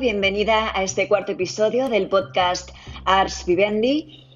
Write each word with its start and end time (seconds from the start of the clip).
Bienvenida 0.00 0.76
a 0.76 0.82
este 0.82 1.06
cuarto 1.06 1.32
episodio 1.32 1.88
del 1.88 2.08
podcast 2.08 2.70
Ars 3.04 3.46
Vivendi. 3.46 4.26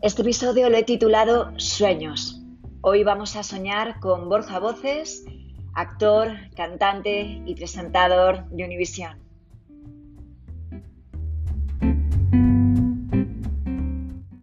Este 0.00 0.22
episodio 0.22 0.70
lo 0.70 0.78
he 0.78 0.84
titulado 0.84 1.52
Sueños. 1.58 2.40
Hoy 2.80 3.04
vamos 3.04 3.36
a 3.36 3.42
soñar 3.42 4.00
con 4.00 4.30
Borja 4.30 4.58
Voces, 4.58 5.26
actor, 5.74 6.30
cantante 6.56 7.42
y 7.44 7.54
presentador 7.54 8.48
de 8.48 8.64
Univisión. 8.64 9.20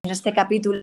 En 0.04 0.12
este 0.12 0.34
capítulo, 0.34 0.82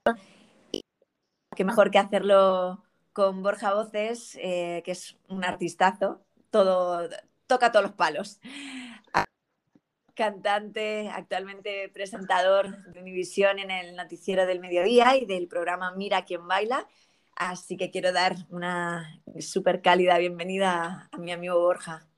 qué 1.54 1.64
mejor 1.64 1.92
que 1.92 1.98
hacerlo 1.98 2.82
con 3.12 3.40
Borja 3.40 3.72
Voces, 3.72 4.36
eh, 4.42 4.82
que 4.84 4.90
es 4.90 5.16
un 5.28 5.44
artistazo, 5.44 6.22
toca 6.50 7.70
todos 7.70 7.84
los 7.84 7.92
palos 7.92 8.40
cantante, 10.16 11.08
actualmente 11.10 11.88
presentador 11.90 12.84
de 12.86 13.00
Univisión 13.00 13.60
en 13.60 13.70
el 13.70 13.94
noticiero 13.94 14.46
del 14.46 14.58
mediodía 14.58 15.14
y 15.14 15.26
del 15.26 15.46
programa 15.46 15.92
Mira 15.92 16.24
quién 16.24 16.48
baila. 16.48 16.88
Así 17.36 17.76
que 17.76 17.90
quiero 17.90 18.12
dar 18.12 18.34
una 18.48 19.20
súper 19.38 19.82
cálida 19.82 20.18
bienvenida 20.18 21.08
a 21.12 21.18
mi 21.18 21.32
amigo 21.32 21.60
Borja. 21.60 22.08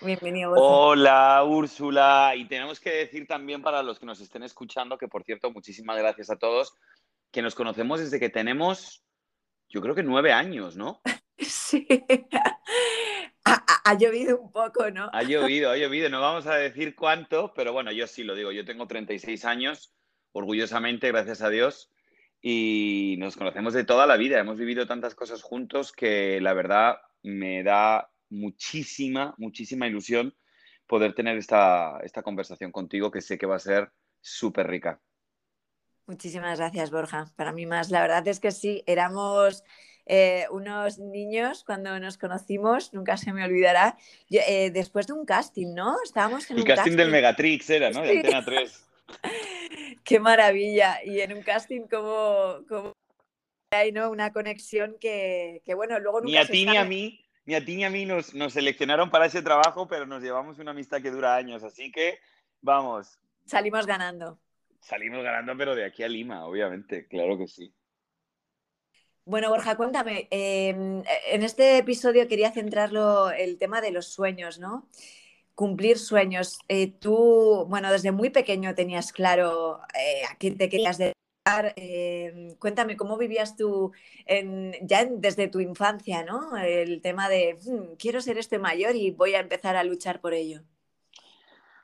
Bienvenido, 0.00 0.50
Borja. 0.50 0.64
Hola, 0.64 1.44
Úrsula. 1.44 2.34
Y 2.36 2.46
tenemos 2.46 2.78
que 2.78 2.90
decir 2.90 3.26
también 3.26 3.60
para 3.62 3.82
los 3.82 3.98
que 3.98 4.06
nos 4.06 4.20
estén 4.20 4.44
escuchando, 4.44 4.96
que 4.96 5.08
por 5.08 5.24
cierto, 5.24 5.50
muchísimas 5.50 5.98
gracias 5.98 6.30
a 6.30 6.38
todos, 6.38 6.74
que 7.32 7.42
nos 7.42 7.56
conocemos 7.56 7.98
desde 7.98 8.20
que 8.20 8.30
tenemos, 8.30 9.02
yo 9.68 9.80
creo 9.82 9.96
que 9.96 10.04
nueve 10.04 10.32
años, 10.32 10.76
¿no? 10.76 11.02
Sí 11.38 11.86
ha, 13.84 13.94
llovido 13.94 14.38
un 14.38 14.52
poco, 14.52 14.90
¿no? 14.90 15.10
Ha 15.12 15.22
llovido, 15.22 15.70
ha 15.70 15.76
llovido. 15.76 16.08
No 16.08 16.20
vamos 16.20 16.46
a 16.46 16.54
decir 16.56 16.94
cuánto, 16.94 17.52
pero 17.54 17.72
bueno, 17.72 17.92
yo 17.92 18.06
sí 18.06 18.24
lo 18.24 18.34
digo. 18.34 18.52
Yo 18.52 18.64
tengo 18.64 18.86
36 18.86 19.44
años, 19.44 19.92
orgullosamente, 20.32 21.08
gracias 21.08 21.42
a 21.42 21.50
Dios. 21.50 21.90
Y 22.42 23.16
nos 23.18 23.36
conocemos 23.36 23.74
de 23.74 23.84
toda 23.84 24.06
la 24.06 24.16
vida. 24.16 24.38
Hemos 24.38 24.58
vivido 24.58 24.86
tantas 24.86 25.14
cosas 25.14 25.42
juntos 25.42 25.92
que 25.92 26.40
la 26.40 26.54
verdad 26.54 26.98
me 27.22 27.62
da 27.62 28.10
muchísima, 28.30 29.34
muchísima 29.38 29.86
ilusión 29.86 30.34
poder 30.86 31.14
tener 31.14 31.36
esta, 31.36 32.00
esta 32.02 32.22
conversación 32.22 32.72
contigo 32.72 33.10
que 33.10 33.20
sé 33.20 33.38
que 33.38 33.46
va 33.46 33.56
a 33.56 33.60
ser 33.60 33.92
súper 34.20 34.68
rica. 34.68 35.00
Muchísimas 36.06 36.58
gracias, 36.58 36.90
Borja. 36.90 37.30
Para 37.36 37.52
mí 37.52 37.66
más, 37.66 37.90
la 37.90 38.00
verdad 38.00 38.26
es 38.26 38.40
que 38.40 38.50
sí, 38.50 38.82
éramos 38.86 39.62
eh, 40.06 40.46
unos 40.50 40.98
niños 40.98 41.64
cuando 41.64 41.98
nos 42.00 42.18
conocimos, 42.18 42.92
nunca 42.92 43.16
se 43.16 43.32
me 43.32 43.44
olvidará, 43.44 43.96
eh, 44.30 44.70
después 44.70 45.06
de 45.06 45.12
un 45.12 45.24
casting, 45.24 45.74
¿no? 45.74 45.96
Estábamos 46.02 46.50
en 46.50 46.58
El 46.58 46.64
casting, 46.64 46.96
del 46.96 47.10
Megatrix 47.10 47.70
era, 47.70 47.90
¿no? 47.90 48.02
De 48.02 48.18
Antena 48.18 48.44
3. 48.44 48.86
Qué 50.04 50.18
maravilla. 50.18 50.98
Y 51.04 51.20
en 51.20 51.32
un 51.34 51.42
casting 51.42 51.82
como, 51.82 52.64
como 52.68 52.92
hay 53.70 53.92
¿no? 53.92 54.10
una 54.10 54.32
conexión 54.32 54.96
que, 55.00 55.62
bueno, 55.74 55.98
luego 56.00 56.20
nunca 56.20 56.32
Ni 56.32 56.36
a 56.38 56.46
ti 56.46 56.66
ni 56.66 56.76
a 56.76 56.84
mí, 56.84 57.24
ni 57.44 57.54
a 57.54 57.64
ti 57.64 57.76
ni 57.76 57.84
a 57.84 57.90
mí 57.90 58.04
nos, 58.04 58.34
nos 58.34 58.52
seleccionaron 58.52 59.10
para 59.10 59.26
ese 59.26 59.42
trabajo, 59.42 59.86
pero 59.86 60.06
nos 60.06 60.22
llevamos 60.22 60.58
una 60.58 60.72
amistad 60.72 61.00
que 61.00 61.10
dura 61.10 61.36
años, 61.36 61.62
así 61.62 61.92
que 61.92 62.18
vamos. 62.60 63.18
Salimos 63.46 63.86
ganando. 63.86 64.38
Salimos 64.80 65.22
ganando, 65.22 65.56
pero 65.56 65.74
de 65.74 65.84
aquí 65.84 66.02
a 66.02 66.08
Lima, 66.08 66.46
obviamente, 66.46 67.06
claro 67.06 67.36
que 67.38 67.46
sí. 67.46 67.72
Bueno, 69.30 69.48
Borja, 69.48 69.76
cuéntame, 69.76 70.26
em, 70.32 71.04
en 71.28 71.42
este 71.44 71.78
episodio 71.78 72.26
quería 72.26 72.50
centrarlo 72.50 73.30
el 73.30 73.58
tema 73.58 73.80
de 73.80 73.92
los 73.92 74.06
sueños, 74.08 74.58
¿no? 74.58 74.88
Cumplir 75.54 75.98
sueños. 76.00 76.58
Eh, 76.66 76.88
tú, 76.88 77.64
bueno, 77.68 77.92
desde 77.92 78.10
muy 78.10 78.30
pequeño 78.30 78.74
tenías 78.74 79.12
claro 79.12 79.78
eh, 79.94 80.22
a 80.28 80.34
qué 80.36 80.50
te 80.50 80.68
querías 80.68 80.98
dedicar. 80.98 81.74
Em, 81.76 82.56
cuéntame, 82.56 82.96
¿cómo 82.96 83.16
vivías 83.18 83.54
tú 83.56 83.92
ya 84.82 85.04
desde 85.04 85.46
tu 85.46 85.60
infancia, 85.60 86.24
¿no? 86.24 86.56
El 86.56 87.00
tema 87.00 87.28
de, 87.28 87.56
hmm, 87.64 87.94
quiero 88.00 88.20
ser 88.20 88.36
este 88.36 88.58
mayor 88.58 88.96
y 88.96 89.12
voy 89.12 89.34
a 89.34 89.40
empezar 89.40 89.76
a 89.76 89.84
luchar 89.84 90.20
por 90.20 90.34
ello. 90.34 90.62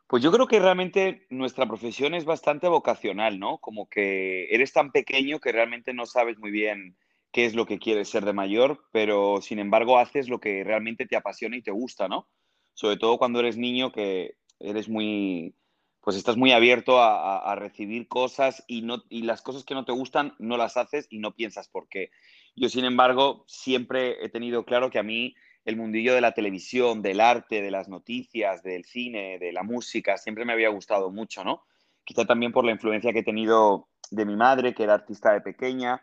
Pues 0.09 0.21
yo 0.21 0.33
creo 0.33 0.49
que 0.49 0.59
realmente 0.59 1.27
nuestra 1.31 1.67
profesión 1.67 2.15
es 2.15 2.25
bastante 2.25 2.67
vocacional, 2.67 3.39
¿no? 3.39 3.59
Como 3.59 3.89
que 3.89 4.47
eres 4.51 4.73
tan 4.73 4.91
pequeño 4.91 5.39
que 5.39 5.53
realmente 5.53 5.95
no 5.95 6.07
sabes 6.07 6.39
muy 6.39 6.51
bien 6.51 6.97
qué 7.33 7.45
es 7.45 7.55
lo 7.55 7.67
que 7.67 7.79
quieres 7.79 8.09
ser 8.09 8.25
de 8.25 8.33
mayor, 8.33 8.85
pero 8.93 9.41
sin 9.43 9.59
embargo 9.59 9.99
haces 9.99 10.29
lo 10.29 10.41
que 10.41 10.65
realmente 10.65 11.07
te 11.07 11.17
apasiona 11.17 11.57
y 11.57 11.63
te 11.63 11.71
gusta, 11.71 12.09
¿no? 12.09 12.29
Sobre 12.75 12.97
todo 12.97 13.19
cuando 13.19 13.41
eres 13.41 13.57
niño 13.57 13.93
que 13.93 14.37
eres 14.59 14.89
muy, 14.89 15.55
pues 16.01 16.17
estás 16.17 16.37
muy 16.37 16.53
abierto 16.53 17.03
a, 17.03 17.55
recibir 17.57 18.07
cosas 18.09 18.63
y, 18.67 18.83
no, 18.83 19.03
y 19.09 19.23
las 19.23 19.43
cosas 19.43 19.65
que 19.65 19.75
no 19.75 19.85
te 19.85 19.93
gustan 19.93 20.35
no 20.39 20.57
las 20.57 20.77
haces 20.77 21.07
y 21.11 21.19
no 21.19 21.35
piensas 21.35 21.69
por 21.69 21.89
qué. 21.89 22.11
Yo, 22.55 22.69
sin 22.69 22.85
embargo, 22.85 23.45
siempre 23.47 24.25
he 24.25 24.29
tenido 24.29 24.65
claro 24.65 24.91
que 24.91 24.99
a 24.99 25.03
mí 25.03 25.35
el 25.65 25.77
mundillo 25.77 26.15
de 26.15 26.21
la 26.21 26.33
televisión, 26.33 27.03
del 27.03 27.21
arte, 27.21 27.61
de 27.61 27.71
las 27.71 27.89
noticias, 27.89 28.63
del 28.63 28.85
cine, 28.85 29.39
de 29.39 29.53
la 29.53 29.65
música, 29.65 30.17
siempre 30.17 30.45
me 30.45 30.53
había 30.53 30.69
gustado 30.69 31.11
mucho, 31.11 31.43
¿no? 31.43 31.65
Quizá 32.05 32.25
también 32.25 32.53
por 32.53 32.65
la 32.65 32.71
influencia 32.71 33.13
que 33.13 33.19
he 33.19 33.25
tenido 33.25 33.89
de 34.11 34.25
mi 34.25 34.37
madre, 34.37 34.75
que 34.75 34.85
era 34.85 34.95
artista 34.95 35.33
de 35.33 35.41
pequeña, 35.41 36.01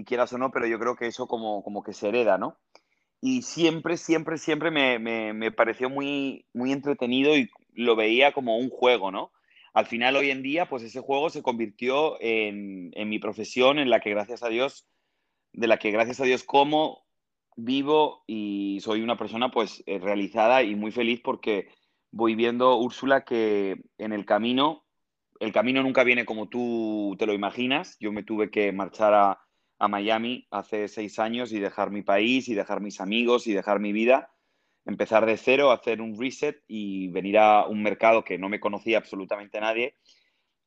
y 0.00 0.04
quieras 0.04 0.32
o 0.32 0.38
no, 0.38 0.50
pero 0.50 0.66
yo 0.66 0.78
creo 0.78 0.96
que 0.96 1.06
eso 1.06 1.26
como, 1.26 1.62
como 1.62 1.82
que 1.82 1.92
se 1.92 2.08
hereda, 2.08 2.38
¿no? 2.38 2.58
Y 3.20 3.42
siempre, 3.42 3.96
siempre, 3.96 4.38
siempre 4.38 4.70
me, 4.70 4.98
me, 4.98 5.52
pareció 5.52 5.90
muy, 5.90 6.46
muy 6.54 6.72
entretenido 6.72 7.36
y 7.36 7.50
lo 7.74 7.94
veía 7.96 8.32
como 8.32 8.56
un 8.56 8.70
juego, 8.70 9.10
¿no? 9.10 9.32
Al 9.74 9.86
final, 9.86 10.16
hoy 10.16 10.30
en 10.30 10.42
día, 10.42 10.68
pues 10.68 10.82
ese 10.82 11.00
juego 11.00 11.30
se 11.30 11.42
convirtió 11.42 12.20
en, 12.20 12.90
en 12.94 13.08
mi 13.08 13.18
profesión, 13.18 13.78
en 13.78 13.90
la 13.90 14.00
que 14.00 14.10
gracias 14.10 14.42
a 14.42 14.48
Dios, 14.48 14.86
de 15.52 15.66
la 15.66 15.78
que 15.78 15.90
gracias 15.90 16.20
a 16.20 16.24
Dios 16.24 16.44
como, 16.44 17.04
vivo 17.56 18.24
y 18.26 18.78
soy 18.80 19.02
una 19.02 19.16
persona 19.16 19.50
pues 19.50 19.82
eh, 19.86 19.98
realizada 19.98 20.62
y 20.62 20.74
muy 20.74 20.92
feliz 20.92 21.20
porque 21.22 21.68
voy 22.10 22.34
viendo, 22.34 22.76
Úrsula, 22.76 23.24
que 23.24 23.76
en 23.98 24.12
el 24.12 24.24
camino, 24.24 24.84
el 25.38 25.52
camino 25.52 25.82
nunca 25.82 26.04
viene 26.04 26.24
como 26.24 26.48
tú 26.48 27.16
te 27.18 27.26
lo 27.26 27.32
imaginas. 27.32 27.96
Yo 28.00 28.12
me 28.12 28.22
tuve 28.22 28.50
que 28.50 28.72
marchar 28.72 29.14
a, 29.14 29.40
a 29.80 29.88
Miami 29.88 30.46
hace 30.50 30.88
seis 30.88 31.18
años 31.18 31.52
y 31.52 31.58
dejar 31.58 31.90
mi 31.90 32.02
país 32.02 32.48
y 32.48 32.54
dejar 32.54 32.80
mis 32.80 33.00
amigos 33.00 33.46
y 33.46 33.54
dejar 33.54 33.80
mi 33.80 33.92
vida, 33.92 34.30
empezar 34.84 35.24
de 35.24 35.38
cero, 35.38 35.72
hacer 35.72 36.02
un 36.02 36.20
reset 36.20 36.62
y 36.68 37.08
venir 37.08 37.38
a 37.38 37.66
un 37.66 37.82
mercado 37.82 38.22
que 38.22 38.38
no 38.38 38.50
me 38.50 38.60
conocía 38.60 38.98
absolutamente 38.98 39.58
nadie 39.58 39.96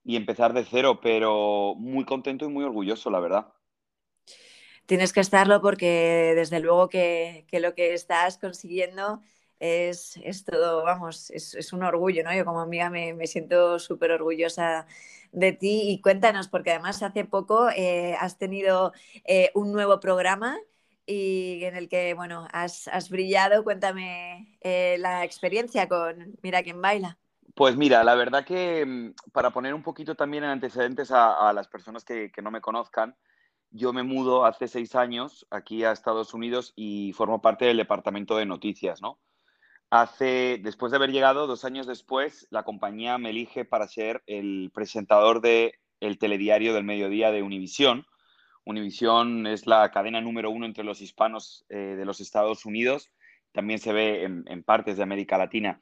y 0.04 0.16
empezar 0.16 0.54
de 0.54 0.66
cero, 0.66 1.00
pero 1.02 1.76
muy 1.78 2.06
contento 2.06 2.46
y 2.46 2.50
muy 2.50 2.64
orgulloso, 2.64 3.12
la 3.12 3.20
verdad. 3.20 3.54
Tienes 4.88 5.14
que 5.14 5.22
estarlo 5.22 5.62
porque 5.62 6.34
desde 6.36 6.60
luego 6.60 6.90
que, 6.90 7.46
lo 7.52 7.76
que 7.76 7.94
estás 7.94 8.40
consiguiendo 8.40 9.22
es, 9.64 10.44
todo, 10.46 10.84
vamos, 10.84 11.32
es, 11.32 11.72
un 11.72 11.84
orgullo, 11.84 12.24
¿no? 12.24 12.34
Yo 12.34 12.44
como 12.44 12.60
amiga 12.60 12.90
me, 12.90 13.14
me 13.14 13.28
siento 13.28 13.80
súper 13.80 14.12
orgullosa 14.12 14.86
de 15.32 15.54
ti 15.54 15.84
y 15.90 16.02
cuéntanos, 16.02 16.50
porque 16.50 16.72
además 16.72 17.02
hace 17.02 17.24
poco 17.24 17.70
eh, 17.70 18.16
has 18.20 18.38
tenido 18.38 18.92
eh, 19.24 19.52
un 19.56 19.72
nuevo 19.72 20.00
programa 20.00 20.58
y 21.06 21.64
en 21.64 21.76
el 21.76 21.88
que, 21.88 22.14
bueno, 22.14 22.48
has, 22.52 23.10
brillado. 23.10 23.64
Cuéntame 23.64 24.58
eh, 24.62 24.98
la 25.00 25.24
experiencia 25.24 25.88
con 25.88 26.36
Mira 26.42 26.62
quién 26.64 26.82
baila. 26.82 27.18
Pues 27.56 27.78
mira, 27.78 28.04
la 28.04 28.16
verdad 28.16 28.46
que 28.46 28.86
mm, 28.86 29.32
para 29.32 29.52
poner 29.52 29.74
un 29.74 29.84
poquito 29.84 30.16
también 30.16 30.44
en 30.44 30.50
antecedentes 30.50 31.12
a, 31.12 31.54
las 31.54 31.68
personas 31.70 32.04
que, 32.04 32.32
que, 32.32 32.42
no 32.42 32.52
me 32.52 32.62
conozcan, 32.62 33.16
yo 33.72 33.94
me 33.94 34.04
mudo 34.04 34.46
hace 34.46 34.68
seis 34.68 34.94
años 34.96 35.48
aquí 35.50 35.84
a 35.86 35.92
Estados 35.94 36.34
Unidos 36.34 36.74
y 36.76 37.14
formo 37.14 37.42
parte 37.42 37.66
del 37.66 37.78
departamento 37.78 38.36
de 38.36 38.46
noticias, 38.46 39.02
¿no? 39.02 39.20
Hace, 39.96 40.58
después 40.64 40.92
de 40.92 40.96
haber 40.96 41.12
llegado, 41.12 41.46
dos 41.46 41.66
años 41.66 41.86
después, 41.86 42.48
la 42.50 42.64
compañía 42.64 43.20
me 43.20 43.30
elige 43.30 43.64
para 43.64 43.88
ser 43.88 44.24
el 44.26 44.72
presentador 44.74 45.40
del 45.40 45.74
el 46.00 46.18
telediario 46.18 46.74
del 46.74 46.84
mediodía 46.84 47.30
de 47.30 47.44
Univisión. 47.44 48.08
Univisión 48.66 49.46
es 49.46 49.68
la 49.68 49.92
cadena 49.92 50.20
número 50.20 50.50
uno 50.50 50.66
entre 50.66 50.84
los 50.84 51.00
hispanos 51.00 51.64
eh, 51.70 51.76
de 51.96 52.06
los 52.06 52.22
Estados 52.22 52.66
Unidos. 52.66 53.12
También 53.52 53.78
se 53.78 53.94
ve 53.94 54.24
en, 54.24 54.44
en, 54.48 54.64
partes 54.64 54.98
de 54.98 55.04
América 55.04 55.38
Latina. 55.38 55.80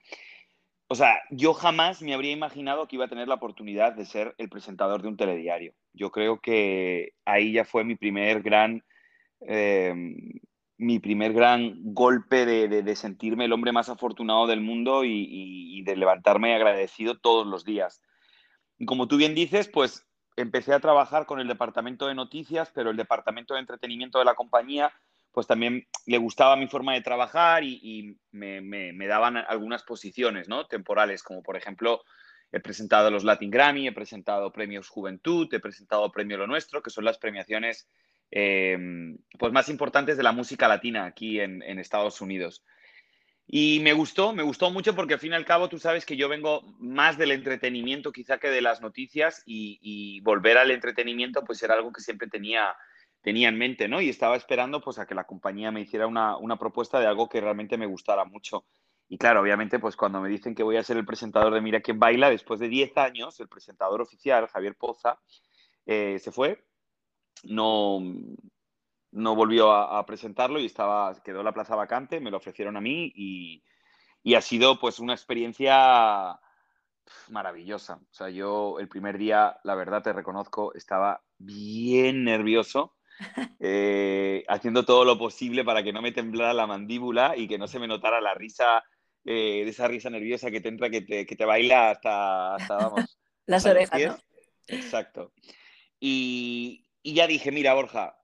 O 0.90 0.96
sea, 0.96 1.22
yo 1.30 1.54
jamás 1.54 2.02
me 2.02 2.13
habría 2.13 2.34
imaginado 2.34 2.90
que 2.90 2.98
iba 2.98 3.06
a 3.06 3.10
tener 3.10 3.30
la 3.30 3.36
oportunidad 3.36 3.94
de 3.94 4.04
ser 4.04 4.36
el 4.38 4.50
presentador 4.50 5.02
de 5.02 5.08
un 5.08 5.16
telediario. 5.16 5.74
Yo 5.94 6.12
creo 6.12 6.42
que 6.42 7.13
ahí 7.24 7.54
ya 7.54 7.63
fue 7.63 7.86
mi 7.86 7.96
primer 7.96 8.42
gran 8.42 8.84
eh, 9.48 9.94
mi 10.81 10.98
primer 10.98 11.31
gran 11.31 11.94
golpe 11.94 12.44
de, 12.48 12.95
sentirme 12.95 13.45
el 13.45 13.54
hombre 13.54 13.72
más 13.72 13.88
afortunado 13.88 14.48
del 14.48 14.62
mundo 14.62 15.04
y, 15.06 15.83
de 15.83 15.95
levantarme 15.95 16.56
agradecido 16.56 17.19
todos 17.19 17.45
los 17.45 17.63
días. 17.63 18.01
Y 18.80 18.88
como 18.88 19.07
tú 19.07 19.18
bien 19.18 19.36
dices, 19.36 19.68
pues 19.68 20.07
empecé 20.36 20.74
a 20.74 20.80
trabajar 20.80 21.28
con 21.28 21.39
el 21.39 21.48
departamento 21.48 22.07
de 22.07 22.16
noticias, 22.16 22.72
pero 22.74 22.89
el 22.89 22.98
departamento 22.98 23.54
de 23.54 23.60
entretenimiento 23.60 24.18
de 24.18 24.25
la 24.25 24.33
compañía 24.33 24.92
pues 25.31 25.45
también 25.45 25.88
le 26.07 26.18
gustaba 26.18 26.57
mi 26.57 26.68
forma 26.68 26.94
de 26.94 27.01
trabajar 27.01 27.63
y, 27.63 28.18
me, 28.31 29.07
daban 29.07 29.38
algunas 29.38 29.84
posiciones, 29.84 30.50
¿no? 30.50 30.66
Temporales, 30.66 31.22
como 31.22 31.44
por 31.44 31.57
ejemplo, 31.57 32.01
he 32.51 32.60
presentado 32.60 33.12
los 33.12 33.24
Latin 33.24 33.51
Grammy, 33.51 33.88
he 33.88 33.94
presentado 33.94 34.51
premios 34.51 34.89
Juventud, 34.89 35.48
he 35.54 35.60
presentado 35.60 36.12
Premio 36.12 36.38
Lo 36.38 36.48
Nuestro, 36.48 36.81
que 36.81 36.89
son 36.89 37.06
las 37.06 37.19
premiaciones 37.19 37.88
em, 38.31 39.18
pues 39.38 39.51
más 39.51 39.69
importantes 39.69 40.18
de 40.18 40.24
la 40.24 40.31
música 40.31 40.68
latina 40.68 41.06
aquí 41.06 41.39
en, 41.39 41.62
Estados 41.80 42.22
Unidos. 42.22 42.63
Y 43.45 43.81
me 43.81 43.92
gustó, 43.92 44.33
me 44.33 44.44
gustó 44.44 44.72
mucho 44.72 44.95
porque 44.95 45.16
al 45.16 45.19
fin 45.19 45.33
y 45.33 45.36
al 45.36 45.45
cabo 45.45 45.68
tú 45.68 45.78
sabes 45.78 46.06
que 46.06 46.16
yo 46.16 46.30
vengo 46.30 46.62
más 46.80 47.18
del 47.18 47.31
entretenimiento 47.31 48.13
quizá 48.13 48.38
que 48.38 48.50
de 48.50 48.62
las 48.62 48.81
noticias 48.81 49.44
y, 49.45 50.22
volver 50.22 50.57
al 50.57 50.72
entretenimiento 50.72 51.44
pues 51.44 51.62
era 51.62 51.74
algo 51.74 51.92
que 51.92 52.01
siempre 52.01 52.28
tenía 52.28 52.74
tenía 53.22 53.50
en 53.50 53.57
mente, 53.57 53.88
¿no? 53.88 54.01
Y 54.01 54.10
estaba 54.10 54.36
esperando 54.36 54.81
pues 54.81 54.98
a 54.98 55.06
que 55.06 55.13
la 55.13 55.25
compañía 55.25 55.72
me 55.72 55.81
hiciera 55.81 56.07
una, 56.07 56.57
propuesta 56.57 57.00
de 57.00 57.06
algo 57.06 57.30
que 57.30 57.42
realmente 57.42 57.77
me 57.77 57.86
gustara 57.86 58.25
mucho. 58.25 58.66
Y 59.07 59.18
claro, 59.18 59.42
obviamente, 59.42 59.77
pues 59.77 59.95
cuando 59.95 60.22
me 60.22 60.30
dicen 60.30 60.56
que 60.56 60.63
voy 60.63 60.77
a 60.77 60.84
ser 60.84 60.98
el 60.98 61.06
presentador 61.06 61.54
de 61.54 61.62
Mira 61.62 61.81
quién 61.81 62.00
baila, 62.00 62.31
después 62.31 62.60
de 62.60 62.69
10 62.69 62.98
años, 62.98 63.39
el 63.39 63.48
presentador 63.48 64.01
oficial, 64.01 64.48
Javier 64.48 64.75
Poza, 64.75 65.19
eh, 65.86 66.18
se 66.19 66.31
fue, 66.31 66.63
no, 67.43 67.99
no 69.11 69.35
volvió 69.35 69.71
a, 69.71 70.05
presentarlo 70.05 70.59
y 70.59 70.65
estaba, 70.65 71.13
quedó 71.23 71.43
la 71.43 71.53
plaza 71.53 71.75
vacante, 71.75 72.19
me 72.19 72.31
lo 72.31 72.38
ofrecieron 72.38 72.77
a 72.77 72.81
mí 72.81 73.11
y, 73.15 73.63
y 74.23 74.35
ha 74.35 74.41
sido 74.41 74.79
pues 74.79 74.99
una 74.99 75.13
experiencia 75.13 76.39
maravillosa. 77.29 77.95
O 77.95 78.13
sea, 78.13 78.29
yo 78.29 78.79
el 78.79 78.88
primer 78.88 79.17
día, 79.17 79.57
la 79.63 79.75
verdad 79.75 80.01
te 80.01 80.13
reconozco, 80.13 80.73
estaba 80.73 81.21
bien 81.38 82.23
nervioso 82.23 82.95
eh, 83.59 84.43
haciendo 84.47 84.85
todo 84.85 85.05
lo 85.05 85.17
posible 85.17 85.63
para 85.63 85.83
que 85.83 85.93
no 85.93 86.01
me 86.01 86.11
temblara 86.11 86.53
la 86.53 86.67
mandíbula 86.67 87.35
y 87.35 87.47
que 87.47 87.57
no 87.57 87.67
se 87.67 87.79
me 87.79 87.88
notara 87.88 88.21
la 88.21 88.33
risa, 88.33 88.83
eh, 89.25 89.63
de 89.63 89.69
esa 89.69 89.88
risa 89.88 90.09
nerviosa 90.09 90.51
que 90.51 90.61
te 90.61 90.69
entra, 90.69 90.89
que 90.89 91.01
te, 91.01 91.45
baila 91.45 91.91
hasta, 91.91 92.57
vamos. 92.77 93.17
Las 93.45 93.65
orejas, 93.65 94.23
Exacto. 94.67 95.33
Y, 95.99 96.85
ya 97.03 97.27
dije, 97.27 97.51
mira, 97.51 97.74
Borja, 97.74 98.18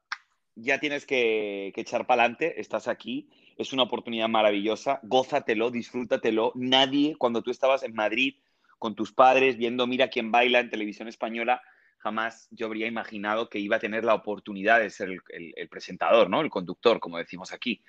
ya 0.56 0.80
tienes 0.80 1.06
que, 1.06 1.72
que 1.76 1.82
echar 1.82 2.08
para 2.08 2.24
adelante, 2.24 2.60
estás 2.60 2.88
aquí, 2.88 3.30
es 3.58 3.74
una 3.74 3.84
oportunidad 3.84 4.30
maravillosa, 4.30 5.00
gózatelo, 5.04 5.72
disfrútatelo. 5.72 6.52
Nadie, 6.56 7.16
cuando 7.18 7.42
tú 7.42 7.52
estabas 7.52 7.84
en 7.84 7.94
Madrid 7.94 8.36
con 8.80 8.96
tus 8.96 9.12
padres, 9.12 9.58
viendo 9.58 9.88
Mira 9.88 10.10
quién 10.10 10.32
baila 10.32 10.60
en 10.60 10.70
televisión 10.70 11.08
española, 11.08 11.62
jamás 11.98 12.48
yo 12.52 12.68
habría 12.68 12.88
imaginado 12.88 13.50
que 13.50 13.60
iba 13.60 13.78
a 13.78 13.80
tener 13.80 14.04
la 14.04 14.14
oportunidad 14.14 14.80
de 14.80 14.90
ser 14.90 15.10
el, 15.10 15.70
presentador, 15.70 16.30
¿no? 16.30 16.42
El 16.42 16.50
conductor, 16.50 17.00
como 17.00 17.18
decimos 17.18 17.52
aquí. 17.52 17.84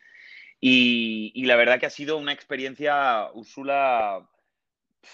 Y, 0.61 1.45
la 1.45 1.57
verdad 1.57 1.79
que 1.79 1.87
ha 1.87 1.91
sido 1.91 2.17
una 2.17 2.33
experiencia, 2.33 3.31
Úrsula, 3.33 4.29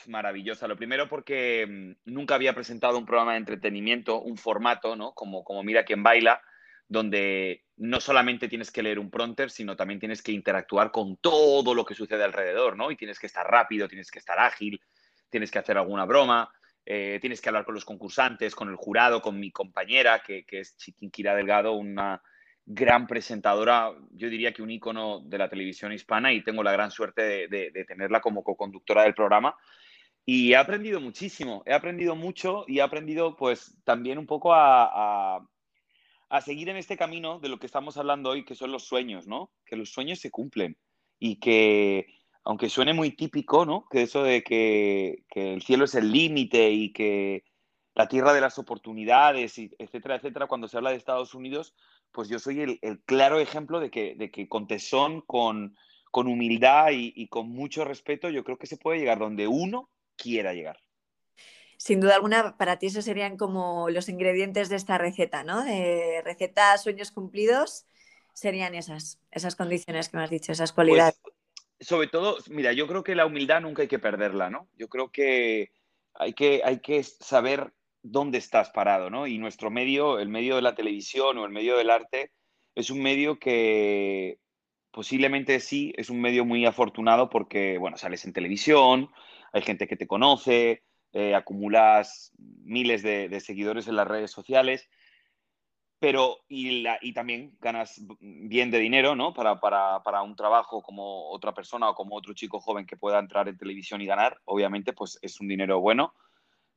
maravillosa. 0.06 0.68
Lo 0.68 0.76
primero 0.76 1.08
porque 1.08 1.66
mm, 1.68 2.10
nunca 2.12 2.34
había 2.34 2.54
presentado 2.54 2.98
un 2.98 3.06
programa 3.06 3.32
de 3.32 3.38
entretenimiento, 3.38 4.20
un 4.20 4.36
formato, 4.36 4.96
¿no? 4.96 5.12
Como, 5.12 5.44
como 5.44 5.62
Mira 5.62 5.84
quién 5.84 6.02
baila, 6.02 6.40
donde 6.88 7.64
no 7.76 8.00
solamente 8.00 8.48
tienes 8.48 8.70
que 8.70 8.82
leer 8.82 8.98
un 8.98 9.10
prompter, 9.10 9.50
sino 9.50 9.76
también 9.76 10.00
tienes 10.00 10.22
que 10.22 10.32
interactuar 10.32 10.90
con 10.90 11.16
todo 11.16 11.74
lo 11.74 11.84
que 11.84 11.94
sucede 11.94 12.24
alrededor, 12.24 12.76
¿no? 12.76 12.90
Y 12.90 12.96
tienes 12.96 13.18
que 13.18 13.26
estar 13.26 13.46
rápido, 13.46 13.88
tienes 13.88 14.10
que 14.10 14.18
estar 14.18 14.38
ágil, 14.38 14.80
tienes 15.28 15.50
que 15.50 15.58
hacer 15.58 15.76
alguna 15.78 16.04
broma. 16.04 16.50
Eh, 16.86 17.18
tienes 17.20 17.40
que 17.40 17.48
hablar 17.48 17.64
con 17.64 17.74
los 17.74 17.84
concursantes, 17.84 18.54
con 18.54 18.68
el 18.68 18.76
jurado, 18.76 19.22
con 19.22 19.40
mi 19.40 19.50
compañera, 19.50 20.20
que, 20.20 20.44
es 20.50 20.76
Chiquinquira 20.76 21.34
Delgado, 21.34 21.72
una 21.72 22.22
gran 22.66 23.06
presentadora, 23.06 23.92
yo 24.12 24.28
diría 24.30 24.52
que 24.52 24.62
un 24.62 24.70
ícono 24.70 25.20
de 25.20 25.38
la 25.38 25.48
televisión 25.48 25.92
hispana 25.92 26.32
y 26.32 26.42
tengo 26.42 26.62
la 26.62 26.72
gran 26.72 26.90
suerte 26.90 27.48
de, 27.48 27.84
tenerla 27.86 28.20
como 28.20 28.42
co-conductora 28.42 29.02
del 29.02 29.14
programa. 29.14 29.56
Y 30.26 30.52
he 30.52 30.56
aprendido 30.56 31.00
muchísimo, 31.00 31.62
he 31.66 31.74
aprendido 31.74 32.16
mucho 32.16 32.64
y 32.66 32.78
he 32.78 32.82
aprendido 32.82 33.36
pues 33.36 33.76
también 33.84 34.18
un 34.18 34.26
poco 34.26 34.54
a, 34.54 35.46
a 36.30 36.40
seguir 36.40 36.70
en 36.70 36.76
este 36.76 36.96
camino 36.96 37.38
de 37.38 37.50
lo 37.50 37.58
que 37.58 37.66
estamos 37.66 37.98
hablando 37.98 38.30
hoy, 38.30 38.44
que 38.44 38.54
son 38.54 38.72
los 38.72 38.84
sueños, 38.84 39.26
¿no? 39.26 39.52
Que 39.66 39.76
los 39.76 39.90
sueños 39.90 40.18
se 40.18 40.30
cumplen 40.30 40.78
y 41.18 41.36
que 41.36 42.06
aunque 42.44 42.68
suene 42.68 42.92
muy 42.92 43.12
típico, 43.12 43.64
¿no? 43.64 43.86
Que 43.90 44.02
eso 44.02 44.22
de 44.22 44.42
que, 44.42 45.24
el 45.34 45.62
cielo 45.62 45.86
es 45.86 45.94
el 45.94 46.12
límite 46.12 46.70
y 46.70 46.92
que 46.92 47.44
la 47.94 48.06
tierra 48.06 48.34
de 48.34 48.40
las 48.40 48.58
oportunidades, 48.58 49.58
etcétera, 49.58 50.16
etcétera, 50.16 50.46
cuando 50.46 50.68
se 50.68 50.76
habla 50.76 50.90
de 50.90 50.96
Estados 50.96 51.34
Unidos, 51.34 51.74
pues 52.14 52.28
yo 52.28 52.38
soy 52.38 52.78
el, 52.80 53.00
claro 53.04 53.40
ejemplo 53.40 53.80
de 53.80 53.90
que, 53.90 54.14
de 54.14 54.30
que 54.30 54.48
con 54.48 54.66
tesón, 54.66 55.20
con, 55.20 55.76
humildad 56.14 56.90
y, 56.92 57.26
con 57.28 57.50
mucho 57.50 57.84
respeto, 57.84 58.30
yo 58.30 58.44
creo 58.44 58.56
que 58.56 58.68
se 58.68 58.76
puede 58.76 59.00
llegar 59.00 59.18
donde 59.18 59.48
uno 59.48 59.90
quiera 60.16 60.54
llegar. 60.54 60.78
Sin 61.76 62.00
duda 62.00 62.14
alguna, 62.14 62.56
para 62.56 62.78
ti 62.78 62.86
esos 62.86 63.04
serían 63.04 63.36
como 63.36 63.90
los 63.90 64.08
ingredientes 64.08 64.68
de 64.68 64.76
esta 64.76 64.96
receta, 64.96 65.42
¿no? 65.42 65.64
De 65.64 66.22
receta 66.24 66.78
sueños 66.78 67.10
cumplidos, 67.10 67.84
serían 68.32 68.76
esas, 68.76 69.20
esas 69.32 69.56
condiciones 69.56 70.08
que 70.08 70.16
me 70.16 70.22
has 70.22 70.30
dicho, 70.30 70.52
esas 70.52 70.70
pues, 70.70 70.86
cualidades 70.86 71.20
sobre 71.80 72.08
todo, 72.08 72.38
mira, 72.48 72.72
yo 72.72 72.86
creo 72.86 73.04
que 73.04 73.14
la 73.14 73.26
humildad 73.26 73.60
nunca 73.60 73.82
hay 73.82 73.88
que 73.88 73.98
perderla, 73.98 74.50
¿no? 74.50 74.68
Yo 74.76 74.88
creo 74.88 75.10
que 75.10 75.72
hay 76.14 76.32
que, 76.32 76.62
hay 76.64 76.80
que 76.80 77.02
saber 77.02 77.72
dónde 78.04 78.38
estás 78.38 78.70
parado, 78.70 79.10
¿no? 79.10 79.26
Y 79.26 79.38
nuestro 79.38 79.70
medio, 79.70 80.20
el 80.20 80.28
medio 80.28 80.56
de 80.56 80.62
la 80.62 80.76
televisión 80.76 81.38
o 81.38 81.44
el 81.44 81.50
medio 81.50 81.76
del 81.76 81.90
arte, 81.90 82.30
es 82.76 82.90
un 82.90 83.02
medio 83.02 83.38
que 83.40 84.38
posiblemente 84.92 85.58
sí, 85.58 85.92
es 85.96 86.10
un 86.10 86.20
medio 86.20 86.44
muy 86.44 86.64
afortunado 86.66 87.28
porque, 87.28 87.78
bueno, 87.78 87.96
sales 87.96 88.24
en 88.24 88.32
televisión, 88.32 89.10
hay 89.52 89.62
gente 89.62 89.88
que 89.88 89.96
te 89.96 90.06
conoce, 90.06 90.84
eh, 91.12 91.34
acumulas 91.34 92.32
miles 92.38 93.02
de 93.02 93.40
seguidores 93.40 93.88
en 93.88 93.96
las 93.96 94.06
redes 94.06 94.30
sociales, 94.30 94.88
pero 96.04 96.44
y, 96.48 96.84
y, 97.00 97.12
también 97.14 97.56
ganas 97.62 97.98
bien 98.20 98.70
de 98.70 98.78
dinero, 98.78 99.16
¿no? 99.16 99.32
Para, 99.32 99.58
para, 99.58 100.02
para, 100.02 100.20
un 100.20 100.36
trabajo 100.36 100.82
como 100.82 101.30
otra 101.30 101.54
persona 101.54 101.88
o 101.88 101.94
como 101.94 102.14
otro 102.14 102.34
chico 102.34 102.60
joven 102.60 102.84
que 102.84 102.98
pueda 102.98 103.18
entrar 103.18 103.48
en 103.48 103.56
televisión 103.56 104.02
y 104.02 104.06
ganar, 104.06 104.38
obviamente, 104.44 104.92
pues 104.92 105.18
es 105.22 105.40
un 105.40 105.48
dinero 105.48 105.80
bueno. 105.80 106.12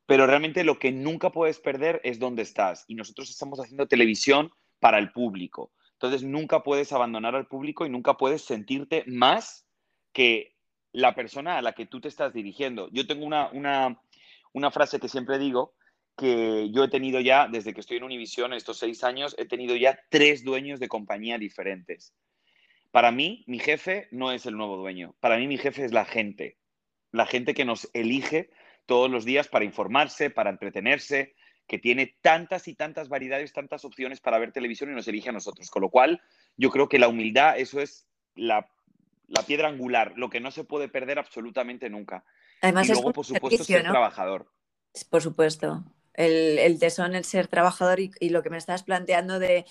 Pero 0.08 0.26
realmente 0.26 0.64
lo 0.64 0.80
que 0.80 0.92
nunca 0.92 1.32
puedes 1.32 1.60
perder 1.60 2.02
es 2.04 2.18
dónde 2.18 2.42
estás. 2.42 2.86
Y 2.88 2.96
nosotros 2.96 3.30
estamos 3.30 3.60
haciendo 3.60 3.88
televisión 3.88 4.52
para 4.80 4.98
el 4.98 5.12
público. 5.12 5.72
Entonces 5.94 6.24
nunca 6.24 6.64
puedes 6.64 6.92
abandonar 6.94 7.36
al 7.36 7.48
público 7.48 7.86
y 7.86 7.90
nunca 7.90 8.16
puedes 8.18 8.42
sentirte 8.42 9.04
más 9.06 9.68
que 10.14 10.56
la 10.94 11.14
persona 11.14 11.58
a 11.58 11.62
la 11.62 11.74
que 11.74 11.86
tú 11.86 12.00
te 12.00 12.08
estás 12.08 12.34
dirigiendo. 12.34 12.90
Yo 12.92 13.06
tengo 13.06 13.26
una, 13.26 13.50
una, 13.52 14.02
una 14.54 14.72
frase 14.72 15.00
que 15.00 15.10
siempre 15.10 15.38
digo, 15.38 15.76
que 16.18 16.70
yo 16.72 16.86
he 16.86 16.90
tenido 16.90 17.20
ya, 17.20 17.48
desde 17.48 17.74
que 17.74 17.82
estoy 17.82 17.98
en 17.98 18.04
Univision, 18.04 18.54
estos 18.54 18.78
seis 18.78 19.04
años, 19.04 19.36
he 19.38 19.46
tenido 19.46 19.76
ya 19.76 20.00
tres 20.10 20.44
dueños 20.44 20.80
de 20.80 20.88
compañía 20.88 21.38
diferentes. 21.38 22.14
Para 22.92 23.12
mí, 23.12 23.44
mi 23.46 23.60
jefe 23.60 24.08
no 24.12 24.32
es 24.32 24.46
el 24.46 24.56
nuevo 24.56 24.78
dueño. 24.78 25.16
Para 25.20 25.38
mí, 25.38 25.48
mi 25.48 25.58
jefe 25.58 25.86
es 25.86 25.92
la 25.92 26.06
gente. 26.06 26.58
La 27.12 27.26
gente 27.26 27.54
que 27.54 27.66
nos 27.66 27.90
elige 27.94 28.50
todos 28.88 29.12
los 29.12 29.26
días 29.26 29.48
para 29.48 29.66
informarse, 29.66 30.32
para 30.32 30.50
entretenerse, 30.50 31.36
que 31.68 31.78
tiene 31.78 32.18
tantas 32.22 32.68
y 32.68 32.74
tantas 32.74 33.10
variedades, 33.10 33.54
tantas 33.54 33.86
opciones 33.86 34.20
para 34.20 34.40
ver 34.40 34.52
televisión 34.52 34.90
y 34.90 34.96
nos 34.96 35.08
elige 35.08 35.30
a 35.30 35.34
nosotros. 35.34 35.70
Con 35.70 35.84
lo 35.84 35.90
cual, 35.90 36.22
yo 36.56 36.72
creo 36.72 36.90
que 36.90 36.98
la 36.98 37.08
humildad, 37.08 37.60
eso 37.60 37.80
es 37.82 38.08
la, 38.36 38.68
piedra 39.46 39.68
angular, 39.68 40.14
lo 40.16 40.30
que 40.30 40.40
no 40.40 40.50
se 40.50 40.64
puede 40.64 40.88
perder 40.88 41.20
absolutamente 41.20 41.90
nunca. 41.90 42.24
Además, 42.62 42.90
y 42.90 42.94
luego, 42.94 43.14
por 43.14 43.26
supuesto, 43.26 43.64
ser 43.64 43.84
trabajador. 43.84 44.50
Por 45.12 45.22
supuesto 45.22 45.84
el, 46.18 46.80
tesón, 46.80 47.16
el 47.16 47.24
ser 47.24 47.48
trabajador 47.48 48.00
y, 48.00 48.30
lo 48.30 48.44
que 48.44 48.50
me 48.50 48.58
estás 48.58 48.84
planteando 48.84 49.40
de, 49.40 49.66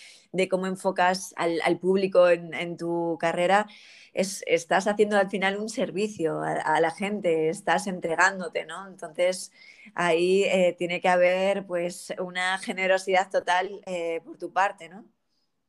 cómo 0.49 0.67
enfocas 0.67 1.35
al, 1.37 1.79
público 1.79 2.29
en, 2.29 2.77
tu 2.77 3.19
carrera, 3.21 3.67
es, 4.15 4.43
estás 4.47 4.87
haciendo 4.87 5.19
al 5.19 5.29
final 5.29 5.59
un 5.59 5.69
servicio 5.69 6.41
a, 6.41 6.81
la 6.81 6.91
gente, 6.91 7.49
estás 7.49 7.87
entregándote, 7.87 8.65
¿no? 8.65 8.87
Entonces 8.87 9.53
ahí 9.95 10.45
eh, 10.45 10.75
tiene 10.79 11.01
que 11.01 11.09
haber 11.09 11.67
pues 11.67 12.15
una 12.19 12.59
generosidad 12.59 13.31
total 13.31 13.83
eh, 13.87 14.21
por 14.25 14.39
tu 14.39 14.53
parte, 14.53 14.89
¿no? 14.89 15.05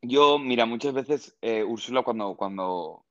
Yo, 0.03 0.37
mira, 0.37 0.65
muchas 0.67 0.93
veces, 0.93 1.35
eh, 1.41 1.63
Úrsula, 1.63 2.03
cuando, 2.03 2.35
cuando 2.35 3.03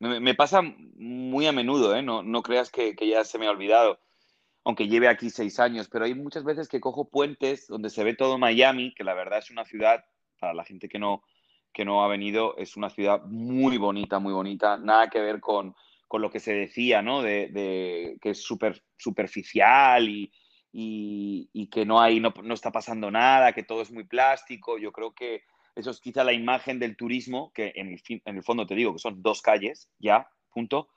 me, 0.00 0.34
pasa 0.34 0.62
muy 0.62 1.46
a 1.46 1.52
menudo, 1.52 2.00
no, 2.00 2.22
no 2.22 2.42
creas 2.42 2.70
que 2.70 2.96
ya 3.06 3.22
se 3.22 3.38
me 3.38 3.46
ha 3.46 3.50
olvidado 3.50 4.00
aunque 4.64 4.88
lleve 4.88 5.08
aquí 5.08 5.30
seis 5.30 5.58
años, 5.58 5.88
pero 5.88 6.04
hay 6.04 6.14
muchas 6.14 6.44
veces 6.44 6.68
que 6.68 6.80
cojo 6.80 7.08
puentes 7.08 7.66
donde 7.66 7.90
se 7.90 8.04
ve 8.04 8.14
todo 8.14 8.38
Miami, 8.38 8.94
que 8.94 9.04
la 9.04 9.14
verdad 9.14 9.40
es 9.40 9.50
una 9.50 9.64
ciudad, 9.64 10.04
para 10.38 10.54
la 10.54 10.64
gente 10.64 10.88
que 10.88 10.98
no, 10.98 11.22
que 11.72 11.84
no 11.84 12.04
ha 12.04 12.08
venido, 12.08 12.56
es 12.56 12.76
una 12.76 12.90
ciudad 12.90 13.22
muy 13.24 13.78
bonita, 13.78 14.18
muy 14.18 14.32
bonita, 14.32 14.76
nada 14.76 15.08
que 15.08 15.20
ver 15.20 15.40
con, 15.40 15.74
lo 16.12 16.30
que 16.30 16.40
se 16.40 16.52
decía, 16.52 17.00
¿no? 17.00 17.22
De, 17.22 18.18
que 18.20 18.30
es 18.30 18.42
súper 18.42 18.84
superficial 18.98 20.08
y, 20.08 20.30
y, 20.70 21.66
que 21.68 21.86
no, 21.86 22.00
hay, 22.00 22.20
no, 22.20 22.34
no, 22.42 22.52
está 22.52 22.70
pasando 22.70 23.10
nada, 23.10 23.52
que 23.52 23.62
todo 23.62 23.80
es 23.80 23.90
muy 23.90 24.04
plástico. 24.04 24.76
Yo 24.78 24.92
creo 24.92 25.14
que 25.14 25.44
eso 25.74 25.90
es 25.90 26.00
quizá 26.00 26.22
la 26.22 26.34
imagen 26.34 26.78
del 26.78 26.96
turismo, 26.96 27.50
que 27.54 27.72
en 27.76 27.88
el, 27.88 28.02
en 28.26 28.36
el 28.36 28.42
fondo 28.42 28.66
te 28.66 28.74
digo 28.74 28.92
que 28.92 28.98
son 28.98 29.22
dos 29.22 29.40
calles, 29.40 29.88
ya, 29.98 30.28
punto, 30.50 30.88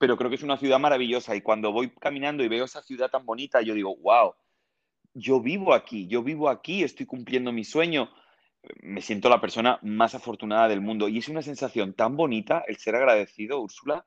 pero 0.00 0.16
creo 0.16 0.30
que 0.30 0.36
es 0.36 0.42
una 0.42 0.56
ciudad 0.56 0.78
maravillosa 0.78 1.36
y 1.36 1.42
cuando 1.42 1.72
voy 1.72 1.90
caminando 1.90 2.42
y 2.42 2.48
veo 2.48 2.64
esa 2.64 2.80
ciudad 2.80 3.10
tan 3.10 3.26
bonita, 3.26 3.60
yo 3.60 3.74
digo, 3.74 3.94
wow, 3.96 4.32
yo 5.12 5.42
vivo 5.42 5.74
aquí, 5.74 6.06
yo 6.06 6.22
vivo 6.22 6.48
aquí, 6.48 6.82
estoy 6.82 7.04
cumpliendo 7.04 7.52
mi 7.52 7.64
sueño, 7.64 8.10
me 8.80 9.02
siento 9.02 9.28
la 9.28 9.42
persona 9.42 9.78
más 9.82 10.14
afortunada 10.14 10.68
del 10.68 10.80
mundo 10.80 11.06
y 11.06 11.18
es 11.18 11.28
una 11.28 11.42
sensación 11.42 11.92
tan 11.92 12.16
bonita 12.16 12.64
el 12.66 12.78
ser 12.78 12.96
agradecido, 12.96 13.60
Úrsula, 13.60 14.06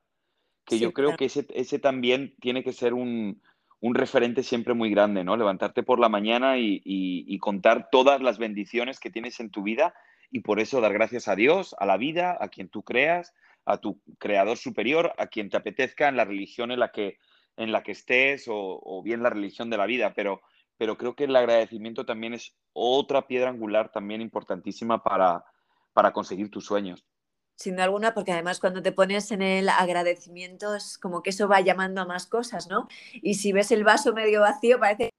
que 0.66 0.80
yo 0.80 0.94
creo 0.94 1.16
que 1.16 1.26
ese, 1.26 1.46
ese, 1.54 1.78
también 1.78 2.34
tiene 2.42 2.64
que 2.64 2.74
ser 2.74 2.96
un, 2.96 3.44
un, 3.80 3.94
referente 3.94 4.42
siempre 4.42 4.74
muy 4.74 4.90
grande, 4.90 5.24
¿no? 5.24 5.38
Levantarte 5.38 5.84
por 5.84 6.00
la 6.00 6.10
mañana 6.10 6.58
y, 6.58 6.82
y, 6.84 7.24
y, 7.28 7.38
contar 7.38 7.90
todas 7.92 8.20
las 8.20 8.40
bendiciones 8.40 9.00
que 9.00 9.12
tienes 9.12 9.40
en 9.40 9.52
tu 9.52 9.62
vida 9.62 9.94
y 10.32 10.40
por 10.40 10.60
eso 10.60 10.82
dar 10.82 10.94
gracias 10.94 11.28
a 11.28 11.36
Dios, 11.36 11.76
a 11.78 11.86
la 11.86 11.98
vida, 11.98 12.36
a 12.40 12.48
quien 12.48 12.68
tú 12.68 12.82
creas, 12.82 13.36
a 13.66 13.78
tu 13.78 14.02
creador 14.20 14.58
superior, 14.58 15.14
a 15.18 15.28
quien 15.28 15.50
te 15.50 15.58
apetezca 15.58 16.08
en 16.08 16.18
la 16.18 16.26
religión 16.26 16.72
en 16.72 16.80
la 16.80 16.92
que, 16.92 17.18
en 17.58 17.72
la 17.72 17.84
que 17.84 17.94
estés 17.94 18.48
o, 18.48 18.80
o 18.82 19.04
bien 19.04 19.24
la 19.24 19.30
religión 19.30 19.70
de 19.70 19.78
la 19.78 19.86
vida, 19.86 20.14
pero 20.16 20.42
pero 20.78 20.98
creo 20.98 21.16
que 21.16 21.26
el 21.26 21.36
agradecimiento 21.36 22.06
también 22.06 22.34
es 22.34 22.56
otra 22.74 23.28
piedra 23.28 23.50
angular 23.50 23.92
también 23.92 24.22
importantísima 24.22 25.04
para, 25.04 25.46
para 25.94 26.12
conseguir 26.12 26.50
tus 26.50 26.66
sueños. 26.66 27.06
Sin 27.56 27.76
duda 27.76 27.86
alguna, 27.86 28.14
porque 28.14 28.32
además 28.32 28.60
cuando 28.60 28.82
te 28.82 28.92
pones 28.92 29.32
en 29.32 29.44
el 29.44 29.70
agradecimiento 29.70 30.76
es 30.76 30.98
como 30.98 31.22
que 31.22 31.30
eso 31.30 31.48
va 31.48 31.62
llamando 31.62 32.02
a 32.02 32.06
más 32.06 32.26
cosas, 32.26 32.68
¿no? 32.68 32.88
Y 33.14 33.36
si 33.36 33.52
ves 33.54 33.72
el 33.72 33.84
vaso 33.84 34.14
medio 34.14 34.42
vacío, 34.42 34.80
parece 34.80 35.12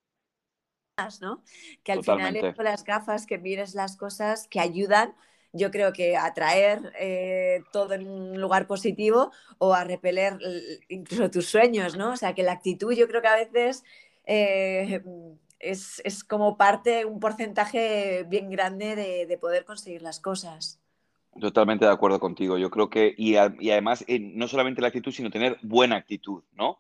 más, 0.98 1.20
¿no? 1.20 1.44
Que 1.84 1.92
al 1.92 2.00
Totalmente. 2.00 2.40
final 2.40 2.50
es 2.50 2.56
con 2.56 2.64
las 2.64 2.84
gafas 2.84 3.24
que 3.26 3.38
mires 3.38 3.74
las 3.74 3.96
cosas 3.96 4.48
que 4.48 4.58
ayudan, 4.58 5.14
yo 5.54 5.70
creo 5.70 5.92
que 5.92 6.16
a 6.16 6.34
traer 6.34 6.92
eh, 6.98 7.62
todo 7.72 7.94
en 7.94 8.08
un 8.08 8.40
lugar 8.40 8.66
positivo 8.66 9.30
o 9.58 9.72
a 9.72 9.84
repeler 9.84 10.36
incluso 10.88 11.30
tus 11.30 11.46
sueños, 11.46 11.96
¿no? 11.96 12.12
O 12.12 12.16
sea, 12.16 12.34
que 12.34 12.42
la 12.42 12.52
actitud 12.52 12.92
yo 12.92 13.08
creo 13.08 13.22
que 13.22 13.28
a 13.28 13.36
veces 13.36 13.84
eh, 14.26 15.00
es, 15.60 16.02
es, 16.04 16.24
como 16.24 16.56
parte, 16.56 17.04
un 17.04 17.20
porcentaje 17.20 18.24
bien 18.28 18.50
grande 18.50 18.96
de, 18.96 19.26
de, 19.26 19.38
poder 19.38 19.64
conseguir 19.64 20.02
las 20.02 20.20
cosas. 20.20 20.80
Totalmente 21.40 21.84
de 21.84 21.90
acuerdo 21.92 22.20
contigo. 22.20 22.58
Yo 22.58 22.70
creo 22.70 22.90
que, 22.90 23.14
y, 23.16 23.36
a, 23.36 23.54
y 23.58 23.70
además, 23.70 24.04
eh, 24.08 24.18
no 24.18 24.48
solamente 24.48 24.80
la 24.80 24.88
actitud, 24.88 25.12
sino 25.12 25.30
tener 25.30 25.58
buena 25.62 25.96
actitud, 25.96 26.42
¿no? 26.52 26.78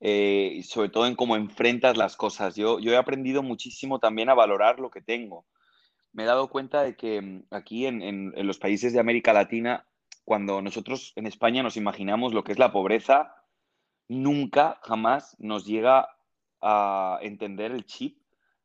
Eh, 0.00 0.62
sobre 0.64 0.90
todo 0.90 1.06
en 1.06 1.16
cómo 1.16 1.36
enfrentas 1.36 1.96
las 1.96 2.16
cosas. 2.16 2.56
Yo, 2.56 2.78
yo 2.78 2.92
he 2.92 2.96
aprendido 2.96 3.42
muchísimo 3.42 3.98
también 3.98 4.28
a 4.28 4.34
valorar 4.34 4.80
lo 4.80 4.90
que 4.90 5.00
tengo. 5.00 5.44
Me 6.16 6.22
he 6.22 6.26
dado 6.26 6.48
cuenta 6.48 6.82
de 6.82 6.96
que 6.96 7.20
mm, 7.20 7.42
aquí 7.50 7.84
en, 7.84 8.32
los 8.46 8.58
países 8.58 8.94
de 8.94 9.00
América 9.00 9.34
Latina, 9.34 9.86
cuando 10.24 10.62
nosotros 10.62 11.12
en 11.14 11.26
España 11.26 11.62
nos 11.62 11.76
imaginamos 11.76 12.32
lo 12.32 12.42
que 12.42 12.52
es 12.52 12.58
la 12.58 12.72
pobreza, 12.72 13.34
nunca, 14.08 14.80
jamás 14.82 15.36
nos 15.38 15.66
llega 15.66 16.08
a 16.62 17.18
entender 17.20 17.70
el 17.72 17.84
chip 17.84 18.16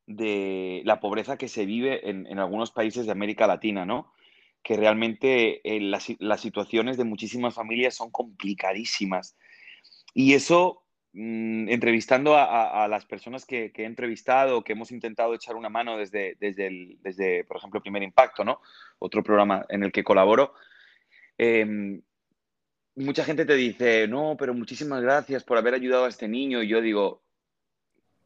de 0.06 0.80
la 0.86 0.98
pobreza 0.98 1.36
que 1.36 1.48
se 1.48 1.66
vive 1.66 2.08
en, 2.08 2.26
en 2.26 2.38
algunos 2.38 2.70
países 2.70 3.04
de 3.04 3.12
América 3.12 3.46
Latina, 3.46 3.84
¿no? 3.84 4.14
Que 4.62 4.78
realmente 4.78 5.60
eh, 5.62 5.78
las, 5.78 6.06
las, 6.20 6.40
situaciones 6.40 6.96
de 6.96 7.04
muchísimas 7.04 7.52
familias 7.52 7.94
son 7.94 8.10
complicadísimas. 8.10 9.36
Y 10.14 10.32
eso, 10.32 10.81
mmm, 11.12 11.68
entrevistando 11.68 12.36
a, 12.36 12.86
las 12.88 13.04
personas 13.06 13.44
que, 13.44 13.72
he 13.74 13.84
entrevistado, 13.84 14.62
que 14.64 14.72
hemos 14.72 14.90
intentado 14.90 15.34
echar 15.34 15.56
una 15.56 15.68
mano 15.68 15.96
desde, 15.96 16.36
desde, 16.38 17.44
por 17.44 17.56
ejemplo, 17.56 17.82
Primer 17.82 18.02
Impacto, 18.02 18.44
¿no? 18.44 18.60
Otro 18.98 19.22
programa 19.22 19.64
en 19.68 19.82
el 19.82 19.92
que 19.92 20.04
colaboro. 20.04 20.54
Eh, 21.38 22.00
mucha 22.94 23.24
gente 23.24 23.44
te 23.44 23.54
dice, 23.54 24.06
no, 24.08 24.36
pero 24.38 24.54
muchísimas 24.54 25.02
gracias 25.02 25.44
por 25.44 25.58
haber 25.58 25.74
ayudado 25.74 26.04
a 26.04 26.08
este 26.08 26.28
niño. 26.28 26.62
Y 26.62 26.68
yo 26.68 26.80
digo, 26.80 27.22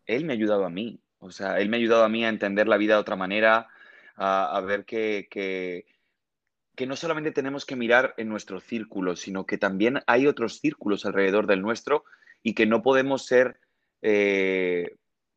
él 0.06 0.24
me 0.24 0.32
ha 0.32 0.36
ayudado 0.36 0.64
a 0.64 0.70
mí. 0.70 1.00
O 1.18 1.30
sea, 1.30 1.60
él 1.60 1.68
me 1.68 1.76
ha 1.76 1.80
ayudado 1.80 2.04
a 2.04 2.08
mí 2.08 2.24
a 2.24 2.28
entender 2.28 2.68
la 2.68 2.76
vida 2.76 2.94
de 2.94 3.00
otra 3.00 3.16
manera, 3.16 3.68
a, 4.16 4.56
a 4.56 4.60
ver 4.60 4.84
que, 4.84 5.28
que, 5.30 5.86
que, 6.74 6.86
no 6.86 6.96
solamente 6.96 7.32
tenemos 7.32 7.64
que 7.64 7.76
mirar 7.76 8.14
en 8.16 8.28
nuestro 8.28 8.60
círculo, 8.60 9.16
sino 9.16 9.46
que 9.46 9.58
también 9.58 10.02
hay 10.06 10.26
otros 10.26 10.60
círculos 10.60 11.06
alrededor 11.06 11.46
del 11.46 11.62
nuestro 11.62 12.04
y 12.46 12.54
que 12.54 12.64
no 12.64 12.80
podemos 12.80 13.26
ser, 13.26 13.58
eh, 14.02 14.94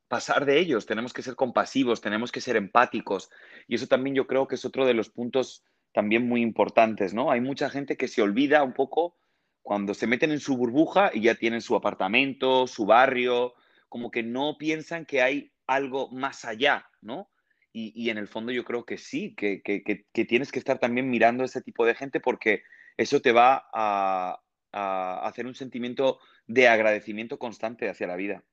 pasar 0.07 0.45
de 0.45 0.59
ellos, 0.59 0.85
tenemos 0.85 1.11
que 1.11 1.23
ser 1.23 1.35
compasivos, 1.35 2.01
tenemos 2.01 2.31
que 2.31 2.39
ser 2.39 2.55
empáticos. 2.55 3.31
Y 3.67 3.73
eso 3.73 3.87
también 3.87 4.15
yo 4.15 4.27
creo 4.27 4.47
que 4.47 4.53
es 4.53 4.63
otro 4.63 4.85
de 4.85 4.93
los 4.93 5.09
puntos 5.09 5.63
también 5.91 6.27
muy 6.27 6.43
importantes, 6.43 7.15
¿no? 7.15 7.31
Hay 7.31 7.41
mucha 7.41 7.71
gente 7.71 7.97
que 7.97 8.07
se 8.07 8.21
olvida 8.21 8.61
un 8.61 8.73
poco 8.73 9.17
cuando 9.63 9.95
se 9.95 10.05
meten 10.05 10.29
en 10.29 10.39
su 10.39 10.55
burbuja 10.55 11.09
y 11.11 11.21
ya 11.21 11.33
tienen 11.33 11.61
su 11.61 11.75
apartamento, 11.75 12.67
su 12.67 12.85
barrio, 12.85 13.55
como 13.87 14.11
que 14.11 14.21
no 14.21 14.57
piensan 14.59 15.07
que 15.07 15.23
hay 15.23 15.51
algo 15.65 16.11
más 16.11 16.45
allá, 16.45 16.91
¿no? 17.01 17.31
Y, 17.73 17.91
y 17.99 18.11
en 18.11 18.19
el 18.19 18.27
fondo 18.27 18.51
yo 18.51 18.63
creo 18.63 18.85
que 18.85 18.99
sí, 18.99 19.33
que, 19.33 19.63
que, 19.63 19.81
que, 19.81 20.25
tienes 20.25 20.51
que 20.51 20.59
estar 20.59 20.77
también 20.77 21.09
mirando 21.09 21.41
a 21.41 21.47
ese 21.47 21.63
tipo 21.63 21.87
de 21.87 21.95
gente 21.95 22.19
porque 22.19 22.61
eso 22.97 23.19
te 23.19 23.31
va 23.31 23.67
a, 23.73 24.39
a 24.71 25.27
hacer 25.27 25.47
un 25.47 25.55
sentimiento 25.55 26.19
de 26.49 26.67
agradecimiento 26.67 27.37
constante 27.37 27.87
hacia 27.89 28.07
la 28.07 28.15
vida. 28.15 28.43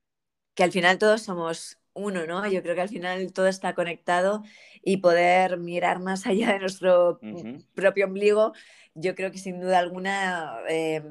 Que 0.53 0.63
al 0.63 0.71
final 0.71 0.99
todos 0.99 1.23
somos 1.23 1.79
uno, 1.93 2.27
¿no? 2.27 2.47
Yo 2.47 2.61
creo 2.61 2.75
que 2.75 2.81
al 2.81 2.89
final 2.89 3.33
todo 3.33 3.47
está 3.47 3.73
conectado 3.73 4.43
y 4.83 4.97
poder 4.97 5.57
mirar 5.57 5.99
más 5.99 6.27
allá 6.27 6.53
de 6.53 6.59
nuestro 6.59 7.19
uh 7.21 7.25
-huh. 7.25 7.65
propio 7.73 8.05
ombligo, 8.05 8.53
yo 8.93 9.15
creo 9.15 9.31
que 9.31 9.39
sin 9.39 9.59
duda 9.59 9.79
alguna 9.79 10.59
eh, 10.69 10.97
eh, 10.97 11.01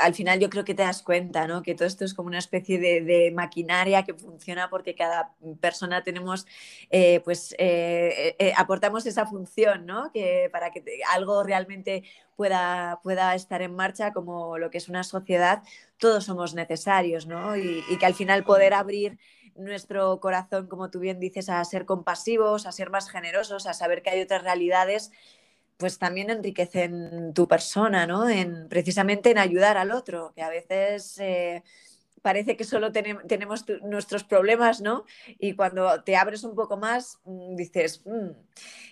al 0.00 0.14
final 0.14 0.38
yo 0.38 0.50
creo 0.50 0.64
que 0.64 0.74
te 0.74 0.82
das 0.82 1.02
cuenta, 1.02 1.46
¿no? 1.46 1.62
Que 1.62 1.74
todo 1.74 1.86
esto 1.88 2.04
es 2.04 2.12
como 2.12 2.28
una 2.28 2.38
especie 2.38 2.78
de, 2.78 3.00
de 3.00 3.30
maquinaria 3.30 4.04
que 4.04 4.14
funciona 4.14 4.68
porque 4.68 4.94
cada 4.94 5.32
persona 5.60 6.02
tenemos, 6.04 6.46
eh, 6.90 7.20
pues, 7.24 7.54
eh, 7.58 8.36
eh, 8.38 8.52
aportamos 8.56 9.06
esa 9.06 9.26
función, 9.26 9.86
¿no? 9.86 10.10
Que 10.12 10.50
para 10.52 10.70
que 10.70 10.84
algo 11.10 11.42
realmente 11.42 12.04
pueda, 12.36 13.00
pueda 13.02 13.34
estar 13.34 13.62
en 13.62 13.74
marcha 13.74 14.12
como 14.12 14.58
lo 14.58 14.70
que 14.70 14.78
es 14.78 14.88
una 14.88 15.04
sociedad, 15.04 15.62
todos 15.98 16.24
somos 16.24 16.54
necesarios, 16.54 17.26
¿no? 17.26 17.56
Y, 17.56 17.82
y 17.88 17.96
que 17.96 18.06
al 18.06 18.14
final 18.14 18.44
poder 18.44 18.74
abrir 18.74 19.18
nuestro 19.54 20.20
corazón, 20.20 20.66
como 20.66 20.90
tú 20.90 20.98
bien 20.98 21.18
dices, 21.18 21.48
a 21.48 21.64
ser 21.64 21.86
compasivos, 21.86 22.66
a 22.66 22.72
ser 22.72 22.90
más 22.90 23.10
generosos, 23.10 23.66
a 23.66 23.74
saber 23.74 24.02
que 24.02 24.10
hay 24.10 24.20
otras 24.20 24.42
realidades 24.42 25.12
pues 25.76 25.98
también 25.98 26.30
enriquecen 26.30 27.32
tu 27.34 27.48
persona, 27.48 28.06
¿no? 28.06 28.28
En, 28.28 28.68
precisamente 28.68 29.30
en 29.30 29.38
ayudar 29.38 29.76
al 29.76 29.90
otro, 29.90 30.32
que 30.34 30.42
a 30.42 30.48
veces 30.48 31.18
eh, 31.18 31.62
parece 32.22 32.56
que 32.56 32.64
solo 32.64 32.92
ten 32.92 33.18
tenemos 33.26 33.64
nuestros 33.82 34.24
problemas, 34.24 34.80
¿no? 34.80 35.04
Y 35.38 35.54
cuando 35.54 36.02
te 36.04 36.16
abres 36.16 36.44
un 36.44 36.54
poco 36.54 36.76
más, 36.76 37.18
mmm, 37.24 37.56
dices, 37.56 38.02
mmm, 38.06 38.30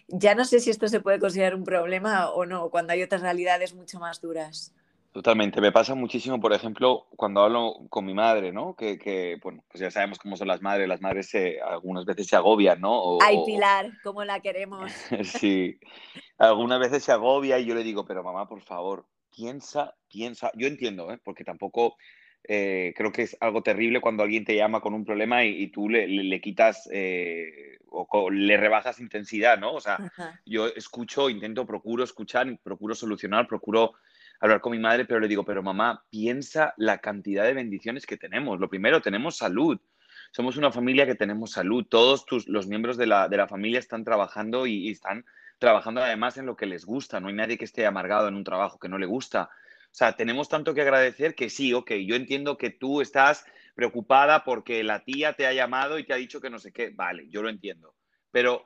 ya 0.09 0.35
no 0.35 0.45
sé 0.45 0.61
si 0.61 0.71
esto 0.71 0.89
se 0.89 1.01
puede 1.01 1.21
considerar 1.21 1.55
un 1.55 1.65
problema 1.65 2.31
o 2.31 2.45
no, 2.47 2.71
cuando 2.71 2.93
hay 2.93 3.03
otras 3.03 3.23
realidades 3.23 3.75
mucho 3.75 4.01
más 4.01 4.21
duras. 4.21 4.75
Totalmente. 5.13 5.61
Me 5.61 5.73
pasa 5.73 5.97
muchísimo, 5.97 6.41
por 6.41 6.53
ejemplo, 6.53 7.09
cuando 7.17 7.43
hablo 7.43 7.75
con 7.89 8.05
mi 8.05 8.15
madre, 8.15 8.53
¿no? 8.53 8.77
Que, 8.77 8.97
que 8.97 9.39
bueno, 9.43 9.65
pues 9.69 9.81
ya 9.81 9.91
sabemos 9.91 10.21
cómo 10.21 10.37
son 10.37 10.47
las 10.47 10.63
madres. 10.63 10.89
Las 10.89 11.01
madres 11.01 11.29
se, 11.29 11.61
algunas 11.61 12.05
veces 12.05 12.29
se 12.29 12.37
agobian, 12.37 12.81
¿no? 12.81 12.93
O, 12.93 13.19
Ay, 13.21 13.39
Pilar, 13.45 13.91
cómo 14.05 14.25
la 14.25 14.39
queremos. 14.39 14.93
sí. 15.25 15.81
Algunas 16.39 16.79
veces 16.79 17.03
se 17.03 17.11
agobia 17.11 17.59
y 17.59 17.67
yo 17.67 17.75
le 17.75 17.83
digo, 17.83 18.05
pero 18.05 18.23
mamá, 18.23 18.47
por 18.47 18.63
favor, 18.63 19.07
piensa, 19.35 19.97
piensa. 20.09 20.53
Yo 20.55 20.69
entiendo, 20.69 21.13
¿eh? 21.13 21.19
Porque 21.25 21.43
tampoco 21.43 21.97
eh, 22.45 22.95
creo 22.97 23.11
que 23.11 23.23
es 23.23 23.37
algo 23.41 23.63
terrible 23.65 24.01
cuando 24.01 24.23
alguien 24.23 24.45
te 24.45 24.55
llama 24.55 24.81
con 24.81 24.95
un 24.95 25.05
problema 25.05 25.45
y, 25.45 25.61
y 25.61 25.67
tú 25.73 25.89
le, 25.89 26.07
le, 26.07 26.23
le 26.23 26.41
quitas 26.41 26.89
eh, 26.93 27.79
o, 27.89 28.07
o, 28.09 28.31
le 28.31 28.57
rebajas 28.57 29.01
intensidad, 29.01 29.59
¿no? 29.59 29.75
O 29.75 29.81
sea, 29.81 29.95
Ajá. 29.95 30.41
yo 30.47 30.69
escucho, 30.69 31.29
intento, 31.29 31.67
procuro 31.67 32.05
escuchar, 32.05 32.47
procuro 32.63 32.95
solucionar, 32.95 33.49
procuro 33.49 33.95
hablar 34.41 34.61
con 34.61 34.73
mi 34.73 34.79
madre, 34.79 35.05
pero 35.05 35.21
le 35.21 35.29
digo, 35.29 35.45
pero 35.45 35.63
mamá, 35.63 36.05
piensa 36.11 36.75
la 36.79 36.99
cantidad 36.99 37.45
de 37.45 37.55
bendiciones 37.55 38.07
que 38.07 38.17
tenemos. 38.17 38.59
Lo 38.59 38.71
primero, 38.71 39.03
tenemos 39.03 39.37
salud. 39.37 39.79
Somos 40.33 40.57
una 40.57 40.73
familia 40.73 41.07
que 41.07 41.15
tenemos 41.15 41.53
salud. 41.53 41.87
Todos 41.89 42.25
tus, 42.25 42.49
los 42.49 42.67
miembros 42.67 42.97
de 42.97 43.07
la, 43.07 43.29
de 43.29 43.37
la 43.37 43.47
familia 43.47 43.79
están 43.79 44.03
trabajando 44.03 44.67
y, 44.67 44.89
están 44.91 45.27
trabajando 45.59 46.03
además 46.03 46.39
en 46.39 46.47
lo 46.47 46.57
que 46.57 46.67
les 46.67 46.87
gusta. 46.87 47.21
No 47.21 47.29
hay 47.29 47.35
nadie 47.35 47.59
que 47.59 47.67
esté 47.67 47.85
amargado 47.85 48.29
en 48.29 48.35
un 48.35 48.45
trabajo 48.45 48.79
que 48.79 48.89
no 48.89 48.97
le 48.97 49.07
gusta. 49.07 49.51
O 49.85 49.95
sea, 49.95 50.17
tenemos 50.17 50.49
tanto 50.49 50.73
que 50.73 50.81
agradecer 50.81 51.35
que 51.35 51.51
sí, 51.51 51.75
ok, 51.75 51.93
yo 52.07 52.17
entiendo 52.17 52.57
que 52.57 52.71
tú 52.71 53.03
estás 53.03 53.45
preocupada 53.75 54.45
porque 54.45 54.83
la 54.85 55.05
tía 55.05 55.35
te 55.35 55.47
ha 55.47 55.53
llamado 55.53 55.99
y 55.99 56.05
te 56.05 56.15
ha 56.15 56.17
dicho 56.17 56.41
que 56.41 56.49
no 56.49 56.59
sé 56.59 56.73
qué. 56.73 56.91
Vale, 56.91 57.29
yo 57.29 57.43
lo 57.43 57.51
entiendo. 57.51 57.95
Pero 58.31 58.65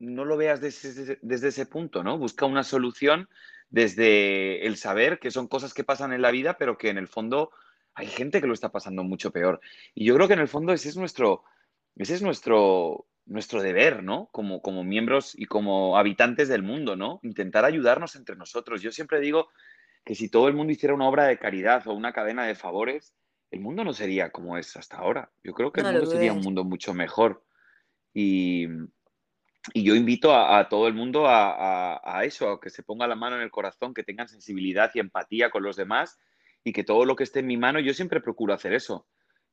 no 0.00 0.24
lo 0.24 0.36
veas 0.36 0.60
desde, 0.60 1.18
desde 1.22 1.48
ese 1.48 1.66
punto, 1.66 2.02
¿no? 2.02 2.18
Busca 2.18 2.44
una 2.46 2.64
solución 2.64 3.28
desde 3.74 4.64
el 4.68 4.76
saber 4.76 5.18
que 5.18 5.32
son 5.32 5.48
cosas 5.48 5.74
que 5.74 5.82
pasan 5.82 6.12
en 6.12 6.22
la 6.22 6.30
vida, 6.30 6.56
pero 6.58 6.78
que 6.78 6.90
en 6.90 6.96
el 6.96 7.08
fondo 7.08 7.50
hay 7.94 8.06
gente 8.06 8.40
que 8.40 8.46
lo 8.46 8.54
está 8.54 8.70
pasando 8.70 9.02
mucho 9.02 9.32
peor. 9.32 9.60
Y 9.96 10.04
yo 10.04 10.14
creo 10.14 10.28
que 10.28 10.34
en 10.34 10.38
el 10.38 10.46
fondo 10.46 10.72
ese 10.72 10.88
es 10.88 10.96
nuestro, 10.96 11.42
ese 11.96 12.14
es 12.14 12.22
nuestro, 12.22 13.08
nuestro 13.26 13.60
deber, 13.62 14.04
¿no? 14.04 14.28
Como, 14.30 14.62
como 14.62 14.84
miembros 14.84 15.34
y 15.36 15.46
como 15.46 15.98
habitantes 15.98 16.46
del 16.46 16.62
mundo, 16.62 16.94
¿no? 16.94 17.18
Intentar 17.24 17.64
ayudarnos 17.64 18.14
entre 18.14 18.36
nosotros. 18.36 18.80
Yo 18.80 18.92
siempre 18.92 19.18
digo 19.18 19.48
que 20.04 20.14
si 20.14 20.28
todo 20.28 20.46
el 20.46 20.54
mundo 20.54 20.72
hiciera 20.72 20.94
una 20.94 21.08
obra 21.08 21.24
de 21.24 21.40
caridad 21.40 21.84
o 21.88 21.94
una 21.94 22.12
cadena 22.12 22.46
de 22.46 22.54
favores, 22.54 23.12
el 23.50 23.58
mundo 23.58 23.82
no 23.82 23.92
sería 23.92 24.30
como 24.30 24.56
es 24.56 24.76
hasta 24.76 24.98
ahora. 24.98 25.32
Yo 25.42 25.52
creo 25.52 25.72
que 25.72 25.80
el 25.80 25.86
mundo 25.88 26.06
sería 26.06 26.32
un 26.32 26.42
mundo 26.42 26.62
mucho 26.62 26.94
mejor. 26.94 27.44
Y, 28.12 28.68
yo 29.72 29.94
invito 29.94 30.34
a, 30.34 30.68
todo 30.68 30.88
el 30.88 30.94
mundo 30.94 31.24
a, 31.26 32.20
eso, 32.24 32.50
a 32.50 32.60
que 32.60 32.68
se 32.68 32.82
ponga 32.82 33.06
la 33.06 33.14
mano 33.14 33.36
en 33.36 33.42
el 33.42 33.50
corazón, 33.50 33.94
que 33.94 34.02
tengan 34.02 34.28
sensibilidad 34.28 34.90
y 34.94 35.00
empatía 35.00 35.50
con 35.50 35.62
los 35.62 35.76
demás 35.76 36.18
y 36.62 36.72
que 36.72 36.84
todo 36.84 37.04
lo 37.04 37.16
que 37.16 37.24
esté 37.24 37.40
en 37.40 37.46
mi 37.46 37.56
mano, 37.56 37.80
yo 37.80 37.94
siempre 37.94 38.20
procuro 38.20 38.52
hacer 38.52 38.74
eso. 38.74 39.06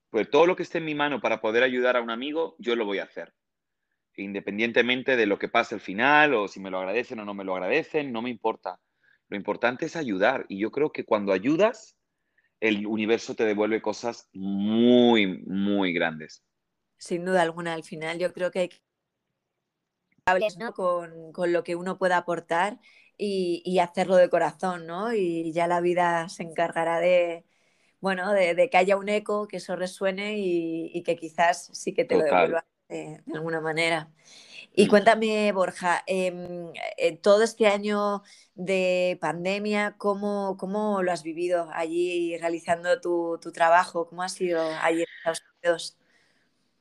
Pues 0.10 0.30
todo 0.30 0.46
lo 0.46 0.56
que 0.58 0.64
esté 0.64 0.80
en 0.80 0.86
mi 0.86 0.96
mano 0.96 1.22
para 1.22 1.40
poder 1.40 1.64
ayudar 1.64 1.96
a 1.96 2.02
un 2.02 2.10
amigo, 2.10 2.56
yo 2.60 2.76
lo 2.76 2.86
voy 2.86 3.00
a 3.00 3.04
hacer. 3.04 3.34
Independientemente 4.18 5.16
de 5.16 5.26
lo 5.26 5.40
que 5.40 5.48
pase 5.48 5.76
al 5.76 5.82
final 5.82 6.34
o 6.34 6.50
si 6.50 6.60
me 6.60 6.70
lo 6.70 6.80
agradecen 6.80 7.20
o 7.20 7.26
no 7.26 7.34
me 7.34 7.46
lo 7.46 7.54
agradecen, 7.56 8.12
no 8.12 8.22
me 8.22 8.30
importa. 8.30 8.82
Lo 9.30 9.38
importante 9.38 9.86
es 9.86 9.96
ayudar. 9.96 10.46
Y 10.50 10.60
yo 10.60 10.72
creo 10.72 10.92
que 10.92 11.06
cuando 11.06 11.32
ayudas, 11.32 11.98
el 12.60 12.86
universo 12.86 13.36
te 13.36 13.46
devuelve 13.46 13.82
cosas 13.82 14.30
muy, 14.34 15.42
muy 15.46 15.94
grandes. 15.94 16.44
Sin 16.98 17.24
duda 17.24 17.42
alguna, 17.42 17.74
al 17.74 17.84
final 17.84 18.20
yo 18.20 18.34
creo 18.34 18.52
que 18.52 18.60
hay 18.60 18.70
que 18.70 18.82
¿no? 20.58 20.74
con, 20.74 21.32
con, 21.32 21.54
lo 21.54 21.64
que 21.64 21.76
uno 21.76 21.98
pueda 21.98 22.18
aportar 22.18 22.80
y, 23.18 23.62
y, 23.66 23.80
hacerlo 23.80 24.16
de 24.16 24.30
corazón, 24.30 24.88
¿no? 24.88 25.14
Y 25.14 25.52
ya 25.54 25.68
la 25.68 25.82
vida 25.82 26.30
se 26.30 26.44
encargará 26.44 27.00
de, 27.00 27.46
bueno, 28.00 28.34
de, 28.34 28.56
de 28.56 28.70
que 28.70 28.78
haya 28.78 28.98
un 28.98 29.10
eco, 29.10 29.48
que 29.48 29.58
eso 29.58 29.76
resuene 29.76 30.38
y, 30.40 30.92
y 30.94 31.04
que 31.04 31.16
quizás 31.16 31.70
sí 31.74 31.94
que 31.94 32.06
te 32.06 32.16
lo 32.18 32.24
devuelva 32.24 32.66
de, 32.90 33.22
de 33.26 33.36
alguna 33.36 33.62
manera. 33.62 34.10
Y 34.74 34.86
mm. 34.86 34.90
cuéntame, 34.90 35.52
Borja, 35.52 36.04
em, 36.08 36.72
eh, 36.98 37.18
todo 37.18 37.44
este 37.44 37.68
año 37.68 38.24
de 38.56 39.18
pandemia, 39.20 39.96
¿cómo, 39.98 40.56
¿cómo, 40.58 41.04
lo 41.04 41.12
has 41.12 41.24
vivido 41.24 41.70
allí 41.74 42.38
realizando 42.38 43.02
tu, 43.02 43.38
tu, 43.42 43.52
trabajo? 43.52 44.08
¿Cómo 44.08 44.24
ha 44.24 44.30
sido 44.30 44.62
allí 44.82 45.02
en 45.02 45.08
Estados 45.18 45.44
Unidos? 45.62 45.98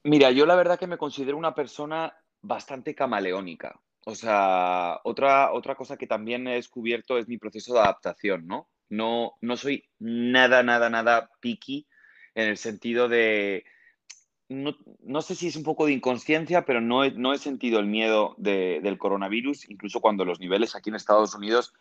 Mira, 0.04 0.30
yo 0.30 0.46
la 0.46 0.54
verdad 0.54 0.78
que 0.78 0.86
me 0.86 0.98
considero 0.98 1.36
una 1.36 1.54
persona 1.54 2.16
bastante 2.42 2.94
camaleónica. 2.94 3.80
O 4.06 4.14
sea, 4.14 5.00
otra, 5.04 5.52
otra 5.52 5.74
cosa 5.74 5.96
que 5.96 6.06
también 6.06 6.46
he 6.48 6.54
descubierto 6.54 7.18
es 7.18 7.28
mi 7.28 7.38
proceso 7.38 7.74
de 7.74 7.80
adaptación, 7.80 8.46
¿no? 8.46 8.68
No, 8.88 9.34
no 9.40 9.56
soy 9.56 9.84
nada, 9.98 10.62
nada, 10.62 10.90
nada 10.90 11.30
picky 11.40 11.86
en 12.34 12.48
el 12.48 12.56
sentido 12.56 13.08
de 13.08 13.64
no, 14.50 15.22
sé 15.22 15.36
si 15.36 15.46
es 15.46 15.54
un 15.54 15.62
poco 15.62 15.86
de 15.86 15.92
inconsciencia, 15.92 16.64
pero 16.64 16.80
no 16.80 17.04
he, 17.04 17.12
no 17.12 17.32
he 17.32 17.38
sentido 17.38 17.78
el 17.78 17.86
miedo 17.86 18.34
del 18.36 18.98
coronavirus, 18.98 19.70
incluso 19.70 20.00
cuando 20.00 20.24
los 20.24 20.40
niveles 20.40 20.74
aquí 20.74 20.90
en 20.90 20.96
Estados 20.96 21.36
Unidos 21.36 21.72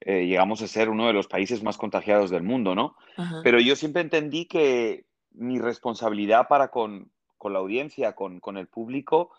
eh, 0.00 0.26
llegamos 0.26 0.60
a 0.60 0.66
ser 0.66 0.88
uno 0.88 1.06
de 1.06 1.12
los 1.12 1.28
países 1.28 1.62
más 1.62 1.78
contagiados 1.78 2.30
del 2.30 2.42
mundo, 2.42 2.74
¿no? 2.74 2.96
Pero 3.44 3.60
yo 3.60 3.76
siempre 3.76 4.02
entendí 4.02 4.46
que 4.46 5.04
mi 5.30 5.60
responsabilidad 5.60 6.48
para 6.48 6.68
con, 6.68 7.12
la 7.44 7.58
audiencia, 7.60 8.14
con, 8.14 8.56
el 8.56 8.66
público, 8.66 9.30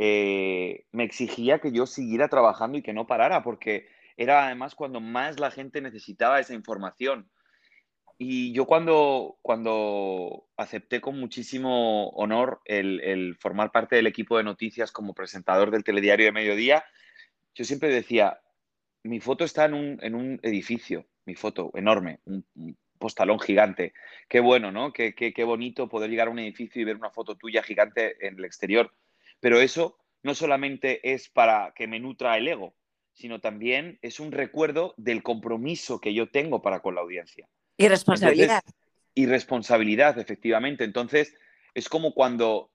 eh, 0.00 0.86
me 0.92 1.02
exigía 1.02 1.58
que 1.58 1.72
yo 1.72 1.84
siguiera 1.84 2.28
trabajando 2.28 2.78
y 2.78 2.82
que 2.82 2.92
no 2.92 3.08
parara, 3.08 3.42
porque 3.42 3.88
era 4.16 4.46
además 4.46 4.76
cuando 4.76 5.00
más 5.00 5.40
la 5.40 5.50
gente 5.50 5.80
necesitaba 5.80 6.38
esa 6.38 6.54
información. 6.54 7.28
Y 8.16 8.52
yo 8.52 8.66
cuando, 8.66 9.38
cuando 9.42 10.48
acepté 10.56 11.00
con 11.00 11.18
muchísimo 11.18 12.10
honor 12.10 12.60
el, 12.64 13.36
formar 13.40 13.72
parte 13.72 13.96
del 13.96 14.06
equipo 14.06 14.36
de 14.36 14.44
noticias 14.44 14.92
como 14.92 15.14
presentador 15.14 15.70
del 15.70 15.84
telediario 15.84 16.26
de 16.26 16.32
mediodía, 16.32 16.84
yo 17.54 17.64
siempre 17.64 17.88
decía, 17.88 18.40
mi 19.02 19.20
foto 19.20 19.44
está 19.44 19.64
en 19.64 19.74
un, 19.74 20.40
edificio, 20.42 21.06
mi 21.26 21.34
foto 21.34 21.72
enorme, 21.74 22.20
un, 22.24 22.44
postalón 22.98 23.38
gigante. 23.40 23.94
Qué 24.28 24.40
bueno, 24.40 24.72
¿no? 24.72 24.92
Qué, 24.92 25.14
qué, 25.14 25.32
qué 25.32 25.44
bonito 25.44 25.88
poder 25.88 26.10
llegar 26.10 26.28
a 26.28 26.30
un 26.32 26.40
edificio 26.40 26.82
y 26.82 26.84
ver 26.84 26.96
una 26.96 27.10
foto 27.10 27.36
tuya 27.36 27.62
gigante 27.62 28.26
en 28.26 28.38
el 28.38 28.44
exterior. 28.44 28.92
Pero 29.40 29.60
eso 29.60 29.98
no 30.22 30.34
solamente 30.34 31.12
es 31.12 31.28
para 31.28 31.72
que 31.74 31.86
me 31.86 32.00
nutra 32.00 32.36
el 32.36 32.48
ego, 32.48 32.74
sino 33.12 33.40
también 33.40 33.98
es 34.02 34.20
un 34.20 34.32
recuerdo 34.32 34.94
del 34.96 35.22
compromiso 35.22 36.00
que 36.00 36.14
yo 36.14 36.30
tengo 36.30 36.62
para 36.62 36.80
con 36.80 36.94
la 36.94 37.00
audiencia. 37.00 37.48
Y 37.76 37.88
responsabilidad. 37.88 38.62
y 39.14 39.26
responsabilidad, 39.26 40.18
efectivamente. 40.18 40.84
Entonces, 40.84 41.34
es 41.74 41.88
como 41.88 42.14
cuando 42.14 42.70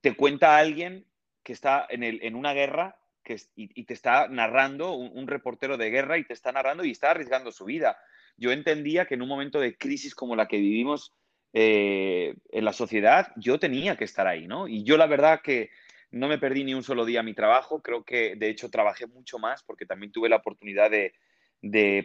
te 0.00 0.14
cuenta 0.14 0.56
alguien 0.56 1.06
que 1.42 1.52
está 1.52 1.86
en, 1.88 2.02
el, 2.02 2.22
en 2.22 2.34
una 2.34 2.52
guerra 2.52 2.98
que, 3.22 3.40
y, 3.56 3.84
te 3.84 3.94
está 3.94 4.28
narrando, 4.28 4.92
un, 4.92 5.26
reportero 5.26 5.76
de 5.76 5.90
guerra, 5.90 6.18
y 6.18 6.24
te 6.24 6.32
está 6.32 6.52
narrando 6.52 6.84
y 6.84 6.92
está 6.92 7.10
arriesgando 7.10 7.52
su 7.52 7.64
vida. 7.64 7.98
Yo 8.36 8.52
entendía 8.52 9.06
que 9.06 9.14
en 9.14 9.22
un 9.22 9.28
momento 9.28 9.60
de 9.60 9.76
crisis 9.76 10.14
como 10.14 10.36
la 10.36 10.46
que 10.46 10.58
vivimos 10.58 11.12
eh, 11.52 12.34
en 12.50 12.64
la 12.64 12.72
sociedad, 12.72 13.32
yo 13.36 13.58
tenía 13.58 13.96
que 13.96 14.04
estar 14.04 14.26
ahí, 14.26 14.46
¿no? 14.46 14.68
Y 14.68 14.84
yo 14.84 14.96
la 14.96 15.06
verdad 15.06 15.40
que 15.42 15.70
no 16.10 16.28
me 16.28 16.38
perdí 16.38 16.64
ni 16.64 16.74
un 16.74 16.82
solo 16.82 17.04
día 17.04 17.22
mi 17.22 17.34
trabajo, 17.34 17.82
creo 17.82 18.04
que 18.04 18.34
de 18.36 18.48
hecho 18.48 18.70
trabajé 18.70 19.06
mucho 19.06 19.38
más 19.38 19.62
porque 19.62 19.86
también 19.86 20.12
tuve 20.12 20.28
la 20.28 20.36
oportunidad 20.36 20.90
de, 20.90 21.12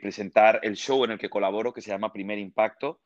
presentar 0.02 0.60
el 0.64 0.76
show 0.76 1.04
en 1.06 1.12
el 1.12 1.20
que 1.20 1.30
colaboro, 1.30 1.74
que 1.74 1.82
se 1.82 1.92
llama 1.92 2.12
Primer 2.12 2.40
Impacto. 2.40 3.00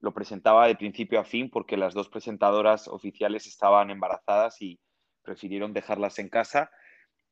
Lo 0.00 0.14
presentaba 0.14 0.68
de 0.68 0.76
principio 0.76 1.18
a 1.18 1.24
fin 1.24 1.50
porque 1.50 1.76
las 1.76 1.92
dos 1.92 2.08
presentadoras 2.08 2.86
oficiales 2.86 3.46
estaban 3.46 3.90
embarazadas 3.90 4.62
y 4.62 4.78
prefirieron 5.22 5.72
dejarlas 5.72 6.18
en 6.20 6.28
casa. 6.28 6.70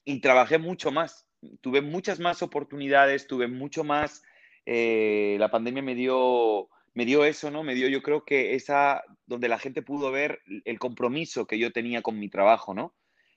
Y 0.04 0.20
trabajé 0.20 0.58
mucho 0.58 0.90
más. 0.90 1.28
Tuve 1.60 1.80
muchas 1.80 2.18
más 2.18 2.42
oportunidades, 2.42 3.26
tuve 3.26 3.46
mucho 3.46 3.84
más... 3.84 4.22
Eh, 4.68 5.36
la 5.38 5.48
pandemia 5.48 5.80
me 5.80 5.94
dio, 5.94 6.68
me 6.92 7.04
dio 7.04 7.24
eso, 7.24 7.52
¿no? 7.52 7.62
Me 7.62 7.76
dio, 7.76 7.86
yo 7.86 8.02
creo 8.02 8.24
que 8.24 8.56
esa, 8.56 9.04
donde 9.26 9.48
la 9.48 9.60
gente 9.60 9.80
pudo 9.80 10.10
ver 10.10 10.40
el 10.64 10.80
compromiso 10.80 11.46
que 11.46 11.56
yo 11.56 11.70
tenía 11.70 12.02
con 12.02 12.18
mi 12.18 12.28
trabajo, 12.28 12.74
¿no? 12.74 12.96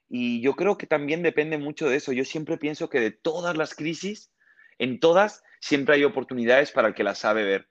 Y 0.09 0.41
yo 0.41 0.55
creo 0.55 0.77
que 0.77 0.87
también 0.87 1.21
depende 1.21 1.57
mucho 1.57 1.87
de 1.87 1.97
eso. 1.97 2.11
Yo 2.11 2.25
siempre 2.25 2.57
pienso 2.57 2.89
que 2.89 2.99
de 2.99 3.11
todas 3.11 3.55
las 3.55 3.75
crisis, 3.75 4.33
en 4.79 4.99
todas 4.99 5.43
siempre 5.61 5.95
hay 5.95 6.03
oportunidades 6.03 6.71
para 6.71 6.87
el 6.87 6.95
que 6.95 7.03
las 7.03 7.19
sabe 7.19 7.43
ver. 7.43 7.69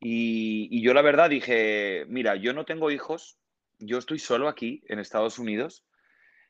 Y, 0.00 0.80
yo 0.82 0.94
la 0.94 1.02
verdad 1.02 1.30
dije, 1.30 2.04
mira, 2.08 2.36
yo 2.36 2.52
no 2.52 2.64
tengo 2.64 2.90
hijos, 2.90 3.38
yo 3.78 3.98
estoy 3.98 4.18
solo 4.18 4.48
aquí 4.48 4.82
en 4.88 4.98
Estados 4.98 5.38
Unidos 5.38 5.84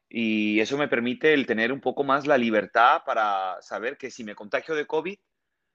y 0.08 0.60
eso 0.60 0.78
me 0.78 0.88
permite 0.88 1.34
el 1.34 1.46
tener 1.46 1.72
un 1.72 1.80
poco 1.80 2.04
más 2.04 2.26
la 2.26 2.38
libertad 2.38 3.02
para 3.04 3.60
saber 3.60 3.98
que 3.98 4.10
si 4.10 4.24
me 4.24 4.34
contagio 4.34 4.74
de 4.74 4.86
COVID, 4.86 5.18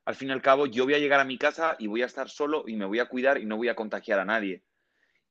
al 0.05 0.15
fin 0.15 0.29
y 0.29 0.31
al 0.31 0.41
cabo 0.41 0.65
yo 0.67 0.85
voy 0.85 0.95
a 0.95 0.99
llegar 0.99 1.19
a 1.19 1.25
mi 1.25 1.37
casa 1.37 1.75
y 1.79 1.87
voy 1.87 2.01
a 2.01 2.07
estar 2.07 2.29
solo 2.29 2.63
y 2.67 2.75
me 2.75 2.85
voy 2.85 2.99
a 2.99 3.05
cuidar 3.05 3.39
y 3.39 3.45
no 3.45 3.57
voy 3.57 3.69
a 3.69 3.75
contagiar 3.75 4.19
a 4.19 4.25
nadie. 4.25 4.63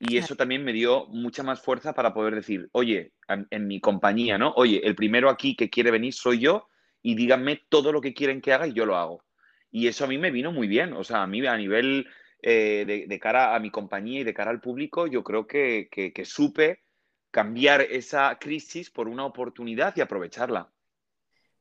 Y 0.05 0.17
eso 0.17 0.35
también 0.35 0.65
me 0.65 0.73
dio 0.73 1.07
mucha 1.07 1.45
más 1.45 1.61
fuerza 1.61 1.93
para 1.95 2.12
poder 2.12 2.35
decir, 2.35 2.69
oye, 2.73 3.12
en, 3.29 3.47
en 3.51 3.69
mi 3.69 3.81
compañía, 3.81 4.37
¿no? 4.37 4.53
Oye, 4.57 4.81
el 4.85 4.97
primero 4.97 5.31
aquí 5.31 5.55
que 5.55 5.71
quiere 5.71 5.93
venir 5.93 6.12
soy 6.12 6.41
yo 6.41 6.69
y 7.03 7.15
díganme 7.15 7.62
todo 7.69 7.93
lo 7.93 8.01
que 8.01 8.12
quieren 8.12 8.41
que 8.41 8.53
haga 8.53 8.67
y 8.67 8.73
yo 8.73 8.85
lo 8.85 8.97
hago. 8.97 9.23
Y 9.71 9.87
eso 9.87 10.05
a 10.05 10.09
mí 10.09 10.19
me 10.19 10.31
vino 10.31 10.51
muy 10.51 10.67
bien. 10.67 10.93
O 10.93 11.05
sea, 11.05 11.23
a 11.23 11.27
mí 11.27 11.45
a 11.47 11.57
nivel 11.57 12.07
eh, 12.43 13.07
de, 13.09 13.21
cara 13.21 13.55
a 13.55 13.61
mi 13.61 13.71
compañía 13.71 14.21
y 14.21 14.25
de 14.25 14.35
cara 14.35 14.51
al 14.51 14.61
público, 14.61 15.07
yo 15.07 15.23
creo 15.23 15.47
que, 15.47 15.88
supe 16.25 16.83
cambiar 17.31 17.81
esa 17.81 18.37
crisis 18.41 18.91
por 18.91 19.09
una 19.09 19.25
oportunidad 19.25 19.95
y 19.97 20.01
aprovecharla. 20.01 20.73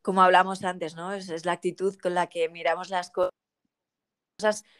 Como 0.01 0.23
hablamos 0.23 0.63
antes, 0.63 0.95
¿no? 0.95 1.13
Es, 1.13 1.45
la 1.45 1.51
actitud 1.51 1.95
con 2.01 2.15
la 2.15 2.27
que 2.27 2.49
miramos 2.49 2.89
las 2.89 3.11
cosas. 3.11 3.31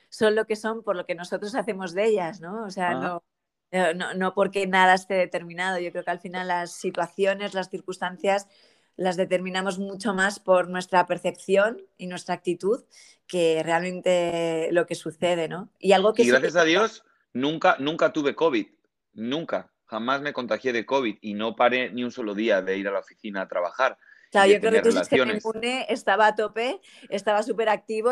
Son 0.10 0.36
lo 0.36 0.46
que 0.46 0.56
son 0.56 0.84
por 0.84 0.96
lo 0.96 1.06
que 1.06 1.14
nosotros 1.14 1.54
hacemos 1.54 1.94
de 1.94 2.06
ellas, 2.08 2.42
¿no? 2.42 2.66
O 2.66 2.72
sea, 2.72 2.96
no, 2.96 3.24
no, 3.72 4.14
no 4.14 4.34
porque 4.34 4.68
nada 4.68 4.94
esté 4.94 5.16
determinado. 5.16 5.80
Yo 5.80 5.92
creo 5.92 6.04
que 6.04 6.12
al 6.12 6.20
final 6.20 6.48
las 6.48 6.74
situaciones, 6.74 7.54
las 7.54 7.70
circunstancias 7.70 8.48
las 8.96 9.18
determinamos 9.18 9.80
mucho 9.80 10.14
más 10.14 10.40
por 10.40 10.70
nuestra 10.70 11.06
percepción 11.08 11.82
y 11.98 12.08
nuestra 12.08 12.36
actitud 12.36 12.84
que 13.28 13.64
realmente 13.64 14.70
lo 14.72 14.86
que 14.86 14.96
sucede, 14.96 15.48
¿no? 15.48 15.70
Y 15.80 15.94
algo 15.94 16.14
que... 16.14 16.24
gracias 16.24 16.56
a 16.56 16.64
Dios 16.64 17.04
nunca, 17.34 17.78
nunca 17.80 18.12
tuve 18.12 18.36
COVID, 18.36 18.68
nunca, 19.14 19.72
jamás 19.86 20.22
me 20.22 20.34
contagié 20.34 20.74
de 20.74 20.86
COVID 20.86 21.18
y 21.22 21.34
no 21.34 21.56
paré 21.56 21.92
ni 21.92 22.04
un 22.04 22.12
solo 22.12 22.36
día 22.36 22.62
de 22.62 22.78
ir 22.78 22.88
a 22.88 22.92
la 22.92 23.00
oficina 23.00 23.42
a 23.42 23.48
trabajar. 23.48 23.98
Claro, 24.32 24.52
yo 24.52 24.60
creo 24.60 24.72
que 24.72 24.82
tu 24.82 24.92
sistema 24.92 25.34
inmune 25.34 25.86
estaba 25.90 26.28
a 26.28 26.36
tope, 26.36 26.80
estaba 27.10 27.44
súper 27.44 27.70
activo. 27.70 28.12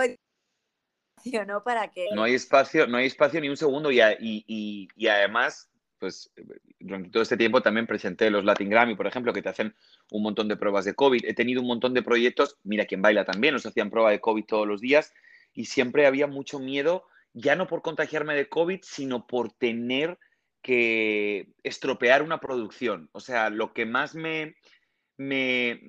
¿No? 2.16 2.24
Hay 2.24 2.34
espacio, 2.34 2.88
no 2.88 2.98
hay 2.98 3.08
espacio 3.08 3.42
ni 3.42 3.50
un 3.50 3.58
segundo 3.58 3.92
y 3.92 5.08
además 5.08 5.70
pues 6.00 6.32
durante 6.80 7.10
todo 7.10 7.22
este 7.22 7.38
tiempo 7.38 7.62
también 7.62 7.86
presenté 7.86 8.32
los 8.32 8.46
Latin 8.46 8.70
Grammy, 8.70 8.96
por 8.96 9.06
ejemplo, 9.06 9.34
que 9.34 9.42
te 9.42 9.50
hacen 9.50 9.76
un 10.12 10.24
montón 10.24 10.48
de 10.48 10.56
pruebas 10.56 10.86
de 10.86 10.96
COVID. 10.96 11.26
He 11.26 11.34
tenido 11.34 11.62
un 11.62 11.68
montón 11.68 11.94
de 11.94 12.02
proyectos, 12.02 12.58
mira 12.64 12.86
quien 12.86 13.02
baila 13.02 13.26
también, 13.26 13.54
nos 13.54 13.66
hacían 13.66 13.90
prueba 13.90 14.10
de 14.10 14.22
COVID 14.22 14.46
todos 14.46 14.68
los 14.68 14.82
días 14.82 15.14
y 15.54 15.66
siempre 15.66 16.08
había 16.08 16.26
mucho 16.26 16.60
miedo, 16.60 17.06
ya 17.34 17.56
no 17.56 17.68
por 17.68 17.82
contagiarme 17.82 18.34
de 18.36 18.50
COVID, 18.50 18.80
sino 18.82 19.28
por 19.28 19.52
tener 19.52 20.18
que 20.62 21.50
estropear 21.64 22.24
una 22.24 22.40
producción. 22.40 23.10
O 23.12 23.20
sea, 23.20 23.50
lo 23.50 23.74
que 23.74 23.86
más 23.86 24.16
me, 24.16 24.56
me, 25.18 25.82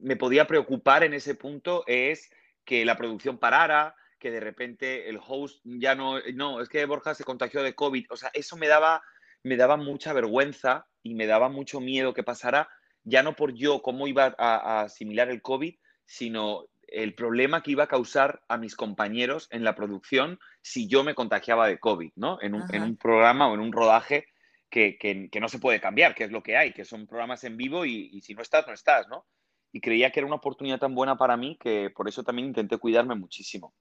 me 0.00 0.16
podía 0.16 0.46
preocupar 0.46 1.04
en 1.04 1.14
ese 1.14 1.34
punto 1.34 1.84
es 1.86 2.30
que 2.64 2.84
la 2.84 2.96
producción 2.96 3.38
parara, 3.38 3.94
que 4.26 4.32
de 4.32 4.40
repente 4.40 5.08
el 5.08 5.20
host 5.24 5.60
ya 5.62 5.94
no, 5.94 6.18
no, 6.34 6.60
es 6.60 6.68
que 6.68 6.84
Borja 6.84 7.14
se 7.14 7.22
contagió 7.22 7.62
de 7.62 7.76
COVID. 7.76 8.06
O 8.10 8.16
sea, 8.16 8.28
eso 8.34 8.56
me 8.56 8.66
daba, 8.66 9.00
me 9.44 9.56
daba 9.56 9.76
mucha 9.76 10.12
vergüenza 10.12 10.88
y 11.04 11.14
me 11.14 11.28
daba 11.28 11.48
mucho 11.48 11.78
miedo 11.78 12.12
que 12.12 12.24
pasara, 12.24 12.68
ya 13.04 13.22
no 13.22 13.36
por 13.36 13.54
yo 13.54 13.82
cómo 13.82 14.08
iba 14.08 14.34
a, 14.36 14.80
asimilar 14.80 15.30
el 15.30 15.42
COVID, 15.42 15.76
sino 16.06 16.64
el 16.88 17.14
problema 17.14 17.62
que 17.62 17.70
iba 17.70 17.84
a 17.84 17.86
causar 17.86 18.42
a 18.48 18.56
mis 18.56 18.74
compañeros 18.74 19.46
en 19.52 19.62
la 19.62 19.76
producción 19.76 20.40
si 20.60 20.88
yo 20.88 21.04
me 21.04 21.14
contagiaba 21.14 21.68
de 21.68 21.78
COVID, 21.78 22.10
¿no? 22.16 22.42
En 22.42 22.54
un, 22.56 22.96
programa 22.96 23.48
o 23.48 23.54
en 23.54 23.60
un 23.60 23.70
rodaje 23.70 24.26
que, 24.68 24.98
que, 24.98 25.40
no 25.40 25.48
se 25.48 25.60
puede 25.60 25.80
cambiar, 25.80 26.16
que 26.16 26.24
es 26.24 26.32
lo 26.32 26.42
que 26.42 26.56
hay, 26.56 26.72
que 26.72 26.84
son 26.84 27.06
programas 27.06 27.44
en 27.44 27.56
vivo 27.56 27.84
y, 27.84 28.10
y 28.12 28.22
si 28.22 28.34
no 28.34 28.42
estás, 28.42 28.66
no 28.66 28.74
estás, 28.74 29.06
¿no? 29.06 29.24
Y 29.70 29.80
creía 29.80 30.10
que 30.10 30.18
era 30.18 30.26
una 30.26 30.36
oportunidad 30.36 30.80
tan 30.80 30.96
buena 30.96 31.16
para 31.16 31.36
mí 31.36 31.56
que 31.60 31.90
por 31.90 32.08
eso 32.08 32.24
también 32.24 32.48
intenté 32.48 32.76
cuidarme 32.76 33.14
muchísimo. 33.14 33.72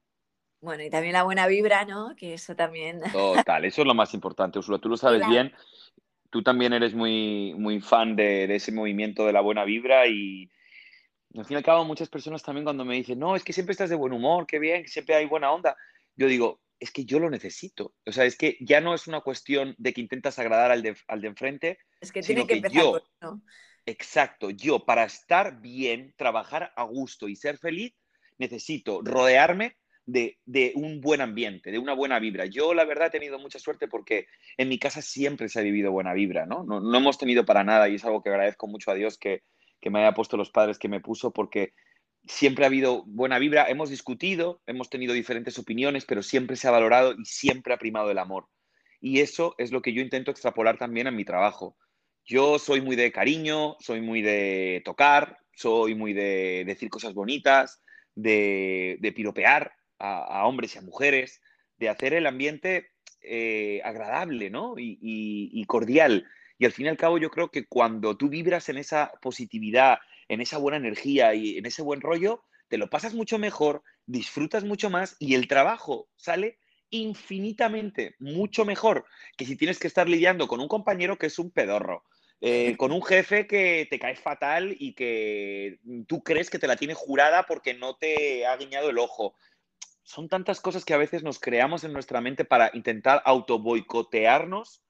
Bueno, 0.65 0.83
y 0.83 0.89
también 0.89 1.13
la 1.13 1.21
buena 1.21 1.45
vibra, 1.45 1.85
¿no? 1.85 2.15
Que 2.15 2.33
eso 2.33 2.55
también. 2.55 2.99
Total, 3.11 3.63
eso 3.65 3.81
es 3.81 3.87
lo 3.87 3.93
más 3.93 4.15
importante, 4.15 4.57
Ursula. 4.57 4.79
Tú 4.79 4.89
lo 4.89 4.97
sabes 4.97 5.25
bien. 5.27 5.53
Tú 6.31 6.41
también 6.41 6.73
eres 6.73 6.95
muy, 6.95 7.53
muy 7.55 7.79
fan 7.81 8.15
de, 8.15 8.53
ese 8.53 8.71
movimiento 8.71 9.27
de 9.27 9.31
la 9.31 9.41
buena 9.41 9.63
vibra 9.63 10.07
y, 10.07 10.49
al 11.37 11.45
fin 11.45 11.53
y 11.53 11.57
al 11.57 11.63
cabo 11.63 11.85
muchas 11.85 12.09
personas 12.09 12.41
también 12.41 12.65
cuando 12.65 12.83
me 12.83 12.95
dicen, 12.95 13.19
no, 13.19 13.35
es 13.35 13.43
que 13.43 13.53
siempre 13.53 13.73
estás 13.73 13.91
de 13.91 13.95
buen 13.95 14.11
humor, 14.11 14.47
qué 14.47 14.57
bien, 14.57 14.81
que 14.81 14.89
siempre 14.89 15.13
hay 15.13 15.27
buena 15.27 15.51
onda. 15.51 15.77
Yo 16.15 16.25
digo, 16.27 16.61
es 16.79 16.89
que 16.91 17.05
yo 17.05 17.19
lo 17.19 17.29
necesito. 17.29 17.93
O 18.03 18.11
sea, 18.11 18.25
es 18.25 18.35
que 18.35 18.57
ya 18.59 18.81
no 18.81 18.95
es 18.95 19.05
una 19.05 19.21
cuestión 19.21 19.75
de 19.77 19.93
que 19.93 20.01
intentas 20.01 20.39
agradar 20.39 20.71
al 20.71 20.81
de, 20.81 20.97
al 21.07 21.21
de 21.21 21.27
enfrente. 21.27 21.77
Es 22.01 22.11
que 22.11 22.21
tiene 22.21 22.47
que, 22.47 22.55
empezar 22.55 22.81
yo, 22.81 23.03
¿no? 23.21 23.43
Exacto, 23.85 24.49
yo 24.49 24.83
para 24.83 25.03
estar 25.03 25.61
bien, 25.61 26.15
trabajar 26.17 26.73
a 26.75 26.83
gusto 26.85 27.27
y 27.27 27.35
ser 27.35 27.59
feliz, 27.59 27.93
necesito 28.39 29.01
rodearme 29.03 29.77
de, 30.05 30.71
un 30.75 31.01
buen 31.01 31.21
ambiente, 31.21 31.71
de 31.71 31.79
una 31.79 31.93
buena 31.93 32.19
vibra. 32.19 32.45
Yo, 32.45 32.73
la 32.73 32.85
verdad, 32.85 33.07
he 33.07 33.11
tenido 33.11 33.39
mucha 33.39 33.59
suerte 33.59 33.87
porque 33.87 34.27
en 34.57 34.69
mi 34.69 34.77
casa 34.77 35.01
siempre 35.01 35.49
se 35.49 35.59
ha 35.59 35.63
vivido 35.63 35.91
buena 35.91 36.13
vibra, 36.13 36.45
¿no? 36.45 36.63
No, 36.63 36.97
hemos 36.97 37.17
tenido 37.17 37.45
para 37.45 37.63
nada 37.63 37.89
y 37.89 37.95
es 37.95 38.05
algo 38.05 38.21
que 38.21 38.29
agradezco 38.29 38.67
mucho 38.67 38.91
a 38.91 38.95
Dios 38.95 39.17
que, 39.17 39.43
me 39.87 39.99
haya 39.99 40.15
puesto 40.15 40.35
los 40.35 40.49
padres 40.49 40.79
que 40.79 40.89
me 40.89 40.99
puso 40.99 41.31
porque 41.31 41.73
siempre 42.25 42.65
ha 42.65 42.67
habido 42.67 43.03
buena 43.05 43.37
vibra. 43.37 43.67
Hemos 43.69 43.91
discutido, 43.91 44.59
hemos 44.65 44.89
tenido 44.89 45.13
diferentes 45.13 45.59
opiniones, 45.59 46.05
pero 46.05 46.23
siempre 46.23 46.55
se 46.55 46.67
ha 46.67 46.71
valorado 46.71 47.13
y 47.13 47.23
siempre 47.25 47.71
ha 47.71 47.77
primado 47.77 48.09
el 48.09 48.17
amor. 48.17 48.47
Y 48.99 49.19
eso 49.19 49.53
es 49.59 49.71
lo 49.71 49.83
que 49.83 49.93
yo 49.93 50.01
intento 50.01 50.31
extrapolar 50.31 50.79
también 50.79 51.05
en 51.05 51.15
mi 51.15 51.23
trabajo. 51.23 51.77
Yo 52.25 52.57
soy 52.57 52.81
muy 52.81 52.95
de 52.95 53.11
cariño, 53.11 53.75
soy 53.79 54.01
muy 54.01 54.23
de 54.23 54.81
tocar, 54.83 55.37
soy 55.53 55.93
muy 55.93 56.13
de 56.13 56.63
decir 56.65 56.89
cosas 56.89 57.13
bonitas, 57.13 57.83
de 58.15 59.13
piropear, 59.15 59.71
a, 59.99 60.45
hombres 60.45 60.75
y 60.75 60.79
a 60.79 60.81
mujeres, 60.81 61.41
de 61.77 61.89
hacer 61.89 62.13
el 62.13 62.27
ambiente 62.27 62.91
eh, 63.21 63.81
agradable 63.83 64.49
¿no? 64.49 64.75
y, 64.77 65.63
cordial. 65.67 66.25
Y 66.57 66.65
al 66.65 66.71
fin 66.71 66.85
y 66.85 66.89
al 66.89 66.97
cabo 66.97 67.17
yo 67.17 67.29
creo 67.29 67.49
que 67.49 67.65
cuando 67.67 68.15
tú 68.17 68.29
vibras 68.29 68.69
en 68.69 68.77
esa 68.77 69.11
positividad, 69.21 69.99
en 70.29 70.41
esa 70.41 70.57
buena 70.57 70.77
energía 70.77 71.33
y 71.33 71.57
en 71.57 71.65
ese 71.65 71.81
buen 71.81 72.01
rollo, 72.01 72.43
te 72.67 72.77
lo 72.77 72.89
pasas 72.89 73.13
mucho 73.13 73.37
mejor, 73.37 73.83
disfrutas 74.05 74.63
mucho 74.63 74.89
más 74.89 75.15
y 75.19 75.35
el 75.35 75.47
trabajo 75.47 76.07
sale 76.15 76.59
infinitamente 76.89 78.15
mucho 78.19 78.63
mejor 78.63 79.05
que 79.37 79.45
si 79.45 79.55
tienes 79.55 79.79
que 79.79 79.87
estar 79.87 80.07
lidiando 80.07 80.47
con 80.47 80.61
un 80.61 80.67
compañero 80.67 81.17
que 81.17 81.27
es 81.27 81.39
un 81.39 81.51
pedorro, 81.51 82.03
eh, 82.41 82.75
con 82.77 82.91
un 82.91 83.03
jefe 83.03 83.47
que 83.47 83.87
te 83.89 83.99
cae 83.99 84.15
fatal 84.15 84.75
y 84.77 84.93
que 84.93 85.79
tú 86.07 86.21
crees 86.23 86.49
que 86.49 86.59
te 86.59 86.67
la 86.67 86.75
tiene 86.75 86.93
jurada 86.93 87.45
porque 87.45 87.73
no 87.73 87.95
te 87.95 88.45
ha 88.45 88.55
guiñado 88.57 88.89
el 88.89 88.99
ojo 88.99 89.35
son 90.05 90.29
tantas 90.29 90.61
cosas 90.61 90.85
que 90.85 90.93
a 90.93 90.97
veces 90.97 91.23
nos 91.23 91.39
creamos 91.39 91.83
en 91.83 91.91
nuestra 91.91 92.21
mente 92.21 92.45
para 92.45 92.69
intentar 92.73 93.21
auto 93.25 93.59
boicotearnos 93.59 94.83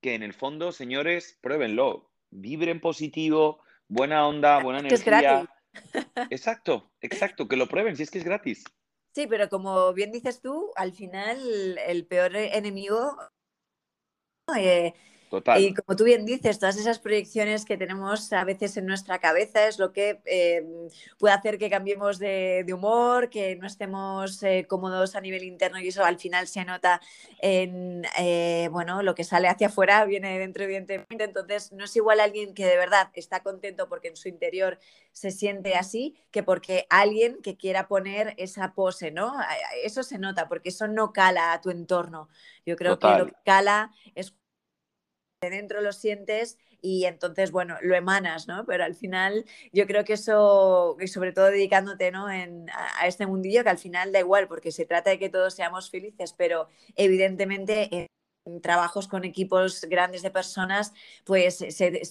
que 0.00 0.14
en 0.14 0.22
el 0.22 0.32
fondo, 0.32 0.70
señores, 0.70 1.38
pruébenlo. 1.40 2.10
Vibren 2.30 2.80
positivo, 2.80 3.62
buena 3.88 4.26
onda, 4.26 4.62
buena 4.62 4.78
energía. 4.78 4.96
Es 4.96 5.04
gratis. 5.04 5.50
Exacto, 6.30 6.92
exacto, 7.00 7.48
que 7.48 7.56
lo 7.56 7.66
prueben 7.66 7.96
si 7.96 8.04
es 8.04 8.10
que 8.10 8.18
es 8.18 8.24
gratis. 8.24 8.62
Sí, 9.12 9.26
pero 9.26 9.48
como 9.48 9.92
bien 9.92 10.12
dices 10.12 10.40
tú, 10.40 10.70
al 10.76 10.92
final 10.92 11.78
el 11.78 12.06
peor 12.06 12.36
enemigo 12.36 13.16
eh, 14.56 14.94
y 15.56 15.74
como 15.74 15.96
tú 15.96 16.04
bien 16.04 16.24
dices, 16.24 16.58
todas 16.58 16.76
esas 16.76 16.98
proyecciones 16.98 17.64
que 17.64 17.76
tenemos 17.76 18.32
a 18.32 18.44
veces 18.44 18.76
en 18.76 18.86
nuestra 18.86 19.18
cabeza 19.18 19.66
es 19.66 19.78
lo 19.78 19.92
que 19.92 20.20
eh, 20.24 20.64
puede 21.18 21.34
hacer 21.34 21.58
que 21.58 21.70
cambiemos 21.70 22.18
de, 22.18 22.64
humor, 22.72 23.30
que 23.30 23.56
no 23.56 23.66
estemos 23.66 24.42
eh, 24.42 24.66
cómodos 24.68 25.16
a 25.16 25.20
nivel 25.20 25.44
interno 25.44 25.80
y 25.80 25.88
eso 25.88 26.04
al 26.04 26.18
final 26.18 26.46
se 26.46 26.64
nota 26.64 27.00
en, 27.40 28.04
eh, 28.18 28.68
bueno, 28.70 29.02
lo 29.02 29.14
que 29.14 29.24
sale 29.24 29.48
hacia 29.48 29.68
afuera 29.68 30.04
viene 30.04 30.38
dentro 30.38 30.64
evidentemente. 30.64 31.24
Entonces 31.24 31.72
no 31.72 31.84
es 31.84 31.96
igual 31.96 32.20
alguien 32.20 32.54
que 32.54 32.66
de 32.66 32.76
verdad 32.76 33.08
está 33.14 33.42
contento 33.42 33.88
porque 33.88 34.08
en 34.08 34.16
su 34.16 34.28
interior 34.28 34.78
se 35.12 35.30
siente 35.30 35.74
así 35.74 36.16
que 36.30 36.42
porque 36.42 36.86
alguien 36.90 37.40
que 37.42 37.56
quiera 37.56 37.88
poner 37.88 38.34
esa 38.36 38.74
pose, 38.74 39.10
¿no? 39.10 39.34
Eso 39.82 40.02
se 40.02 40.18
nota 40.18 40.48
porque 40.48 40.68
eso 40.68 40.88
no 40.88 41.12
cala 41.12 41.52
a 41.52 41.60
tu 41.60 41.70
entorno. 41.70 42.28
Yo 42.66 42.76
creo 42.76 42.98
que 42.98 43.08
lo 43.08 43.26
que 43.26 43.34
cala 43.44 43.92
es 44.14 44.34
dentro 45.50 45.80
lo 45.80 45.92
sientes 45.92 46.58
y 46.80 47.06
entonces, 47.06 47.50
bueno, 47.50 47.76
lo 47.80 47.94
emanas, 47.94 48.46
¿no? 48.46 48.66
Pero 48.66 48.84
al 48.84 48.94
final 48.94 49.44
yo 49.72 49.86
creo 49.86 50.04
que 50.04 50.14
eso, 50.14 50.96
y 51.00 51.08
sobre 51.08 51.32
todo 51.32 51.46
dedicándote, 51.46 52.10
¿no? 52.10 52.30
En, 52.30 52.66
a, 52.70 53.06
este 53.06 53.26
mundillo, 53.26 53.62
que 53.64 53.70
al 53.70 53.78
final 53.78 54.12
da 54.12 54.20
igual, 54.20 54.48
porque 54.48 54.70
se 54.70 54.84
trata 54.84 55.10
de 55.10 55.18
que 55.18 55.30
todos 55.30 55.54
seamos 55.54 55.90
felices, 55.90 56.34
pero 56.36 56.68
evidentemente 56.94 58.08
en 58.44 58.60
trabajos 58.60 59.08
con 59.08 59.24
equipos 59.24 59.86
grandes 59.88 60.22
de 60.22 60.30
personas, 60.30 60.92
pues 61.24 61.56
se, 61.56 62.02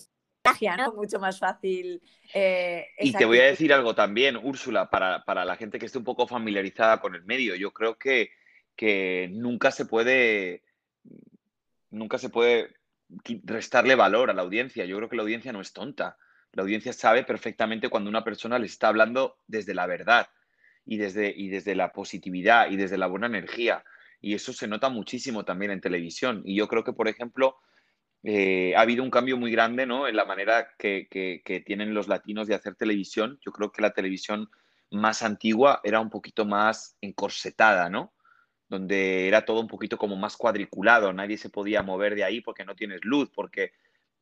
contagia, 0.43 0.76
¿no? 0.76 0.93
Mucho 0.93 1.19
más 1.19 1.39
fácil. 1.39 2.02
Eh, 2.34 2.88
y 3.00 3.13
te 3.13 3.26
voy 3.26 3.39
a 3.39 3.46
decir 3.46 3.72
algo 3.74 3.96
también, 3.96 4.38
Úrsula, 4.38 4.89
para, 4.89 5.24
para, 5.24 5.46
la 5.46 5.56
gente 5.56 5.80
que 5.80 5.86
esté 5.86 5.98
un 5.98 6.04
poco 6.04 6.28
familiarizada 6.28 7.00
con 7.00 7.15
el 7.15 7.24
medio. 7.24 7.56
Yo 7.56 7.72
creo 7.72 7.98
que, 7.98 8.32
que 8.76 9.30
nunca 9.32 9.72
se 9.72 9.86
puede, 9.86 10.63
nunca 11.91 12.17
se 12.17 12.30
puede 12.30 12.74
restarle 13.44 13.96
valor 13.96 14.30
a 14.30 14.34
la 14.34 14.42
audiencia. 14.42 14.86
Yo 14.86 14.98
creo 14.98 15.10
que 15.10 15.16
la 15.16 15.24
audiencia 15.24 15.52
no 15.52 15.62
es 15.62 15.74
tonta. 15.74 16.18
La 16.52 16.63
audiencia 16.63 16.94
sabe 16.94 17.24
perfectamente 17.24 17.89
cuando 17.89 18.10
una 18.10 18.24
persona 18.24 18.60
le 18.60 18.68
está 18.68 18.88
hablando 18.88 19.38
desde 19.48 19.74
la 19.74 19.88
verdad 19.88 20.28
y 20.86 20.98
desde, 20.98 21.34
y 21.36 21.50
desde 21.50 21.76
la 21.76 21.92
positividad 21.92 22.70
y 22.70 22.78
desde 22.78 22.98
la 22.98 23.08
buena 23.08 23.28
energía. 23.28 23.84
Y 24.22 24.36
eso 24.36 24.54
se 24.54 24.68
nota 24.68 24.89
muchísimo 24.89 25.46
también 25.46 25.72
en 25.72 25.82
televisión. 25.82 26.42
Y 26.46 26.56
yo 26.56 26.68
creo 26.68 26.84
que, 26.84 26.94
por 26.94 27.08
ejemplo, 27.08 27.58
eh, 28.24 28.74
ha 28.76 28.82
habido 28.82 29.04
un 29.04 29.10
cambio 29.10 29.36
muy 29.36 29.52
grande 29.52 29.86
¿no? 29.86 30.08
en 30.08 30.16
la 30.16 30.24
manera 30.24 30.70
que, 30.78 31.08
que, 31.10 31.60
tienen 31.66 31.94
los 31.94 32.08
latinos 32.08 32.48
de 32.48 32.56
hacer 32.56 32.76
televisión. 32.76 33.38
Yo 33.46 33.52
creo 33.52 33.72
que 33.72 33.82
la 33.82 33.92
televisión 33.92 34.50
más 34.92 35.24
antigua 35.24 35.82
era 35.84 36.00
un 36.00 36.10
poquito 36.10 36.46
más 36.46 36.98
encorsetada, 37.02 37.89
¿no? 37.89 38.13
Donde 38.69 39.28
era 39.28 39.45
todo 39.45 39.60
un 39.60 39.67
poquito 39.67 39.97
como 39.97 40.15
más 40.15 40.38
cuadriculado, 40.38 41.13
nadie 41.13 41.38
se 41.38 41.49
podía 41.49 41.84
mover 41.84 42.15
de 42.15 42.23
ahí 42.23 42.41
porque 42.41 42.65
no 42.65 42.76
tienes 42.76 43.04
luz, 43.04 43.30
porque, 43.34 43.73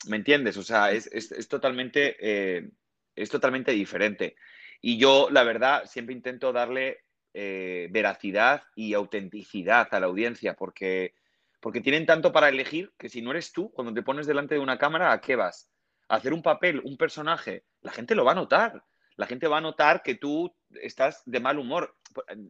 ¿me 0.08 0.18
entiendes? 0.18 0.58
O 0.58 0.64
sea, 0.64 0.92
es, 0.92 1.10
totalmente, 1.48 2.18
eh, 2.20 2.70
es 3.16 3.30
totalmente 3.30 3.72
diferente. 3.72 4.36
Y 4.82 4.98
yo, 4.98 5.30
la 5.32 5.44
verdad, 5.44 5.86
siempre 5.86 6.16
intento 6.16 6.52
darle 6.52 7.06
eh, 7.34 7.88
veracidad 7.92 8.64
y 8.76 8.94
autenticidad 8.94 9.88
a 9.92 10.00
la 10.00 10.08
audiencia, 10.08 10.56
porque, 10.56 11.14
porque 11.60 11.82
tienen 11.82 12.06
tanto 12.06 12.32
para 12.32 12.50
elegir 12.50 12.92
que 12.98 13.10
si 13.10 13.22
no 13.22 13.32
eres 13.32 13.54
tú, 13.54 13.72
cuando 13.72 13.94
te 13.94 14.04
pones 14.04 14.28
delante 14.28 14.56
de 14.56 14.62
una 14.62 14.78
cámara, 14.78 15.12
¿a 15.12 15.22
qué 15.22 15.36
vas? 15.36 15.70
¿A 16.10 16.16
hacer 16.16 16.34
un 16.34 16.42
papel, 16.42 16.82
un 16.84 16.98
personaje? 16.98 17.64
La 17.82 17.92
gente 17.92 18.16
lo 18.16 18.26
va 18.26 18.34
a 18.34 18.36
notar 18.36 18.84
la 19.22 19.28
gente 19.28 19.48
va 19.48 19.60
a 19.60 19.62
notar 19.62 20.02
que 20.02 20.16
tú 20.16 20.52
estás 20.82 21.22
de 21.28 21.40
mal 21.40 21.60
humor. 21.60 21.96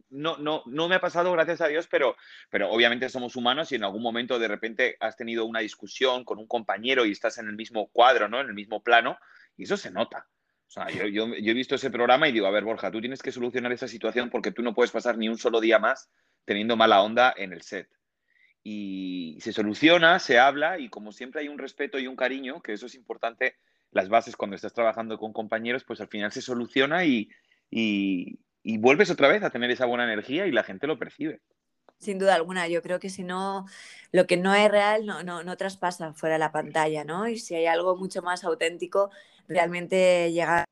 No, 0.08 0.38
no, 0.38 0.62
no 0.64 0.88
me 0.88 0.94
ha 0.94 1.00
pasado, 1.02 1.30
gracias 1.30 1.60
a 1.60 1.68
Dios, 1.68 1.86
pero, 1.86 2.16
pero 2.48 2.70
obviamente 2.70 3.10
somos 3.10 3.36
humanos 3.36 3.70
y 3.70 3.74
en 3.74 3.84
algún 3.84 4.00
momento 4.00 4.38
de 4.38 4.48
repente 4.48 4.96
has 4.98 5.14
tenido 5.14 5.44
una 5.44 5.60
discusión 5.60 6.24
con 6.24 6.38
un 6.38 6.46
compañero 6.46 7.04
y 7.04 7.12
estás 7.12 7.36
en 7.36 7.46
el 7.46 7.56
mismo 7.56 7.88
cuadro, 7.88 8.26
¿no? 8.26 8.40
En 8.40 8.46
el 8.46 8.54
mismo 8.54 8.82
plano, 8.82 9.18
y 9.54 9.64
eso 9.64 9.76
se 9.76 9.90
nota. 9.90 10.26
O 10.66 10.70
sea, 10.70 10.88
yo, 10.88 11.06
yo, 11.06 11.26
he 11.26 11.52
visto 11.52 11.74
ese 11.74 11.90
programa 11.90 12.26
y 12.26 12.32
digo, 12.32 12.46
a 12.46 12.50
ver, 12.50 12.64
Borja, 12.64 12.90
tú 12.90 13.02
tienes 13.02 13.20
que 13.20 13.32
solucionar 13.32 13.70
esa 13.72 13.86
situación 13.86 14.30
porque 14.30 14.50
tú 14.50 14.62
no 14.62 14.74
puedes 14.74 14.92
pasar 14.92 15.18
ni 15.18 15.28
un 15.28 15.36
solo 15.36 15.60
día 15.60 15.78
más 15.78 16.10
teniendo 16.46 16.74
mala 16.74 17.02
onda 17.02 17.34
en 17.36 17.52
el 17.52 17.60
set. 17.60 17.90
Y 18.62 19.36
se 19.42 19.52
soluciona, 19.52 20.18
se 20.20 20.38
habla 20.38 20.78
y 20.78 20.88
como 20.88 21.12
siempre 21.12 21.42
hay 21.42 21.48
un 21.48 21.58
respeto 21.58 21.98
y 21.98 22.06
un 22.06 22.16
cariño, 22.16 22.62
que 22.62 22.72
eso 22.72 22.86
es 22.86 22.94
importante 22.94 23.56
las 23.92 24.08
bases 24.08 24.36
cuando 24.36 24.56
estás 24.56 24.72
trabajando 24.72 25.18
con 25.18 25.32
compañeros, 25.32 25.84
pues 25.84 26.00
al 26.00 26.08
final 26.08 26.32
se 26.32 26.42
soluciona 26.42 27.04
y, 27.04 27.28
vuelves 28.78 29.10
otra 29.10 29.28
vez 29.28 29.42
a 29.42 29.50
tener 29.50 29.70
esa 29.70 29.86
buena 29.86 30.04
energía 30.04 30.46
y 30.46 30.52
la 30.52 30.64
gente 30.64 30.86
lo 30.86 30.98
percibe. 30.98 31.40
Sin 31.98 32.18
duda 32.18 32.34
alguna, 32.34 32.66
yo 32.66 32.82
creo 32.82 32.98
que 32.98 33.10
si 33.10 33.22
no, 33.22 33.66
lo 34.10 34.26
que 34.26 34.36
no 34.36 34.54
es 34.54 34.68
real 34.70 35.06
no, 35.06 35.22
no, 35.22 35.44
no 35.44 35.56
traspasa 35.56 36.12
fuera 36.14 36.34
de 36.34 36.40
la 36.40 36.50
pantalla, 36.50 37.04
¿no? 37.04 37.28
Y 37.28 37.38
si 37.38 37.54
hay 37.54 37.66
algo 37.66 37.96
mucho 37.96 38.22
más 38.22 38.42
auténtico, 38.42 39.10
realmente 39.46 40.32
llega 40.32 40.64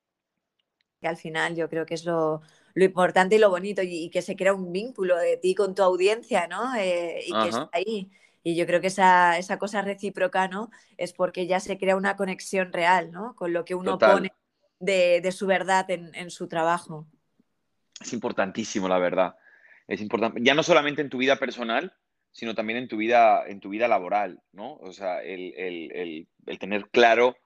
que 1.00 1.09
al 1.09 1.16
final 1.16 1.54
yo 1.54 1.68
creo 1.68 1.87
que 1.87 1.94
es 1.94 2.04
lo, 2.04 2.42
lo 2.74 2.85
importante 2.85 3.37
y 3.37 3.38
lo 3.38 3.50
bonito 3.50 3.83
y, 3.83 4.11
que 4.11 4.22
se 4.22 4.37
crea 4.37 4.54
un 4.54 4.72
vínculo 4.72 5.16
de 5.16 5.37
ti 5.37 5.54
con 5.54 5.74
tu 5.74 5.83
audiencia, 5.83 6.46
¿no? 6.46 6.74
Eh, 6.76 7.24
y 7.26 7.33
que 7.33 7.48
está 7.48 7.68
ahí. 7.72 8.11
Y 8.42 8.57
yo 8.57 8.66
creo 8.66 8.81
que 8.81 8.87
esa, 8.87 9.37
esa, 9.38 9.59
cosa 9.59 9.83
recíproca, 9.83 10.48
¿no? 10.48 10.70
Es 10.96 11.12
porque 11.12 11.46
ya 11.46 11.61
se 11.61 11.79
crea 11.79 11.96
una 11.96 12.16
conexión 12.16 12.72
real, 12.72 13.11
¿no? 13.11 13.37
Con 13.37 13.53
lo 13.53 13.64
que 13.64 13.74
uno 13.74 13.98
pone 13.98 14.33
de, 14.79 15.20
de, 15.20 15.33
su 15.33 15.46
verdad 15.46 15.90
en, 15.90 16.14
en, 16.14 16.31
su 16.31 16.48
trabajo. 16.48 17.07
Es 18.00 18.12
importantísimo, 18.12 18.88
la 18.88 18.98
verdad. 18.98 19.37
Es 19.87 20.00
importante, 20.00 20.40
ya 20.42 20.55
no 20.55 20.62
solamente 20.62 21.03
en 21.03 21.11
tu 21.11 21.18
vida 21.18 21.37
personal, 21.37 21.94
sino 22.33 22.55
también 22.55 22.79
en 22.79 22.88
tu 22.88 22.96
vida, 22.96 23.46
en 23.46 23.61
tu 23.61 23.68
vida 23.68 23.88
laboral, 23.88 24.40
¿no? 24.53 24.76
O 24.76 24.92
sea, 24.92 25.22
el, 25.22 25.53
el, 25.57 25.92
el, 25.92 26.29
el 26.46 26.59
tener 26.59 26.88
claro 26.90 27.37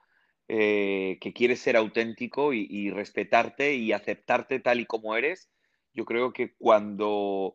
eh, 0.47 1.17
que 1.23 1.33
quieres 1.33 1.61
ser 1.61 1.75
auténtico 1.75 2.53
y, 2.53 2.91
respetarte 2.91 3.75
y 3.77 3.93
aceptarte 3.93 4.61
tal 4.61 4.79
y 4.79 4.85
como 4.85 5.17
eres, 5.17 5.51
yo 5.95 6.05
creo 6.05 6.35
que 6.35 6.55
cuando, 6.55 7.55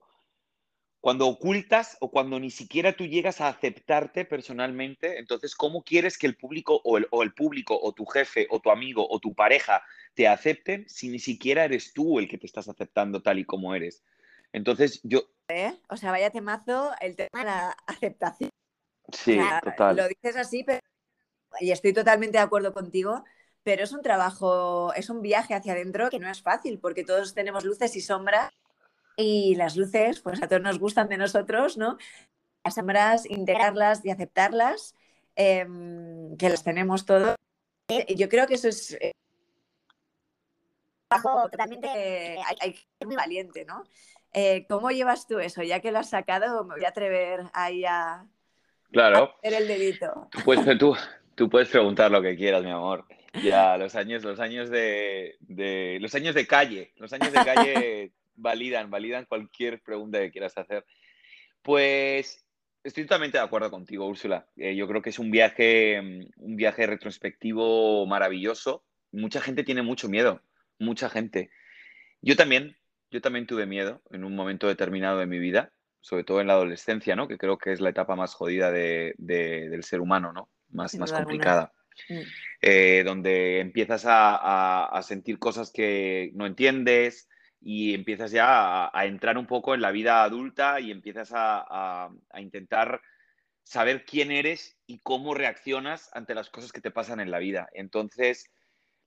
cuando 1.01 1.27
ocultas 1.27 1.97
o 2.01 2.11
cuando 2.11 2.39
ni 2.39 2.51
siquiera 2.51 2.93
tú 2.93 3.05
llegas 3.05 3.39
a 3.39 3.47
aceptarte 3.47 4.25
personalmente, 4.25 5.19
entonces, 5.19 5.55
¿cómo 5.55 5.83
quieres 5.83 6.17
que 6.17 6.27
el 6.27 6.35
público 6.35 6.81
o 6.83 6.97
el, 6.97 7.07
o 7.11 7.23
el 7.23 7.33
público 7.33 7.79
o 7.81 7.93
tu 7.93 8.05
jefe 8.05 8.47
o 8.49 8.59
tu 8.59 8.69
amigo 8.69 9.07
o 9.09 9.19
tu 9.19 9.33
pareja 9.33 9.81
te 10.13 10.27
acepten 10.27 10.87
si 10.89 11.09
ni 11.09 11.19
siquiera 11.19 11.63
eres 11.63 11.93
tú 11.93 12.19
el 12.19 12.27
que 12.27 12.37
te 12.37 12.45
estás 12.45 12.67
aceptando 12.67 13.21
tal 13.21 13.39
y 13.39 13.45
como 13.45 13.73
eres? 13.73 14.03
Entonces, 14.51 14.99
yo... 15.03 15.23
¿Eh? 15.47 15.73
O 15.89 15.95
sea, 15.95 16.11
vaya 16.11 16.31
temazo 16.31 16.91
el 16.99 17.15
tema 17.15 17.39
de 17.39 17.45
la 17.45 17.77
aceptación. 17.87 18.49
Sí, 19.11 19.39
total. 19.63 19.95
Lo 19.95 20.07
dices 20.07 20.35
así, 20.35 20.63
pero 20.63 20.79
y 21.59 21.71
estoy 21.71 21.93
totalmente 21.93 22.37
de 22.37 22.43
acuerdo 22.43 22.73
contigo, 22.73 23.23
pero 23.63 23.83
es 23.83 23.91
un 23.91 24.01
trabajo, 24.01 24.93
es 24.93 25.09
un 25.09 25.21
viaje 25.21 25.53
hacia 25.55 25.73
adentro 25.73 26.09
que 26.09 26.19
no 26.19 26.29
es 26.29 26.41
fácil 26.41 26.79
porque 26.79 27.03
todos 27.03 27.33
tenemos 27.33 27.63
luces 27.63 27.95
y 27.95 28.01
sombras 28.01 28.51
y 29.19 29.55
las 29.55 29.75
luces, 29.75 30.21
pues 30.21 30.41
a 30.41 30.47
todos 30.47 30.61
nos 30.61 30.79
gustan 30.79 31.09
de 31.09 31.17
nosotros, 31.17 31.77
¿no? 31.77 31.97
Las 32.63 32.75
sombras, 32.75 33.29
integrarlas 33.29 34.05
y 34.05 34.11
aceptarlas, 34.11 34.95
em, 35.35 36.37
que 36.37 36.49
las 36.49 36.63
tenemos 36.63 37.05
todos. 37.05 37.35
Yo 38.15 38.29
creo 38.29 38.47
que 38.47 38.53
eso 38.53 38.69
es 38.69 38.93
eh, 39.01 39.11
totalmente, 41.09 41.87
hay, 42.61 42.73
que 42.73 42.79
ser 42.97 43.07
muy 43.07 43.15
valiente, 43.15 43.65
¿no? 43.65 43.83
Eh, 44.31 44.65
¿Cómo 44.69 44.89
llevas 44.91 45.27
tú 45.27 45.39
eso? 45.39 45.63
Ya 45.63 45.81
que 45.81 45.91
lo 45.91 45.99
has 45.99 46.09
sacado, 46.09 46.63
me 46.63 46.75
voy 46.75 46.85
a 46.85 46.89
atrever 46.89 47.41
ahí 47.53 47.83
a, 47.83 48.25
claro. 48.91 49.35
a 49.43 49.47
el 49.47 49.67
dedito. 49.67 50.29
Pues 50.45 50.59
tú, 50.77 50.95
Tú 51.39 51.49
puedes 51.49 51.69
preguntar 51.69 52.11
lo 52.11 52.21
que 52.21 52.35
quieras, 52.35 52.61
mi 52.65 52.69
amor. 52.69 53.05
Ya 53.41 53.77
los 53.77 53.95
años, 53.95 54.25
los 54.25 54.41
años 54.41 54.69
de, 54.69 55.37
los 56.01 56.13
años 56.13 56.35
de 56.35 56.45
calle, 56.45 56.91
los 56.97 57.13
años 57.13 57.31
de 57.31 57.45
calle 57.45 58.11
validan, 58.39 58.89
validan 58.89 59.25
cualquier 59.25 59.81
pregunta 59.81 60.19
que 60.19 60.31
quieras 60.31 60.57
hacer. 60.57 60.85
Pues 61.61 62.45
estoy 62.83 63.03
totalmente 63.03 63.37
de 63.37 63.43
acuerdo 63.43 63.69
contigo, 63.69 64.07
Úrsula. 64.07 64.47
Eh, 64.55 64.75
yo 64.75 64.87
creo 64.87 65.01
que 65.01 65.09
es 65.09 65.19
un 65.19 65.31
viaje, 65.31 65.99
un 66.37 66.55
viaje 66.55 66.87
retrospectivo 66.87 68.05
maravilloso. 68.05 68.83
Mucha 69.11 69.41
gente 69.41 69.63
tiene 69.63 69.81
mucho 69.81 70.09
miedo, 70.09 70.41
mucha 70.77 71.09
gente. 71.09 71.51
Yo 72.21 72.35
también, 72.35 72.77
yo 73.11 73.21
también 73.21 73.47
tuve 73.47 73.65
miedo 73.65 74.01
en 74.11 74.23
un 74.23 74.35
momento 74.35 74.67
determinado 74.67 75.19
de 75.19 75.25
mi 75.25 75.39
vida, 75.39 75.73
sobre 76.01 76.23
todo 76.23 76.41
en 76.41 76.47
la 76.47 76.53
adolescencia, 76.53 77.15
¿no? 77.15 77.27
Que 77.27 77.37
creo 77.37 77.57
que 77.57 77.71
es 77.71 77.81
la 77.81 77.89
etapa 77.89 78.15
más 78.15 78.33
jodida 78.33 78.71
del 78.71 79.83
ser 79.83 80.01
humano, 80.01 80.31
¿no? 80.33 80.49
más, 80.71 80.95
más 80.95 81.11
complicada. 81.11 81.73
Mm. 82.07 82.21
Eh, 82.61 83.03
donde 83.05 83.59
empiezas 83.59 84.03
a, 84.05 84.99
sentir 85.03 85.39
cosas 85.39 85.71
que 85.71 86.31
no 86.33 86.45
entiendes 86.45 87.29
y 87.61 87.93
empiezas 87.93 88.31
ya 88.31 88.89
a, 88.93 89.05
entrar 89.05 89.37
un 89.37 89.45
poco 89.45 89.73
en 89.75 89.81
la 89.81 89.91
vida 89.91 90.23
adulta 90.23 90.79
y 90.79 90.91
empiezas 90.91 91.31
a, 91.33 92.09
intentar 92.37 93.01
saber 93.63 94.05
quién 94.05 94.31
eres 94.31 94.77
y 94.87 94.99
cómo 94.99 95.33
reaccionas 95.33 96.09
ante 96.13 96.33
las 96.33 96.49
cosas 96.49 96.71
que 96.71 96.81
te 96.81 96.91
pasan 96.91 97.19
en 97.19 97.31
la 97.31 97.39
vida. 97.39 97.69
Entonces, 97.73 98.51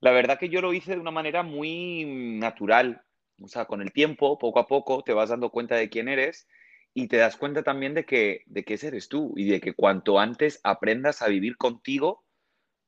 la 0.00 0.12
verdad 0.12 0.38
que 0.38 0.48
yo 0.48 0.60
lo 0.60 0.72
hice 0.72 0.92
de 0.92 1.00
una 1.00 1.10
manera 1.10 1.42
muy 1.42 2.04
natural. 2.04 3.02
O 3.40 3.48
sea, 3.48 3.64
con 3.64 3.82
el 3.82 3.92
tiempo, 3.92 4.38
poco 4.38 4.60
a 4.60 4.66
poco, 4.66 5.02
te 5.02 5.12
vas 5.14 5.30
dando 5.30 5.50
cuenta 5.50 5.74
de 5.76 5.88
quién 5.88 6.08
eres 6.08 6.46
y 6.94 7.08
te 7.08 7.16
das 7.16 7.36
cuenta 7.36 7.62
también 7.62 7.94
de 7.94 8.04
que, 8.04 8.42
de 8.46 8.64
que 8.64 8.78
eres 8.82 9.08
tú 9.08 9.32
y 9.36 9.48
de 9.48 9.60
que 9.60 9.72
cuanto 9.72 10.20
antes 10.20 10.60
aprendas 10.62 11.22
a 11.22 11.28
vivir 11.28 11.56
contigo, 11.56 12.24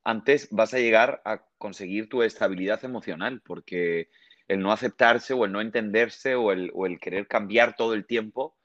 antes 0.05 0.49
vas 0.51 0.75
a 0.75 0.79
llegar 0.79 1.23
a 1.25 1.45
conseguir 1.59 2.09
tu 2.09 2.23
estabilidad 2.23 2.85
emocional, 2.85 3.41
porque 3.45 4.11
el 4.49 4.61
no 4.61 4.73
aceptarse 4.73 5.35
o 5.35 5.45
el 5.45 5.53
no 5.53 5.61
entenderse 5.61 6.35
o 6.35 6.53
el, 6.53 6.71
o 6.75 6.87
el 6.87 6.99
querer 7.01 7.27
cambiar 7.27 7.77
todo 7.77 7.95
el 7.95 8.07
tiempo, 8.07 8.57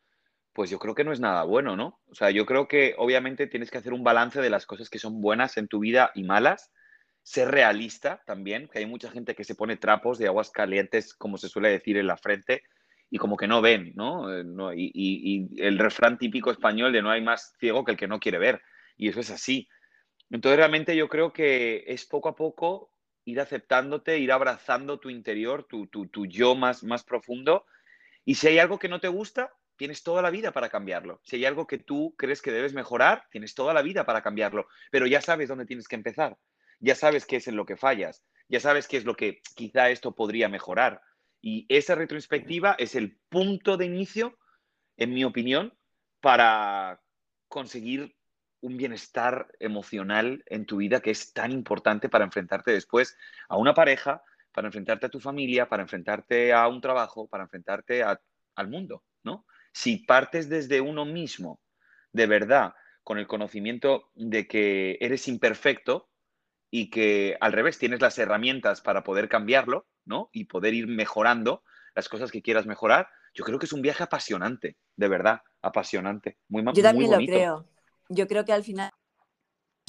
pues 0.53 0.69
yo 0.69 0.79
creo 0.79 0.95
que 0.95 1.03
no 1.03 1.13
es 1.13 1.19
nada 1.19 1.43
bueno, 1.43 1.75
¿no? 1.75 1.99
O 2.07 2.15
sea, 2.15 2.31
yo 2.31 2.45
creo 2.45 2.67
que 2.67 2.95
obviamente 2.97 3.47
tienes 3.47 3.71
que 3.71 3.77
hacer 3.77 3.93
un 3.93 4.03
balance 4.03 4.41
de 4.41 4.49
las 4.49 4.65
cosas 4.65 4.89
que 4.89 4.99
son 4.99 5.21
buenas 5.21 5.57
en 5.57 5.67
tu 5.67 5.79
vida 5.79 6.11
y 6.15 6.23
malas, 6.23 6.71
ser 7.23 7.49
realista 7.49 8.21
también, 8.25 8.67
que 8.67 8.79
hay 8.79 8.85
mucha 8.85 9.09
gente 9.11 9.35
que 9.35 9.43
se 9.43 9.55
pone 9.55 9.77
trapos 9.77 10.17
de 10.17 10.27
aguas 10.27 10.49
calientes, 10.49 11.13
como 11.13 11.37
se 11.37 11.49
suele 11.49 11.69
decir 11.69 11.97
en 11.97 12.07
la 12.07 12.17
frente, 12.17 12.63
y 13.09 13.17
como 13.17 13.37
que 13.37 13.47
no 13.47 13.61
ven, 13.61 13.93
¿no? 13.95 14.31
Eh, 14.31 14.43
y, 14.75 15.47
el 15.61 15.77
refrán 15.77 16.17
típico 16.17 16.51
español 16.51 16.91
de 16.91 17.01
no 17.01 17.09
hay 17.09 17.21
más 17.21 17.53
ciego 17.59 17.83
que 17.83 17.91
el 17.91 17.97
que 17.97 18.07
no 18.07 18.19
quiere 18.19 18.37
ver. 18.37 18.61
Y 18.97 19.09
eso 19.09 19.19
es 19.19 19.31
así. 19.31 19.67
Entonces 20.29 20.57
realmente 20.57 20.95
yo 20.95 21.07
creo 21.07 21.33
que 21.33 21.83
es 21.87 22.05
poco 22.05 22.29
a 22.29 22.35
poco 22.35 22.91
ir 23.29 23.39
aceptándote, 23.39 24.17
ir 24.19 24.31
abrazando 24.31 24.99
tu 24.99 25.09
interior, 25.09 25.63
tu, 25.63 25.87
tu, 25.87 26.07
tu 26.07 26.25
yo 26.25 26.55
más, 26.55 26.83
más 26.83 27.03
profundo. 27.03 27.65
Y 28.25 28.35
si 28.35 28.47
hay 28.47 28.59
algo 28.59 28.79
que 28.79 28.89
no 28.89 28.99
te 28.99 29.07
gusta, 29.07 29.53
tienes 29.75 30.03
toda 30.03 30.21
la 30.21 30.29
vida 30.29 30.51
para 30.51 30.69
cambiarlo. 30.69 31.21
Si 31.23 31.37
hay 31.37 31.45
algo 31.45 31.65
que 31.65 31.77
tú 31.77 32.13
crees 32.17 32.41
que 32.41 32.51
debes 32.51 32.73
mejorar, 32.73 33.25
tienes 33.31 33.55
toda 33.55 33.73
la 33.73 33.81
vida 33.81 34.05
para 34.05 34.21
cambiarlo. 34.21 34.67
Pero 34.91 35.07
ya 35.07 35.21
sabes 35.21 35.47
dónde 35.47 35.65
tienes 35.65 35.87
que 35.87 35.95
empezar. 35.95 36.37
Ya 36.79 36.95
sabes 36.95 37.25
qué 37.25 37.37
es 37.37 37.47
en 37.47 37.55
lo 37.55 37.65
que 37.65 37.77
fallas. 37.77 38.23
Ya 38.49 38.59
sabes 38.59 38.87
qué 38.87 38.97
es 38.97 39.05
lo 39.05 39.15
que 39.15 39.41
quizá 39.55 39.89
esto 39.89 40.13
podría 40.15 40.49
mejorar. 40.49 41.01
Y 41.41 41.65
esa 41.69 41.95
retrospectiva 41.95 42.75
es 42.77 42.95
el 42.95 43.17
punto 43.29 43.77
de 43.77 43.85
inicio, 43.85 44.37
en 44.97 45.13
mi 45.13 45.23
opinión, 45.23 45.73
para 46.19 47.01
conseguir 47.47 48.17
un 48.61 48.77
bienestar 48.77 49.47
emocional 49.59 50.43
en 50.47 50.65
tu 50.65 50.77
vida 50.77 50.99
que 50.99 51.11
es 51.11 51.33
tan 51.33 51.51
importante 51.51 52.09
para 52.09 52.25
enfrentarte 52.25 52.71
después 52.71 53.17
a 53.47 53.57
una 53.57 53.73
pareja, 53.73 54.23
para 54.51 54.67
enfrentarte 54.67 55.05
a 55.05 55.09
tu 55.09 55.19
familia, 55.19 55.69
para 55.69 55.83
enfrentarte 55.83 56.53
a 56.53 56.67
un 56.67 56.81
trabajo, 56.81 57.27
para 57.27 57.43
enfrentarte 57.43 58.03
al 58.03 58.67
mundo, 58.67 59.03
¿no? 59.23 59.45
Si 59.71 59.97
partes 59.97 60.49
desde 60.49 60.81
uno 60.81 61.05
mismo, 61.05 61.61
de 62.11 62.25
verdad, 62.25 62.73
con 63.03 63.17
el 63.17 63.27
conocimiento 63.27 64.11
de 64.15 64.47
que 64.47 64.97
eres 64.99 65.27
imperfecto 65.27 66.09
y 66.71 66.89
que 66.89 67.37
al 67.39 67.53
revés 67.53 67.77
tienes 67.77 68.01
las 68.01 68.17
herramientas 68.17 68.81
para 68.81 69.03
poder 69.03 69.29
cambiarlo, 69.29 69.87
y 70.31 70.45
poder 70.45 70.73
ir 70.73 70.87
mejorando 70.87 71.63
las 71.95 72.09
cosas 72.09 72.31
que 72.31 72.41
quieras 72.41 72.65
mejorar. 72.65 73.07
Yo 73.33 73.43
creo 73.43 73.59
que 73.59 73.65
es 73.65 73.73
un 73.73 73.81
viaje 73.81 74.03
apasionante, 74.03 74.77
de 74.95 75.07
verdad, 75.07 75.41
apasionante. 75.61 76.37
Muy, 76.47 76.63
Yo 76.73 76.83
también 76.83 77.11
lo 77.11 77.17
creo. 77.17 77.65
Yo 78.09 78.27
creo 78.27 78.45
que 78.45 78.53
al 78.53 78.63
final, 78.63 78.91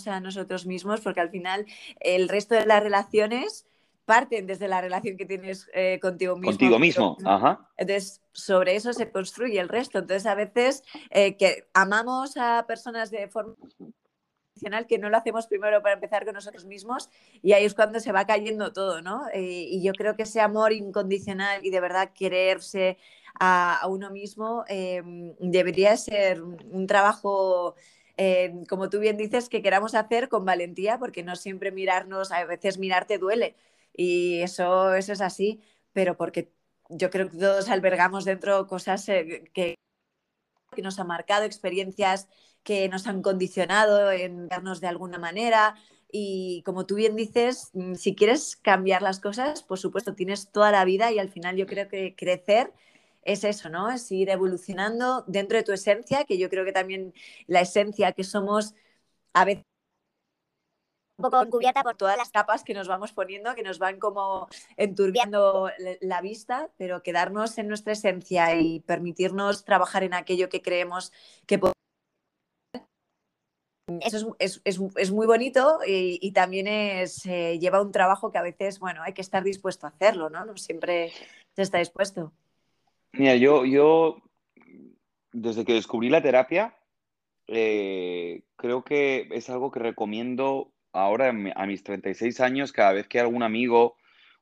a 0.06 0.20
nosotros 0.20 0.66
mismos, 0.66 1.00
porque 1.00 1.20
al 1.20 1.30
final 1.30 1.66
el 2.00 2.28
resto 2.28 2.54
de 2.54 2.66
las 2.66 2.82
relaciones 2.82 3.66
parten 4.04 4.46
desde 4.46 4.66
la 4.66 4.80
relación 4.80 5.16
que 5.16 5.26
tienes 5.26 5.68
eh, 5.72 5.98
contigo 6.00 6.34
mismo. 6.36 6.50
Contigo 6.50 6.78
mismo, 6.78 7.16
ajá. 7.24 7.68
Entonces, 7.76 8.22
sobre 8.32 8.74
eso 8.74 8.92
se 8.92 9.10
construye 9.10 9.60
el 9.60 9.68
resto. 9.68 9.98
Entonces, 9.98 10.26
a 10.26 10.34
veces 10.34 10.82
eh, 11.10 11.36
que 11.36 11.68
amamos 11.74 12.36
a 12.36 12.64
personas 12.66 13.10
de 13.10 13.28
forma 13.28 13.54
que 14.88 14.98
no 14.98 15.08
lo 15.08 15.16
hacemos 15.16 15.46
primero 15.46 15.82
para 15.82 15.94
empezar 15.94 16.24
con 16.24 16.34
nosotros 16.34 16.64
mismos 16.64 17.08
y 17.42 17.52
ahí 17.52 17.64
es 17.64 17.74
cuando 17.74 18.00
se 18.00 18.12
va 18.12 18.26
cayendo 18.26 18.72
todo, 18.72 19.00
¿no? 19.00 19.26
Eh, 19.32 19.66
y 19.70 19.82
yo 19.82 19.92
creo 19.92 20.16
que 20.16 20.24
ese 20.24 20.40
amor 20.40 20.72
incondicional 20.72 21.64
y 21.64 21.70
de 21.70 21.80
verdad 21.80 22.10
quererse 22.12 22.98
a, 23.38 23.80
uno 23.88 24.10
mismo 24.10 24.64
em, 24.68 25.34
debería 25.38 25.96
ser 25.96 26.42
un 26.42 26.86
trabajo... 26.86 27.74
Como 28.68 28.90
tú 28.90 28.98
bien 28.98 29.16
dices, 29.16 29.48
que 29.48 29.62
queramos 29.62 29.94
hacer 29.94 30.28
con 30.28 30.44
valentía, 30.44 30.98
porque 30.98 31.22
no 31.22 31.36
siempre 31.36 31.72
mirarnos, 31.72 32.32
a 32.32 32.44
veces 32.44 32.78
mirarte 32.78 33.18
duele, 33.18 33.56
y 33.94 34.40
eso, 34.42 34.94
eso 34.94 35.12
es 35.12 35.20
así, 35.20 35.62
pero 35.92 36.16
porque 36.16 36.52
yo 36.90 37.10
creo 37.10 37.30
que 37.30 37.38
todos 37.38 37.68
albergamos 37.68 38.24
dentro 38.24 38.66
cosas 38.66 39.08
eh, 39.08 39.44
que, 39.54 39.76
que 40.74 40.82
nos 40.82 40.98
han 40.98 41.06
marcado, 41.06 41.44
experiencias 41.44 42.28
que 42.62 42.88
nos 42.88 43.06
han 43.06 43.22
condicionado 43.22 44.10
en 44.12 44.48
vernos 44.48 44.80
de 44.80 44.88
alguna 44.88 45.18
manera. 45.18 45.76
Y 46.12 46.62
como 46.64 46.86
tú 46.86 46.96
bien 46.96 47.16
dices, 47.16 47.70
mm, 47.74 47.94
si 47.94 48.14
quieres 48.14 48.56
cambiar 48.56 49.02
las 49.02 49.20
cosas, 49.20 49.62
por 49.62 49.78
supuesto, 49.78 50.14
tienes 50.14 50.50
toda 50.50 50.70
la 50.72 50.84
vida 50.84 51.12
y 51.12 51.18
al 51.18 51.30
final 51.30 51.56
yo 51.56 51.66
creo 51.66 51.88
que 51.88 52.14
crecer 52.16 52.72
es 53.32 53.44
eso, 53.44 53.68
¿no? 53.68 53.90
Es 53.90 54.10
ir 54.12 54.30
evolucionando 54.30 55.24
dentro 55.26 55.56
de 55.58 55.64
tu 55.64 55.72
esencia, 55.72 56.24
que 56.24 56.38
yo 56.38 56.50
creo 56.50 56.64
que 56.64 56.72
también 56.72 57.14
la 57.46 57.60
esencia 57.60 58.12
que 58.12 58.24
somos 58.24 58.74
a 59.34 59.44
veces 59.44 59.64
un 61.18 61.30
poco 61.30 61.42
encubierta 61.42 61.82
por 61.82 61.96
todas 61.96 62.16
las 62.16 62.30
capas 62.30 62.64
que 62.64 62.72
nos 62.72 62.88
vamos 62.88 63.12
poniendo, 63.12 63.54
que 63.54 63.62
nos 63.62 63.78
van 63.78 63.98
como 63.98 64.48
enturbiando 64.78 65.70
la 66.00 66.22
vista, 66.22 66.70
pero 66.78 67.02
quedarnos 67.02 67.58
en 67.58 67.68
nuestra 67.68 67.92
esencia 67.92 68.58
y 68.58 68.80
permitirnos 68.80 69.64
trabajar 69.64 70.02
en 70.02 70.14
aquello 70.14 70.48
que 70.48 70.62
creemos 70.62 71.12
que 71.46 71.58
podemos 71.58 71.74
eso 74.00 74.36
es, 74.38 75.10
muy 75.10 75.26
bonito 75.26 75.80
y, 75.86 76.32
también 76.32 76.68
es, 76.68 77.26
eh, 77.26 77.58
lleva 77.58 77.82
un 77.82 77.92
trabajo 77.92 78.30
que 78.30 78.38
a 78.38 78.42
veces, 78.42 78.78
bueno, 78.78 79.02
hay 79.02 79.12
que 79.12 79.20
estar 79.20 79.42
dispuesto 79.42 79.86
a 79.86 79.90
hacerlo, 79.90 80.30
¿no? 80.30 80.44
No 80.44 80.56
siempre 80.56 81.12
se 81.56 81.62
está 81.62 81.78
dispuesto. 81.78 82.32
Mira, 83.12 83.36
yo, 83.36 83.64
yo 83.64 84.22
desde 85.32 85.64
que 85.64 85.74
descubrí 85.74 86.08
la 86.08 86.22
terapia, 86.22 86.76
eh, 87.48 88.42
creo 88.56 88.84
que 88.84 89.28
es 89.32 89.50
algo 89.50 89.70
que 89.70 89.80
recomiendo 89.80 90.72
ahora 90.92 91.28
a 91.28 91.66
mis 91.66 91.82
36 91.82 92.40
años, 92.40 92.72
cada 92.72 92.92
vez 92.92 93.08
que 93.08 93.20
algún 93.20 93.42
amigo 93.42 93.96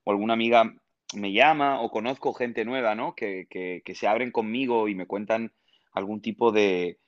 o 0.05 0.11
alguna 0.11 0.35
amiga 0.35 0.75
me 1.15 1.33
llama 1.33 1.81
o 1.81 1.91
conozco 1.91 2.35
gente 2.35 2.65
nueva, 2.65 2.95
¿no? 2.95 3.15
Que, 3.15 3.47
que 3.49 3.95
se 3.95 4.07
abren 4.07 4.31
conmigo 4.31 4.89
y 4.89 4.95
me 4.95 5.07
cuentan 5.07 5.53
algún 5.93 6.21
tipo 6.21 6.53
de, 6.53 6.99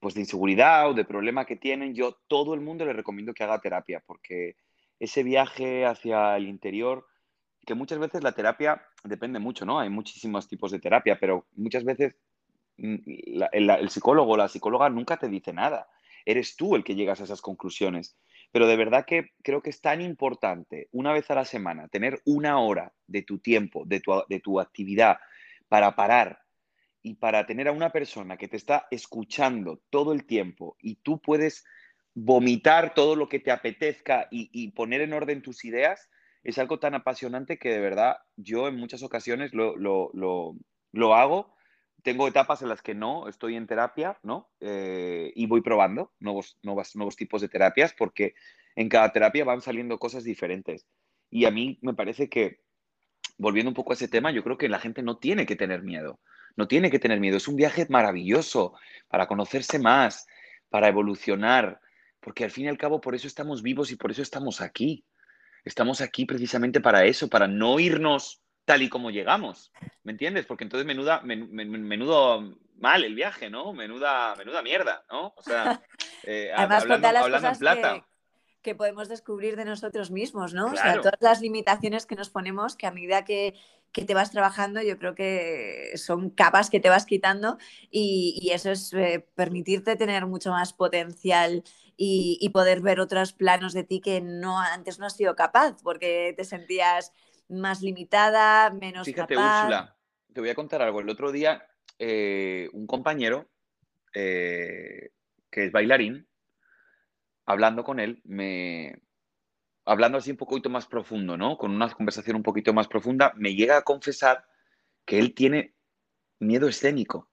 pues 0.00 0.14
de 0.14 0.20
inseguridad 0.20 0.90
o 0.90 0.94
de 0.94 1.04
problema 1.04 1.44
que 1.44 1.56
tienen, 1.56 1.94
yo 1.94 2.18
todo 2.28 2.54
el 2.54 2.60
mundo 2.60 2.84
le 2.84 2.92
recomiendo 2.92 3.34
que 3.34 3.44
haga 3.44 3.60
terapia, 3.60 4.02
porque 4.06 4.56
ese 4.98 5.22
viaje 5.22 5.84
hacia 5.84 6.36
el 6.36 6.48
interior, 6.48 7.06
que 7.66 7.74
muchas 7.74 7.98
veces 7.98 8.22
la 8.22 8.32
terapia 8.32 8.82
depende 9.04 9.38
mucho, 9.38 9.64
¿no? 9.64 9.78
Hay 9.78 9.90
muchísimos 9.90 10.48
tipos 10.48 10.70
de 10.70 10.80
terapia, 10.80 11.18
pero 11.18 11.46
muchas 11.54 11.84
veces 11.84 12.16
mm, 12.78 12.96
el, 13.52 13.90
psicólogo 13.90 14.32
o 14.32 14.36
la 14.36 14.48
psicóloga 14.48 14.88
nunca 14.90 15.16
te 15.16 15.28
dice 15.28 15.52
nada. 15.52 15.88
Eres 16.24 16.56
tú 16.56 16.74
el 16.74 16.84
que 16.84 16.94
llegas 16.94 17.20
a 17.20 17.24
esas 17.24 17.42
conclusiones. 17.42 18.16
Pero 18.50 18.66
de 18.66 18.76
verdad 18.76 19.04
que 19.04 19.32
creo 19.42 19.62
que 19.62 19.70
es 19.70 19.80
tan 19.80 20.00
importante 20.00 20.88
una 20.92 21.12
vez 21.12 21.30
a 21.30 21.34
la 21.34 21.44
semana 21.44 21.88
tener 21.88 22.20
una 22.24 22.58
hora 22.58 22.92
de 23.06 23.22
tu 23.22 23.38
tiempo, 23.38 23.84
de 23.84 24.00
tu, 24.00 24.22
de 24.28 24.40
tu 24.40 24.60
actividad, 24.60 25.18
para 25.68 25.96
parar, 25.96 26.44
y 27.04 27.14
para 27.14 27.46
tener 27.46 27.68
a 27.68 27.72
una 27.72 27.90
persona 27.90 28.38
que 28.38 28.48
te 28.48 28.56
está 28.56 28.88
escuchando 28.90 29.82
todo 29.90 30.12
el 30.14 30.24
tiempo 30.24 30.76
y 30.80 30.96
tú 30.96 31.20
puedes 31.20 31.64
vomitar 32.14 32.94
todo 32.94 33.14
lo 33.14 33.28
que 33.28 33.40
te 33.40 33.50
apetezca 33.50 34.26
y, 34.30 34.70
poner 34.70 35.02
en 35.02 35.12
orden 35.12 35.42
tus 35.42 35.66
ideas, 35.66 36.08
es 36.44 36.58
algo 36.58 36.78
tan 36.78 36.94
apasionante 36.94 37.58
que 37.58 37.70
de 37.70 37.80
verdad 37.80 38.18
yo 38.36 38.68
en 38.68 38.76
muchas 38.76 39.02
ocasiones 39.02 39.54
lo, 39.54 39.74
lo, 39.76 41.14
hago. 41.14 41.54
Tengo 42.02 42.28
etapas 42.28 42.60
en 42.60 42.68
las 42.68 42.82
que 42.82 42.94
no, 42.94 43.28
estoy 43.28 43.56
en 43.56 43.66
terapia, 43.66 44.18
¿no? 44.22 44.50
Eh, 44.60 45.32
y 45.34 45.46
voy 45.46 45.62
probando 45.62 46.12
nuevos, 46.20 46.58
nuevos, 46.62 46.94
nuevos 46.96 47.16
tipos 47.16 47.40
de 47.40 47.48
terapias 47.48 47.94
porque 47.94 48.34
en 48.76 48.90
cada 48.90 49.10
terapia 49.10 49.44
van 49.44 49.62
saliendo 49.62 49.98
cosas 49.98 50.22
diferentes. 50.22 50.86
Y 51.30 51.46
a 51.46 51.50
mí 51.50 51.78
me 51.80 51.94
parece 51.94 52.28
que, 52.28 52.60
volviendo 53.38 53.70
un 53.70 53.74
poco 53.74 53.92
a 53.92 53.94
ese 53.94 54.08
tema, 54.08 54.30
yo 54.30 54.44
creo 54.44 54.58
que 54.58 54.68
la 54.68 54.78
gente 54.78 55.02
no 55.02 55.16
tiene 55.16 55.46
que 55.46 55.56
tener 55.56 55.82
miedo. 55.82 56.20
No 56.56 56.68
tiene 56.68 56.90
que 56.90 56.98
tener 56.98 57.18
miedo, 57.20 57.38
es 57.38 57.48
un 57.48 57.56
viaje 57.56 57.86
maravilloso 57.88 58.74
para 59.08 59.26
conocerse 59.26 59.78
más, 59.78 60.26
para 60.68 60.88
evolucionar, 60.88 61.80
porque 62.20 62.44
al 62.44 62.50
fin 62.50 62.66
y 62.66 62.68
al 62.68 62.78
cabo 62.78 63.00
por 63.00 63.14
eso 63.14 63.26
estamos 63.26 63.62
vivos 63.62 63.90
y 63.90 63.96
por 63.96 64.10
eso 64.10 64.22
estamos 64.22 64.60
aquí. 64.60 65.04
Estamos 65.64 66.00
aquí 66.00 66.26
precisamente 66.26 66.80
para 66.80 67.04
eso, 67.04 67.28
para 67.28 67.46
no 67.46 67.78
irnos 67.80 68.42
tal 68.64 68.82
y 68.82 68.88
como 68.88 69.10
llegamos, 69.10 69.72
¿me 70.02 70.12
entiendes? 70.12 70.46
Porque 70.46 70.64
entonces 70.64 70.86
menuda, 70.86 71.20
menudo 71.22 72.56
mal 72.78 73.04
el 73.04 73.14
viaje, 73.14 73.50
¿no? 73.50 73.72
Menuda, 73.72 74.34
menuda 74.36 74.62
mierda, 74.62 75.04
¿no? 75.10 75.34
O 75.36 75.42
sea, 75.42 75.82
eh, 76.24 76.52
hablando, 76.54 76.94
en 76.94 77.58
plata. 77.58 77.94
Que, 77.94 78.13
podemos 78.74 79.08
descubrir 79.08 79.56
de 79.56 79.64
nosotros 79.64 80.10
mismos, 80.10 80.54
¿no? 80.54 80.66
O 80.66 80.76
sea, 80.76 81.00
todas 81.00 81.20
las 81.20 81.40
limitaciones 81.40 82.06
que 82.06 82.16
nos 82.16 82.30
ponemos, 82.30 82.76
que 82.76 82.86
a 82.86 82.90
medida 82.90 83.24
que, 83.24 83.54
que 83.94 84.04
te 84.04 84.12
vas 84.12 84.32
trabajando, 84.32 84.82
yo 84.82 84.98
creo 84.98 85.14
que 85.14 85.92
son 85.96 86.28
capas 86.28 86.68
que 86.68 86.80
te 86.80 86.88
vas 86.88 87.06
quitando 87.06 87.58
y, 87.90 88.50
eso 88.52 88.72
es 88.72 88.92
eh, 88.92 89.26
permitirte 89.34 89.96
tener 89.96 90.26
mucho 90.26 90.50
más 90.50 90.72
potencial 90.72 91.62
y, 91.96 92.50
poder 92.52 92.80
ver 92.80 92.98
otros 92.98 93.32
planos 93.32 93.72
de 93.72 93.84
ti 93.84 94.00
que 94.00 94.20
no 94.20 94.58
antes 94.58 94.98
no 94.98 95.06
has 95.06 95.16
sido 95.16 95.36
capaz 95.36 95.76
porque 95.82 96.34
te 96.36 96.44
sentías 96.44 97.12
más 97.48 97.82
limitada, 97.82 98.70
menos 98.70 99.06
Fíjate, 99.06 99.36
Úrsula, 99.36 99.96
te 100.32 100.40
voy 100.40 100.50
a 100.50 100.54
contar 100.56 100.82
algo. 100.82 101.00
El 101.00 101.08
otro 101.08 101.30
día, 101.30 101.64
eh, 101.98 102.68
un 102.72 102.86
compañero 102.88 103.48
eh, 104.12 105.10
que 105.50 105.66
es 105.66 105.72
bailarín, 105.72 106.26
hablando 107.46 107.84
con 107.84 108.00
él, 108.00 108.20
me, 108.24 109.02
hablando 109.84 110.18
así 110.18 110.30
un 110.30 110.36
poquito 110.36 110.70
más 110.70 110.86
profundo, 110.86 111.36
¿no? 111.36 111.56
Con 111.58 111.70
una 111.70 111.90
conversación 111.90 112.36
un 112.36 112.42
poquito 112.42 112.72
más 112.72 112.88
profunda, 112.88 113.32
me 113.36 113.54
llega 113.54 113.76
a 113.76 113.82
confesar 113.82 114.46
que 115.04 115.18
él 115.18 115.34
tiene 115.34 115.74
miedo 116.38 116.68
escénico, 116.68 117.30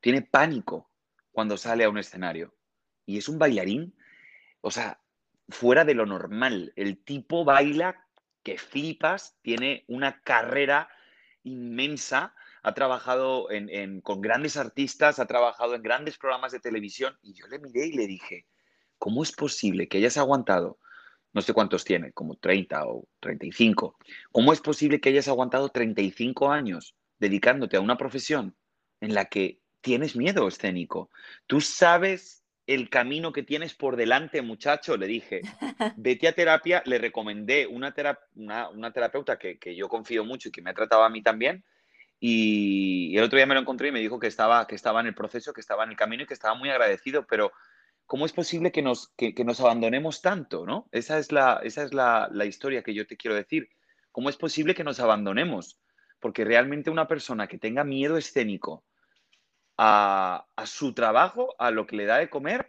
tiene 0.00 0.22
pánico 0.22 0.90
cuando 1.30 1.56
sale 1.56 1.84
a 1.84 1.90
un 1.90 1.98
escenario. 1.98 2.54
Y 3.06 3.18
es 3.18 3.28
un 3.28 3.38
bailarín, 3.38 3.96
o 4.60 4.70
sea, 4.70 5.00
fuera 5.48 5.84
de 5.84 5.94
lo 5.94 6.06
normal. 6.06 6.72
El 6.76 7.02
tipo 7.02 7.44
baila 7.44 8.06
que 8.42 8.58
flipas, 8.58 9.36
tiene 9.42 9.84
una 9.88 10.20
carrera 10.22 10.88
inmensa, 11.44 12.34
ha 12.62 12.74
trabajado 12.74 13.48
con 14.02 14.20
grandes 14.20 14.56
artistas, 14.56 15.18
ha 15.18 15.26
trabajado 15.26 15.74
en 15.74 15.82
grandes 15.82 16.18
programas 16.18 16.52
de 16.52 16.60
televisión 16.60 17.16
y 17.22 17.34
yo 17.34 17.46
le 17.48 17.58
miré 17.58 17.86
y 17.86 17.92
le 17.92 18.06
dije, 18.06 18.46
¿cómo 19.02 19.24
es 19.24 19.32
posible 19.32 19.88
que 19.88 19.98
hayas 19.98 20.16
aguantado 20.16 20.78
no 21.32 21.40
sé 21.40 21.52
cuántos 21.52 21.84
tiene, 21.84 22.12
como 22.12 22.36
30 22.36 22.86
o 22.86 23.08
35. 23.20 23.96
¿Cómo 24.30 24.52
es 24.52 24.60
posible 24.60 25.00
que 25.00 25.08
hayas 25.08 25.28
aguantado 25.28 25.70
35 25.70 26.50
años 26.50 26.94
dedicándote 27.18 27.76
a 27.76 27.80
una 27.80 27.96
profesión 27.96 28.54
en 29.00 29.14
la 29.14 29.24
que 29.26 29.58
tienes 29.80 30.14
miedo 30.14 30.46
escénico? 30.46 31.10
Tú 31.46 31.60
sabes 31.60 32.44
el 32.66 32.90
camino 32.90 33.32
que 33.32 33.42
tienes 33.42 33.74
por 33.74 33.96
delante, 33.96 34.42
muchacho, 34.42 34.96
le 34.96 35.06
dije, 35.06 35.40
vete 35.96 36.28
a 36.28 36.32
terapia, 36.32 36.82
le 36.86 36.98
recomendé 36.98 37.66
una, 37.66 37.94
una, 38.34 38.92
terapeuta 38.92 39.38
que, 39.38 39.58
que, 39.58 39.74
yo 39.74 39.88
confío 39.88 40.24
mucho 40.24 40.48
y 40.48 40.52
que 40.52 40.62
me 40.62 40.70
ha 40.70 40.74
tratado 40.74 41.02
a 41.02 41.10
mí 41.10 41.22
también, 41.22 41.64
y 42.20 43.16
el 43.16 43.24
otro 43.24 43.36
día 43.36 43.46
me 43.46 43.54
lo 43.54 43.60
encontré 43.60 43.88
y 43.88 43.92
me 43.92 43.98
dijo 43.98 44.20
que 44.20 44.28
estaba, 44.28 44.64
que 44.68 44.76
estaba 44.76 45.00
en 45.00 45.08
el 45.08 45.14
proceso, 45.14 45.52
que 45.52 45.60
estaba 45.60 45.82
en 45.82 45.90
el 45.90 45.96
camino 45.96 46.22
y 46.22 46.26
que 46.26 46.34
estaba 46.34 46.54
muy 46.54 46.70
agradecido, 46.70 47.26
pero 47.26 47.50
¿cómo 48.06 48.26
es 48.26 48.32
posible 48.32 48.72
que 48.72 48.82
nos, 48.82 49.14
nos 49.44 49.60
abandonemos 49.60 50.22
tanto? 50.22 50.66
¿no? 50.66 50.88
Esa 50.92 51.18
es, 51.18 51.32
la, 51.32 51.60
esa 51.62 51.82
es 51.82 51.94
la, 51.94 52.28
historia 52.46 52.82
que 52.82 52.94
yo 52.94 53.06
te 53.06 53.16
quiero 53.16 53.36
decir. 53.36 53.68
¿Cómo 54.10 54.28
es 54.28 54.36
posible 54.36 54.74
que 54.74 54.84
nos 54.84 55.00
abandonemos? 55.00 55.80
Porque 56.20 56.44
realmente 56.44 56.90
una 56.90 57.08
persona 57.08 57.46
que 57.46 57.58
tenga 57.58 57.84
miedo 57.84 58.16
escénico 58.16 58.84
a, 59.78 60.46
su 60.66 60.92
trabajo, 60.92 61.54
a 61.58 61.70
lo 61.70 61.86
que 61.86 61.96
le 61.96 62.04
da 62.04 62.18
de 62.18 62.28
comer, 62.28 62.68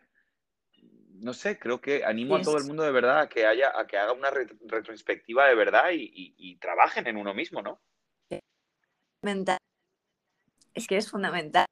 no 1.15 1.33
sé, 1.33 1.59
creo 1.59 1.79
que 1.79 2.03
animo 2.03 2.35
a 2.35 2.41
todo 2.41 2.57
el 2.57 2.65
mundo 2.65 2.83
de 2.83 2.91
verdad 2.91 3.19
a 3.21 3.29
que, 3.29 3.45
haya, 3.45 3.77
a 3.77 3.85
que 3.87 3.97
haga 3.97 4.13
una 4.13 4.29
retrospectiva 4.29 5.47
de 5.47 5.55
verdad 5.55 5.91
y, 5.93 6.33
y 6.37 6.55
trabajen 6.57 7.07
en 7.07 7.17
uno 7.17 7.33
mismo, 7.33 7.61
¿no? 7.61 7.81
Es 10.73 10.87
que 10.87 10.97
es 10.97 11.09
fundamental. 11.09 11.65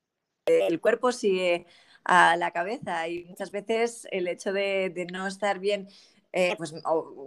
El 0.45 0.79
cuerpo 0.79 1.11
sigue 1.11 1.65
a 2.03 2.35
la 2.35 2.51
cabeza 2.51 3.07
y 3.07 3.25
muchas 3.25 3.51
veces 3.51 4.07
el 4.11 4.27
hecho 4.27 4.53
de, 4.53 5.07
no 5.11 5.27
estar 5.27 5.59
bien 5.59 5.87
eh, 6.33 6.55
pues 6.57 6.73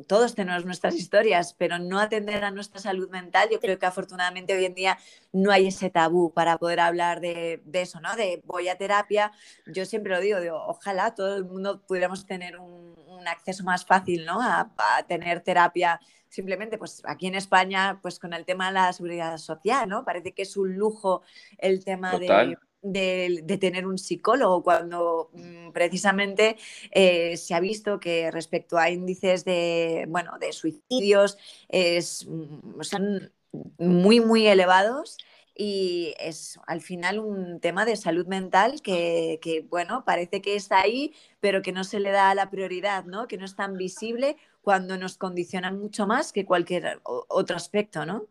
todos 0.08 0.34
tenemos 0.34 0.64
nuestras 0.64 0.94
historias, 0.94 1.52
pero 1.58 1.78
no 1.78 2.00
atender 2.00 2.42
a 2.42 2.50
nuestra 2.50 2.80
salud 2.80 3.10
mental, 3.10 3.50
yo 3.52 3.60
creo 3.60 3.78
que 3.78 3.84
afortunadamente 3.84 4.56
hoy 4.56 4.64
en 4.64 4.74
día 4.74 4.96
no 5.30 5.50
hay 5.52 5.66
ese 5.66 5.90
tabú 5.90 6.32
para 6.32 6.56
poder 6.56 6.80
hablar 6.80 7.20
de, 7.20 7.62
eso, 7.74 8.00
¿no? 8.00 8.16
De 8.16 8.40
voy 8.46 8.68
a 8.68 8.78
terapia, 8.78 9.30
yo 9.66 9.84
siempre 9.84 10.14
lo 10.14 10.20
digo, 10.20 10.38
ojalá 10.66 11.14
todo 11.14 11.36
el 11.36 11.44
mundo 11.44 11.82
pudiéramos 11.86 12.24
tener 12.24 12.58
un, 12.58 12.94
acceso 13.26 13.64
más 13.64 13.86
fácil, 13.86 14.26
¿no? 14.26 14.38
A, 14.42 14.70
tener 15.08 15.40
terapia 15.40 15.98
simplemente 16.28 16.76
pues 16.76 17.00
aquí 17.06 17.26
en 17.26 17.34
España 17.34 17.98
pues 18.02 18.18
con 18.18 18.34
el 18.34 18.44
tema 18.44 18.66
de 18.66 18.74
la 18.74 18.92
seguridad 18.92 19.38
social, 19.38 19.88
¿no? 19.88 20.04
Parece 20.04 20.32
que 20.32 20.42
es 20.42 20.58
un 20.58 20.74
lujo 20.76 21.22
el 21.56 21.84
tema 21.84 22.18
de 22.18 22.58
de, 22.84 23.58
tener 23.60 23.86
un 23.86 23.98
psicólogo, 23.98 24.62
cuando 24.62 25.30
mm, 25.32 25.72
precisamente 25.72 26.56
eh, 26.92 27.36
se 27.36 27.54
ha 27.54 27.60
visto 27.60 27.98
que 27.98 28.30
respecto 28.30 28.78
a 28.78 28.90
índices 28.90 29.44
de, 29.44 30.06
bueno, 30.08 30.38
de 30.38 30.52
suicidios 30.52 31.38
es, 31.68 32.26
mm, 32.28 32.82
son 32.82 33.32
muy, 33.78 34.20
muy 34.20 34.46
elevados 34.46 35.16
y 35.56 36.14
es 36.18 36.58
al 36.66 36.80
final 36.80 37.20
un 37.20 37.60
tema 37.60 37.84
de 37.84 37.96
salud 37.96 38.26
mental 38.26 38.82
que, 38.82 39.66
bueno, 39.70 40.04
parece 40.04 40.42
que 40.42 40.56
está 40.56 40.80
ahí, 40.80 41.14
pero 41.40 41.62
que 41.62 41.72
no 41.72 41.84
se 41.84 42.00
le 42.00 42.10
da 42.10 42.34
la 42.34 42.50
prioridad, 42.50 43.04
¿no? 43.04 43.28
Que 43.28 43.38
no 43.38 43.44
es 43.44 43.54
tan 43.54 43.76
visible 43.76 44.36
cuando 44.62 44.98
nos 44.98 45.16
condicionan 45.16 45.78
mucho 45.78 46.06
más 46.06 46.32
que 46.32 46.44
cualquier 46.44 47.00
otro 47.04 47.56
aspecto, 47.56 48.04
¿no? 48.04 48.26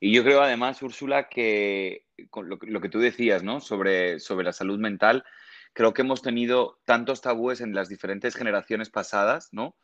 Y 0.00 0.12
yo 0.12 0.24
creo 0.24 0.40
además, 0.40 0.82
Úrsula, 0.82 1.28
que 1.28 2.06
con 2.30 2.48
lo, 2.48 2.58
que 2.58 2.88
tú 2.88 2.98
decías, 2.98 3.42
¿no? 3.42 3.60
Sobre, 3.60 4.18
sobre 4.18 4.44
la 4.44 4.52
salud 4.52 4.78
mental, 4.78 5.24
creo 5.74 5.92
que 5.92 6.02
hemos 6.02 6.22
tenido 6.22 6.80
tantos 6.84 7.20
tabúes 7.20 7.60
en 7.60 7.74
las 7.74 7.88
diferentes 7.88 8.34
generaciones 8.34 8.90
pasadas, 8.90 9.50
¿no? 9.52 9.76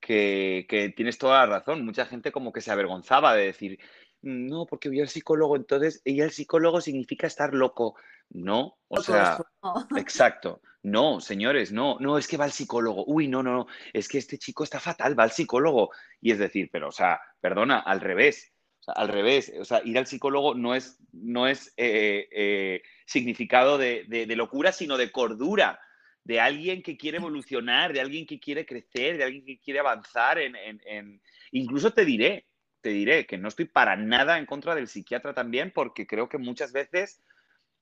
Que, 0.00 0.66
que, 0.68 0.90
tienes 0.90 1.16
toda 1.16 1.40
la 1.40 1.46
razón. 1.46 1.84
Mucha 1.84 2.04
gente 2.04 2.30
como 2.30 2.52
que 2.52 2.60
se 2.60 2.70
avergonzaba 2.70 3.34
de 3.34 3.46
decir, 3.46 3.78
no, 4.20 4.66
porque 4.66 4.88
voy 4.88 5.00
al 5.00 5.08
psicólogo, 5.08 5.56
entonces, 5.56 6.00
y 6.04 6.20
el 6.20 6.30
psicólogo 6.30 6.80
significa 6.80 7.26
estar 7.26 7.54
loco. 7.54 7.96
No, 8.30 8.78
o 8.88 9.02
sea, 9.02 9.38
exacto. 9.96 10.60
No, 10.82 11.20
señores, 11.20 11.72
no, 11.72 11.98
no, 12.00 12.18
es 12.18 12.28
que 12.28 12.36
va 12.36 12.44
al 12.44 12.52
psicólogo. 12.52 13.04
Uy, 13.06 13.28
no, 13.28 13.42
no, 13.42 13.52
no, 13.52 13.66
es 13.92 14.08
que 14.08 14.18
este 14.18 14.38
chico 14.38 14.64
está 14.64 14.80
fatal, 14.80 15.18
va 15.18 15.24
al 15.24 15.30
psicólogo. 15.30 15.90
Y 16.20 16.30
es 16.32 16.38
decir, 16.38 16.68
pero, 16.72 16.88
o 16.88 16.92
sea, 16.92 17.20
perdona, 17.40 17.80
al 17.80 18.00
revés. 18.00 18.53
Al 18.88 19.08
revés, 19.08 19.52
o 19.58 19.64
sea, 19.64 19.82
ir 19.84 19.96
al 19.98 20.06
psicólogo 20.06 20.54
no 20.54 20.74
es, 20.74 20.98
no 21.12 21.46
es 21.46 21.72
eh, 21.76 22.28
eh, 22.30 22.82
significado 23.06 23.78
de, 23.78 24.26
locura, 24.36 24.72
sino 24.72 24.96
de 24.96 25.10
cordura, 25.10 25.80
de 26.24 26.40
alguien 26.40 26.82
que 26.82 26.96
quiere 26.96 27.18
evolucionar, 27.18 27.92
de 27.92 28.00
alguien 28.00 28.26
que 28.26 28.40
quiere 28.40 28.66
crecer, 28.66 29.18
de 29.18 29.24
alguien 29.24 29.44
que 29.44 29.58
quiere 29.58 29.80
avanzar 29.80 30.38
en... 30.38 30.56
en... 30.56 31.20
Incluso 31.52 31.92
te 31.92 32.04
diré, 32.04 32.46
te 32.80 32.90
diré 32.90 33.26
que 33.26 33.38
no 33.38 33.48
estoy 33.48 33.66
para 33.66 33.96
nada 33.96 34.38
en 34.38 34.46
contra 34.46 34.74
del 34.74 34.88
psiquiatra 34.88 35.34
también, 35.34 35.70
porque 35.74 36.06
creo 36.06 36.28
que 36.28 36.38
muchas 36.38 36.72
veces 36.72 37.22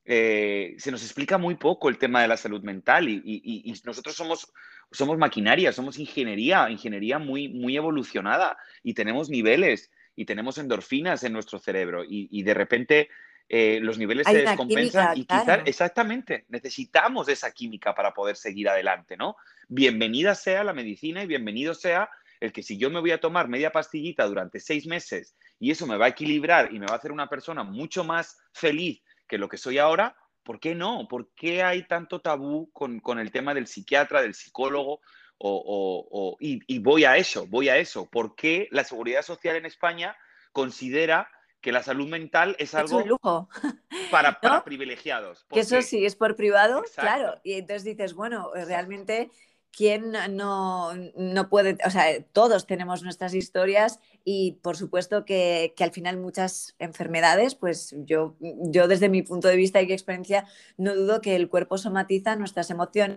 eh, 0.05 0.75
se 0.79 0.91
nos 0.91 1.03
explica 1.05 1.39
muy 1.39 1.55
poco 1.55 1.89
el 1.89 1.99
tema 1.99 2.23
de 2.23 2.29
la 2.29 2.37
salud 2.37 2.63
mental 2.63 3.09
y, 3.09 3.73
nosotros 3.85 4.17
somos, 4.17 4.53
somos 4.91 5.17
maquinaria, 5.17 5.73
somos 5.73 5.99
ingeniería, 5.99 6.69
ingeniería 6.71 7.19
muy, 7.19 7.49
muy 7.49 7.77
evolucionada 7.77 8.57
y 8.83 8.95
tenemos 8.95 9.31
niveles 9.31 9.92
y 10.15 10.25
tenemos 10.25 10.59
endorfinas 10.59 11.25
en 11.25 11.33
nuestro 11.33 11.59
cerebro 11.59 12.03
y, 12.07 12.43
de 12.43 12.55
repente 12.55 13.09
eh, 13.49 13.81
los 13.83 13.99
niveles 13.99 14.27
se 14.27 14.43
descompensan 14.43 15.17
y 15.17 15.25
quizás, 15.25 15.61
exactamente, 15.67 16.47
necesitamos 16.49 17.29
esa 17.29 17.51
química 17.51 17.95
para 17.95 18.13
poder 18.13 18.37
seguir 18.37 18.69
adelante, 18.69 19.17
¿no? 19.17 19.37
Bienvenida 19.69 20.35
sea 20.35 20.65
la 20.65 20.73
medicina 20.73 21.23
y 21.23 21.27
bienvenido 21.27 21.75
sea 21.75 22.09
el 22.41 22.53
que 22.53 22.63
si 22.63 22.77
yo 22.77 22.91
me 22.91 23.01
voy 23.01 23.13
a 23.13 23.21
tomar 23.21 23.49
media 23.49 23.71
pastillita 23.71 24.27
durante 24.27 24.59
seis 24.59 24.87
meses 24.87 25.37
y 25.61 25.71
eso 25.71 25.87
me 25.87 25.97
va 25.97 26.07
a 26.07 26.09
equilibrar 26.09 26.73
y 26.73 26.81
me 26.81 26.87
va 26.87 26.95
a 26.95 26.99
hacer 26.99 27.13
una 27.13 27.29
persona 27.29 27.63
mucho 27.63 28.03
más 28.05 28.39
feliz 28.53 29.03
que 29.29 29.39
lo 29.39 29.49
que 29.49 29.59
soy 29.59 29.79
ahora, 29.79 30.17
¿por 30.43 30.59
qué 30.59 30.75
no? 30.75 31.07
¿Por 31.09 31.31
qué 31.35 31.63
hay 31.63 31.87
tanto 31.87 32.21
tabú 32.21 32.71
con, 32.73 33.19
el 33.19 33.31
tema 33.31 33.55
del 33.55 33.69
psiquiatra, 33.69 34.23
del 34.23 34.35
psicólogo? 34.35 35.01
O, 35.45 36.37
y, 36.41 36.79
voy 36.79 37.05
a 37.05 37.17
eso, 37.17 37.47
voy 37.47 37.69
a 37.69 37.77
eso. 37.77 38.07
¿Por 38.07 38.37
qué 38.37 38.69
la 38.71 38.85
seguridad 38.85 39.23
social 39.23 39.57
en 39.57 39.67
España 39.67 40.17
considera 40.53 41.29
que 41.61 41.73
la 41.73 41.83
salud 41.83 42.09
mental 42.09 42.57
es 42.59 42.75
algo 42.75 42.99
es 42.99 43.05
un 43.05 43.09
lujo. 43.11 43.49
Para, 44.11 44.41
para 44.41 44.63
privilegiados? 44.63 45.47
Que 45.51 45.61
eso 45.61 45.81
sí 45.81 46.05
es 46.05 46.17
por 46.17 46.37
privado, 46.37 46.83
claro. 46.97 47.41
Y 47.43 47.55
entonces 47.55 47.85
dices, 47.85 48.13
bueno, 48.13 48.51
realmente 48.53 49.31
¿quién 49.71 50.13
no, 50.31 50.93
no, 51.17 51.49
puede, 51.49 51.79
o 51.87 51.91
sea, 51.91 52.23
todos 52.33 52.67
tenemos 52.67 53.03
nuestras 53.03 53.33
historias 53.33 54.01
y 54.23 54.59
por 54.63 54.77
supuesto 54.77 55.25
que, 55.25 55.73
que, 55.75 55.83
al 55.83 55.93
final 55.93 56.19
muchas 56.19 56.75
enfermedades, 56.79 57.55
pues 57.55 57.95
yo, 58.01 58.37
yo 58.41 58.87
desde 58.87 59.09
mi 59.09 59.23
punto 59.23 59.49
de 59.49 59.57
vista 59.57 59.81
y 59.81 59.91
experiencia, 59.91 60.47
no 60.77 60.95
dudo 60.95 61.23
que 61.23 61.37
el 61.37 61.49
cuerpo 61.49 61.79
somatiza 61.79 62.37
nuestras 62.37 62.71
emociones 62.71 63.17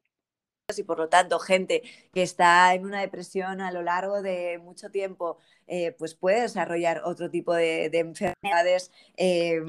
y 0.77 0.83
por 0.83 0.97
lo 0.97 1.09
tanto 1.09 1.37
gente 1.37 1.83
que 2.11 2.23
está 2.23 2.73
en 2.73 2.85
una 2.85 3.01
depresión 3.01 3.61
a 3.61 3.71
lo 3.71 3.83
largo 3.83 4.23
de 4.23 4.57
mucho 4.57 4.89
tiempo 4.89 5.37
eh, 5.67 5.95
pues 5.97 6.15
puede 6.15 6.41
desarrollar 6.41 7.01
otro 7.05 7.29
tipo 7.29 7.53
de, 7.53 7.85
enfermedades 7.93 8.91
eh, 9.15 9.61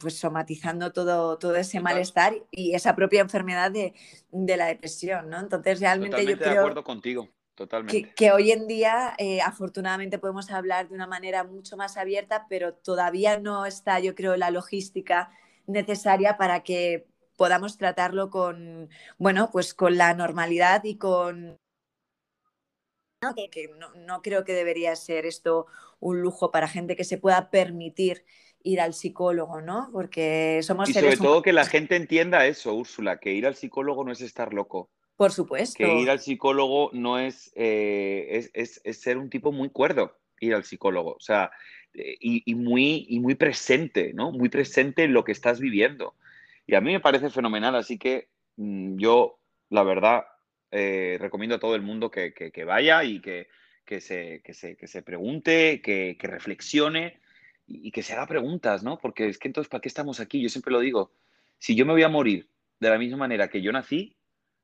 pues 0.00 0.18
somatizando 0.18 0.92
todo, 0.92 1.38
todo 1.38 1.54
ese 1.54 1.78
malestar 1.78 2.34
y 2.50 2.74
esa 2.74 2.96
propia 2.96 3.20
enfermedad 3.20 3.70
de, 3.70 3.94
la 4.32 4.66
depresión 4.66 5.30
¿no? 5.30 5.38
entonces 5.38 5.78
realmente 5.78 6.26
yo 6.26 6.36
creo 6.36 6.52
de 6.52 6.58
acuerdo 6.58 6.84
contigo 6.84 7.28
Totalmente. 7.54 8.14
Que, 8.14 8.32
hoy 8.32 8.50
en 8.50 8.66
día, 8.66 9.12
eh, 9.18 9.42
afortunadamente, 9.42 10.18
podemos 10.18 10.50
hablar 10.50 10.88
de 10.88 10.94
una 10.94 11.06
manera 11.06 11.44
mucho 11.44 11.76
más 11.76 11.98
abierta, 11.98 12.46
pero 12.48 12.72
todavía 12.72 13.38
no 13.38 13.66
está, 13.66 14.00
yo 14.00 14.14
creo, 14.14 14.38
la 14.38 14.50
logística 14.50 15.30
necesaria 15.66 16.38
para 16.38 16.62
que 16.62 17.11
podamos 17.42 17.76
tratarlo 17.76 18.30
con, 18.30 18.88
bueno, 19.18 19.50
pues 19.50 19.74
con 19.74 19.96
la 19.96 20.14
normalidad 20.14 20.84
y 20.84 20.96
con... 20.96 21.58
No, 23.20 23.34
que, 23.34 23.68
no, 24.06 24.22
creo 24.22 24.44
que 24.44 24.52
debería 24.52 24.94
ser 24.94 25.26
esto 25.26 25.66
un 25.98 26.20
lujo 26.20 26.52
para 26.52 26.68
gente 26.68 26.94
que 26.94 27.02
se 27.02 27.18
pueda 27.18 27.50
permitir 27.50 28.24
ir 28.62 28.80
al 28.80 28.94
psicólogo, 28.94 29.60
¿no? 29.60 29.90
Porque 29.92 30.60
somos 30.62 30.88
y 30.88 30.92
sobre 30.92 31.16
todo 31.16 31.42
que 31.42 31.52
la 31.52 31.66
gente 31.66 31.96
entienda 31.96 32.46
eso, 32.46 32.74
Úrsula, 32.74 33.18
que 33.18 33.32
ir 33.32 33.44
al 33.44 33.56
psicólogo 33.56 34.04
no 34.04 34.12
es 34.12 34.20
estar 34.20 34.54
loco. 34.54 34.88
Por 35.16 35.32
supuesto. 35.32 35.78
Que 35.78 35.98
ir 35.98 36.10
al 36.10 36.20
psicólogo 36.20 36.90
no 36.92 37.18
es, 37.18 37.50
eh, 37.56 38.50
es, 38.54 38.80
ser 39.00 39.18
un 39.18 39.30
tipo 39.30 39.50
muy 39.50 39.70
cuerdo, 39.70 40.16
ir 40.38 40.54
al 40.54 40.62
psicólogo. 40.62 41.14
O 41.14 41.20
sea, 41.20 41.50
eh, 41.92 42.14
y, 42.20 42.54
muy, 42.54 43.04
y 43.08 43.18
muy 43.18 43.34
presente, 43.34 44.12
¿no? 44.14 44.30
Muy 44.30 44.48
presente 44.48 45.02
en 45.02 45.12
lo 45.12 45.24
que 45.24 45.32
estás 45.32 45.58
viviendo. 45.58 46.14
Y 46.66 46.74
a 46.74 46.80
mí 46.80 46.92
me 46.92 47.00
parece 47.00 47.30
fenomenal, 47.30 47.74
así 47.74 47.98
que 47.98 48.28
mm, 48.56 48.96
yo, 48.98 49.38
la 49.70 49.82
verdad, 49.82 50.24
eh, 50.70 51.18
recomiendo 51.20 51.56
a 51.56 51.60
todo 51.60 51.74
el 51.74 51.82
mundo 51.82 52.10
que, 52.10 52.32
vaya 52.66 53.04
y 53.04 53.20
que, 53.20 53.48
se, 54.00 54.42
se, 54.52 55.02
pregunte, 55.02 55.82
que, 55.82 56.16
reflexione 56.20 57.20
y, 57.66 57.90
que 57.90 58.02
se 58.02 58.14
haga 58.14 58.26
preguntas, 58.26 58.82
¿no? 58.82 58.98
Porque 58.98 59.28
es 59.28 59.38
que 59.38 59.48
entonces, 59.48 59.68
¿para 59.68 59.80
qué 59.80 59.88
estamos 59.88 60.20
aquí? 60.20 60.40
Yo 60.40 60.48
siempre 60.48 60.72
lo 60.72 60.80
digo, 60.80 61.12
si 61.58 61.74
yo 61.74 61.84
me 61.84 61.92
voy 61.92 62.02
a 62.02 62.08
morir 62.08 62.48
de 62.80 62.90
la 62.90 62.98
misma 62.98 63.18
manera 63.18 63.48
que 63.48 63.60
yo 63.60 63.70
nací, 63.70 64.16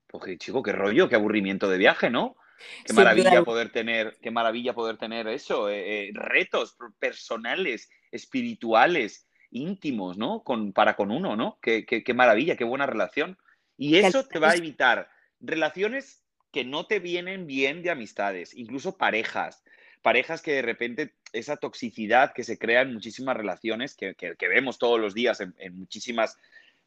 pues 0.07 0.38
chico, 0.38 0.62
qué 0.62 0.72
rollo, 0.72 1.09
qué 1.09 1.16
aburrimiento 1.16 1.68
de 1.68 1.78
viaje, 1.78 2.11
¿no? 2.11 2.36
Qué 2.84 2.92
maravilla 2.92 3.44
poder 3.44 3.70
tener, 3.70 4.16
qué 4.20 4.30
maravilla 4.30 4.72
poder 4.72 4.96
tener 4.96 5.28
eso, 5.28 5.68
eh, 5.68 6.09
eh, 6.09 6.11
retos 6.14 6.76
personales, 6.99 7.90
espirituales, 8.11 9.27
íntimos, 9.51 10.18
¿no? 10.18 10.42
Con, 10.42 10.72
para 10.72 10.96
con 10.96 11.11
uno, 11.11 11.36
¿no? 11.36 11.59
Qué, 11.61 11.84
qué, 11.84 12.14
maravilla, 12.14 12.57
qué 12.57 12.64
buena 12.64 12.86
relación. 12.86 13.38
Y 13.76 13.96
eso 13.96 14.26
te 14.26 14.38
va 14.38 14.51
a 14.51 14.57
evitar 14.57 15.09
relaciones 15.40 16.24
que 16.51 16.64
no 16.64 16.86
te 16.86 16.99
vienen 16.99 17.46
bien 17.46 17.82
de 17.82 17.90
amistades, 17.90 18.55
incluso 18.55 18.96
parejas, 18.96 19.62
parejas 20.03 20.42
que 20.42 20.53
de 20.53 20.62
repente 20.62 21.14
esa 21.32 21.57
toxicidad 21.57 22.32
que 22.32 22.44
se 22.44 22.59
crea 22.59 22.82
en 22.82 22.94
muchísimas 22.94 23.36
relaciones, 23.36 23.94
que, 23.94 24.14
que, 24.14 24.49
vemos 24.49 24.78
todos 24.78 24.99
los 24.99 25.14
días 25.14 25.40
en, 25.40 25.78
muchísimas 25.78 26.38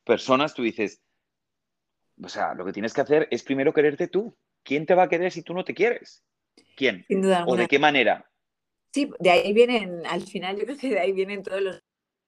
personas, 0.03 0.53
tú 0.53 0.63
dices, 0.63 1.01
o 2.21 2.29
sea, 2.29 2.53
lo 2.55 2.65
que 2.65 2.73
tienes 2.73 2.93
que 2.93 3.01
hacer 3.01 3.27
es 3.31 3.43
primero 3.43 3.73
quererte 3.73 4.07
tú. 4.07 4.35
¿Quién 4.63 4.85
te 4.85 4.93
va 4.93 5.03
a 5.03 5.09
querer 5.09 5.31
si 5.31 5.41
tú 5.41 5.53
no 5.53 5.63
te 5.63 5.73
quieres? 5.73 6.23
¿Quién? 6.75 7.05
Sin 7.07 7.21
duda 7.21 7.45
¿O 7.47 7.55
de 7.55 7.67
qué 7.67 7.79
manera? 7.79 8.29
Sí, 8.91 9.09
de 9.19 9.31
ahí 9.31 9.53
vienen, 9.53 10.05
al 10.05 10.21
final 10.21 10.57
yo 10.57 10.65
creo 10.65 10.77
que 10.77 10.89
de 10.89 10.99
ahí 10.99 11.13
vienen 11.13 11.43
todos 11.43 11.61
los 11.61 11.83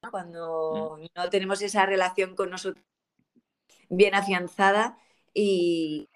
cuando 0.09 0.97
mm. 0.99 1.05
no 1.15 1.29
tenemos 1.29 1.61
esa 1.61 1.85
relación 1.85 2.35
con 2.35 2.49
nosotros 2.49 2.83
bien 3.89 4.15
afianzada 4.15 4.97
y 5.33 6.09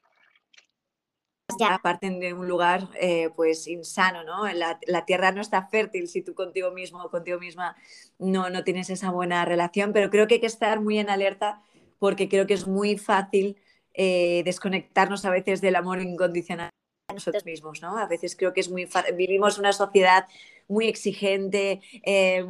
ya 1.60 1.80
parten 1.82 2.20
de 2.20 2.34
un 2.34 2.48
lugar 2.48 2.90
eh, 3.00 3.30
pues 3.36 3.68
insano, 3.68 4.24
¿no? 4.24 4.48
La, 4.54 4.80
la, 4.86 5.06
tierra 5.06 5.32
no 5.32 5.42
está 5.42 5.68
fértil 5.68 6.08
si 6.08 6.22
tú 6.22 6.36
contigo 6.36 6.72
mismo 6.72 7.02
o 7.04 7.10
contigo 7.10 7.40
misma 7.40 7.76
no, 8.20 8.50
no 8.50 8.64
tienes 8.64 8.90
esa 8.90 9.12
buena 9.12 9.46
relación, 9.46 9.94
pero 9.94 10.10
creo 10.10 10.28
que 10.28 10.36
hay 10.36 10.40
que 10.42 10.48
estar 10.48 10.82
muy 10.82 11.00
en 11.00 11.10
alerta 11.10 11.62
porque 12.00 12.28
creo 12.28 12.48
que 12.48 12.54
es 12.54 12.68
muy 12.68 12.98
fácil 12.98 13.58
eh, 13.94 14.44
desconectarnos 14.44 15.26
a 15.26 15.32
veces 15.32 15.62
del 15.62 15.76
amor 15.76 16.02
incondicional 16.02 16.70
nosotros 17.14 17.46
mismos, 17.46 17.82
¿no? 17.82 17.98
A 17.98 18.06
veces 18.06 18.36
creo 18.36 18.54
que 18.54 18.60
es 18.60 18.70
muy 18.70 18.88
vivimos 19.16 19.58
una 19.58 19.72
sociedad 19.72 20.26
muy 20.68 20.88
exigente, 20.88 21.82
eh, 22.04 22.46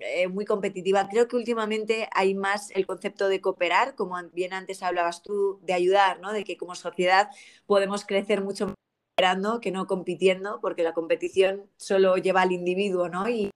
eh, 0.00 0.28
muy 0.28 0.44
competitiva. 0.44 1.08
Creo 1.08 1.28
que 1.28 1.36
últimamente 1.36 2.08
hay 2.12 2.34
más 2.34 2.70
el 2.72 2.86
concepto 2.86 3.28
de 3.28 3.40
cooperar, 3.40 3.94
como 3.94 4.16
bien 4.32 4.52
antes 4.52 4.82
hablabas 4.82 5.22
tú, 5.22 5.60
de 5.62 5.72
ayudar, 5.72 6.20
¿no? 6.20 6.32
De 6.32 6.44
que 6.44 6.56
como 6.56 6.74
sociedad 6.74 7.30
podemos 7.66 8.04
crecer 8.04 8.42
mucho 8.42 8.66
más 8.66 8.74
cooperando 9.16 9.60
que 9.60 9.72
no 9.72 9.86
compitiendo, 9.86 10.60
porque 10.60 10.82
la 10.82 10.94
competición 10.94 11.70
solo 11.76 12.16
lleva 12.16 12.42
al 12.42 12.52
individuo, 12.52 13.08
¿no? 13.08 13.28
Y 13.28 13.50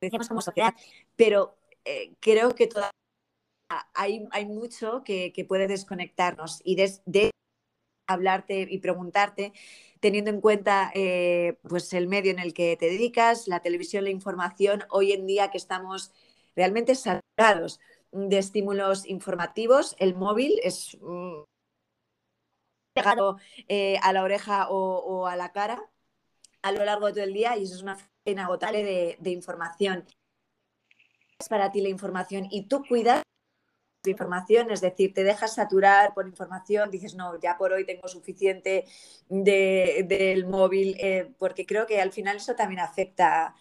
decíamos 0.00 0.28
como 0.28 0.40
sociedad, 0.40 0.74
pero 1.16 1.56
eh, 1.84 2.14
creo 2.20 2.54
que 2.54 2.66
todavía 2.66 2.90
hay, 3.94 4.26
hay 4.30 4.46
mucho 4.46 5.02
que, 5.04 5.32
que, 5.32 5.44
puede 5.44 5.66
desconectarnos 5.66 6.60
y 6.64 6.76
de 6.76 7.30
hablarte 8.06 8.66
y 8.70 8.78
preguntarte, 8.78 9.52
teniendo 10.00 10.30
en 10.30 10.40
cuenta 10.40 10.90
eh, 10.94 11.58
pues 11.68 11.92
el 11.92 12.08
medio 12.08 12.30
en 12.30 12.38
el 12.38 12.52
que 12.54 12.76
te 12.76 12.86
dedicas, 12.86 13.48
la 13.48 13.60
televisión, 13.60 14.04
la 14.04 14.10
información, 14.10 14.84
hoy 14.90 15.12
en 15.12 15.26
día 15.26 15.50
que 15.50 15.58
estamos 15.58 16.12
realmente 16.54 16.94
saturados 16.94 17.80
de 18.12 18.38
estímulos 18.38 19.06
informativos, 19.06 19.96
el 19.98 20.14
móvil 20.14 20.60
es 20.62 20.96
pegado 22.92 23.38
eh, 23.68 23.98
a 24.02 24.12
la 24.12 24.22
oreja 24.22 24.68
o, 24.70 25.26
a 25.26 25.36
la 25.36 25.52
cara. 25.52 25.82
a 26.62 26.72
lo 26.72 26.84
largo 26.84 27.06
de 27.06 27.12
todo 27.12 27.24
el 27.24 27.34
día 27.34 27.56
y 27.56 27.64
eso 27.64 27.74
es 27.74 27.82
una 27.82 27.98
inagotable 28.24 28.84
de, 28.84 29.16
de 29.20 29.30
información. 29.30 30.04
Es 31.38 31.48
para 31.48 31.70
ti 31.72 31.80
la 31.80 31.88
información 31.88 32.46
y 32.50 32.68
tú 32.68 32.84
cuidas 32.88 33.22
información, 34.10 34.70
es 34.70 34.80
decir, 34.80 35.14
te 35.14 35.24
dejas 35.24 35.54
saturar 35.54 36.14
por 36.14 36.26
información, 36.26 36.90
dices, 36.90 37.14
no, 37.14 37.38
ya 37.40 37.56
por 37.56 37.72
hoy 37.72 37.84
tengo 37.84 38.08
suficiente 38.08 38.86
del 39.28 40.46
móvil, 40.46 40.96
eh, 41.00 41.30
porque 41.38 41.66
creo 41.66 41.86
que 41.86 42.00
al 42.00 42.12
final 42.12 42.36
eso 42.36 42.54
también 42.54 42.80
afecta 42.80 43.54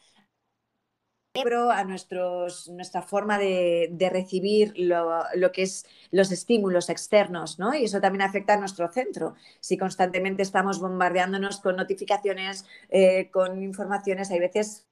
a 1.35 1.83
nuestros, 1.83 2.69
nuestra 2.69 3.01
forma 3.01 3.39
de, 3.39 4.09
recibir 4.11 4.73
lo, 4.77 5.51
que 5.51 5.63
es 5.63 5.85
los 6.11 6.31
estímulos 6.31 6.89
externos, 6.89 7.57
¿no? 7.57 7.73
Y 7.73 7.85
eso 7.85 7.99
también 7.99 8.21
afecta 8.21 8.53
a 8.53 8.57
nuestro 8.57 8.91
centro. 8.91 9.33
Si 9.59 9.77
constantemente 9.77 10.43
estamos 10.43 10.79
bombardeándonos 10.79 11.59
con 11.59 11.75
notificaciones, 11.75 12.65
eh, 12.89 13.31
con 13.31 13.63
informaciones, 13.63 14.29
hay 14.29 14.39
veces 14.39 14.87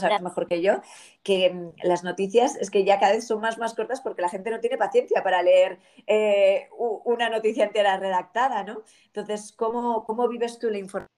sabes 0.00 0.22
mejor 0.22 0.46
que 0.46 0.62
yo, 0.62 0.80
que 1.22 1.50
mm, 1.50 1.72
las 1.82 2.04
noticias 2.04 2.56
es 2.56 2.70
que 2.70 2.84
ya 2.84 2.98
cada 2.98 3.12
vez 3.12 3.26
son 3.26 3.40
más, 3.40 3.58
más 3.58 3.74
cortas 3.74 4.00
porque 4.00 4.22
la 4.22 4.28
gente 4.28 4.50
no 4.50 4.60
tiene 4.60 4.78
paciencia 4.78 5.22
para 5.22 5.42
leer 5.42 5.78
eh, 6.06 6.68
una 6.78 7.28
noticia 7.28 7.64
entera 7.64 7.98
redactada, 7.98 8.64
¿no? 8.64 8.82
Entonces, 9.06 9.52
¿cómo, 9.52 10.04
¿cómo 10.04 10.28
vives 10.28 10.58
tú 10.58 10.70
la 10.70 10.78
información? 10.78 11.08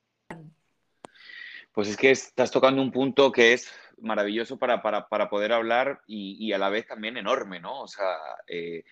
Pues 1.72 1.88
es 1.88 1.96
que 1.96 2.10
estás 2.10 2.50
tocando 2.50 2.82
un 2.82 2.92
punto 2.92 3.32
que 3.32 3.52
es 3.52 3.72
maravilloso 3.98 4.58
para, 4.58 4.80
poder 5.28 5.52
hablar 5.52 6.02
y, 6.06 6.52
a 6.52 6.58
la 6.58 6.68
vez 6.68 6.86
también 6.86 7.16
enorme, 7.16 7.60
¿no? 7.60 7.80
O 7.80 7.88
sea, 7.88 8.16
eh, 8.46 8.84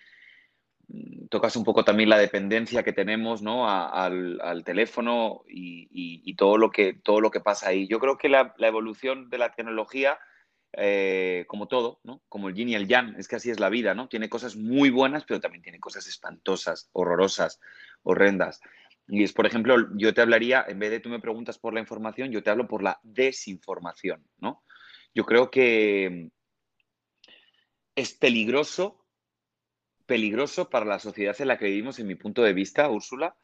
tocas 1.29 1.55
un 1.55 1.63
poco 1.63 1.83
también 1.83 2.09
la 2.09 2.17
dependencia 2.17 2.83
que 2.83 2.93
tenemos 2.93 3.41
¿no? 3.41 3.67
al, 3.67 4.63
teléfono 4.63 5.43
y, 5.47 6.35
todo, 6.35 6.57
lo 6.57 6.71
que, 6.71 6.93
todo 6.93 7.21
lo 7.21 7.31
que 7.31 7.39
pasa 7.39 7.69
ahí. 7.69 7.87
Yo 7.87 7.99
creo 7.99 8.17
que 8.17 8.29
la, 8.29 8.53
evolución 8.59 9.29
de 9.29 9.37
la 9.37 9.51
tecnología, 9.51 10.19
eh, 10.73 11.45
como 11.47 11.67
todo, 11.67 12.01
como 12.29 12.49
el 12.49 12.55
yin 12.55 12.69
y 12.69 12.75
el 12.75 12.87
yang, 12.87 13.15
es 13.17 13.27
que 13.27 13.37
así 13.37 13.49
es 13.49 13.59
la 13.59 13.69
vida, 13.69 13.93
¿no? 13.93 14.07
Tiene 14.07 14.29
cosas 14.29 14.55
muy 14.55 14.89
buenas, 14.89 15.23
pero 15.25 15.39
también 15.39 15.63
tiene 15.63 15.79
cosas 15.79 16.07
espantosas, 16.07 16.89
horrorosas, 16.93 17.59
horrendas. 18.03 18.61
Y 19.07 19.23
es, 19.23 19.33
por 19.33 19.45
ejemplo, 19.45 19.75
yo 19.95 20.13
te 20.13 20.21
hablaría, 20.21 20.65
en 20.67 20.79
vez 20.79 20.91
de 20.91 20.99
tú 20.99 21.09
me 21.09 21.19
preguntas 21.19 21.57
por 21.57 21.73
la 21.73 21.79
información, 21.79 22.31
yo 22.31 22.43
te 22.43 22.49
hablo 22.49 22.67
por 22.67 22.83
la 22.83 22.99
desinformación, 23.03 24.25
¿no? 24.37 24.63
Yo 25.13 25.25
creo 25.25 25.51
que 25.51 26.31
es 27.95 28.13
peligroso, 28.13 29.02
peligroso 30.13 30.69
para 30.69 30.85
la 30.85 30.99
sociedad 30.99 31.35
en 31.39 31.47
la 31.47 31.57
que 31.57 31.65
vivimos, 31.65 31.97
en 31.97 32.05
mi 32.05 32.13
punto 32.13 32.43
de 32.43 32.53
vista, 32.53 32.87
Úrsula, 32.87 33.35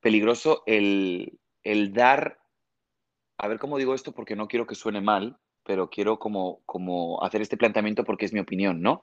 peligroso 0.00 0.62
el, 0.66 1.38
dar, 1.94 2.40
a 3.38 3.48
ver 3.48 3.58
cómo 3.58 3.78
digo 3.78 3.94
esto 3.94 4.12
porque 4.12 4.36
no 4.36 4.46
quiero 4.46 4.66
que 4.66 4.74
suene 4.74 5.00
mal, 5.00 5.38
pero 5.64 5.88
quiero 5.88 6.18
como, 6.18 6.60
como 6.66 7.24
hacer 7.24 7.40
este 7.40 7.56
planteamiento 7.56 8.04
porque 8.04 8.26
es 8.26 8.34
mi 8.34 8.40
opinión, 8.40 8.82
¿no? 8.82 9.02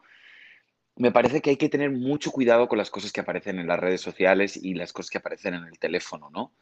Me 0.96 1.12
parece 1.12 1.42
que 1.42 1.50
hay 1.50 1.58
que 1.58 1.70
tener 1.70 1.90
mucho 1.90 2.30
cuidado 2.30 2.68
con 2.68 2.78
las 2.78 2.92
cosas 2.92 3.12
que 3.12 3.22
aparecen 3.22 3.58
en 3.58 3.66
las 3.66 3.80
redes 3.80 4.02
sociales 4.02 4.56
y 4.56 4.76
las 4.76 4.94
cosas 4.94 5.10
que 5.10 5.18
aparecen 5.18 5.56
en 5.56 5.64
el 5.64 5.80
teléfono, 5.80 6.30
¿no? 6.30 6.54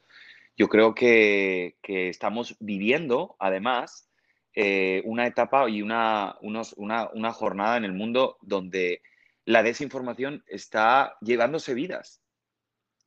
Yo 0.55 0.69
creo 0.69 0.95
que, 0.95 1.75
que 1.81 2.07
estamos 2.07 2.55
viviendo, 2.61 3.35
además, 3.39 4.09
eh, 4.53 5.01
una 5.03 5.27
etapa 5.27 5.69
y 5.69 5.81
una, 5.81 6.37
una, 6.39 7.33
jornada 7.33 7.75
en 7.75 7.83
el 7.83 7.91
mundo 7.91 8.37
donde 8.41 9.01
la 9.45 9.63
desinformación 9.63 10.43
está 10.47 11.17
llevándose 11.21 11.73
vidas. 11.73 12.21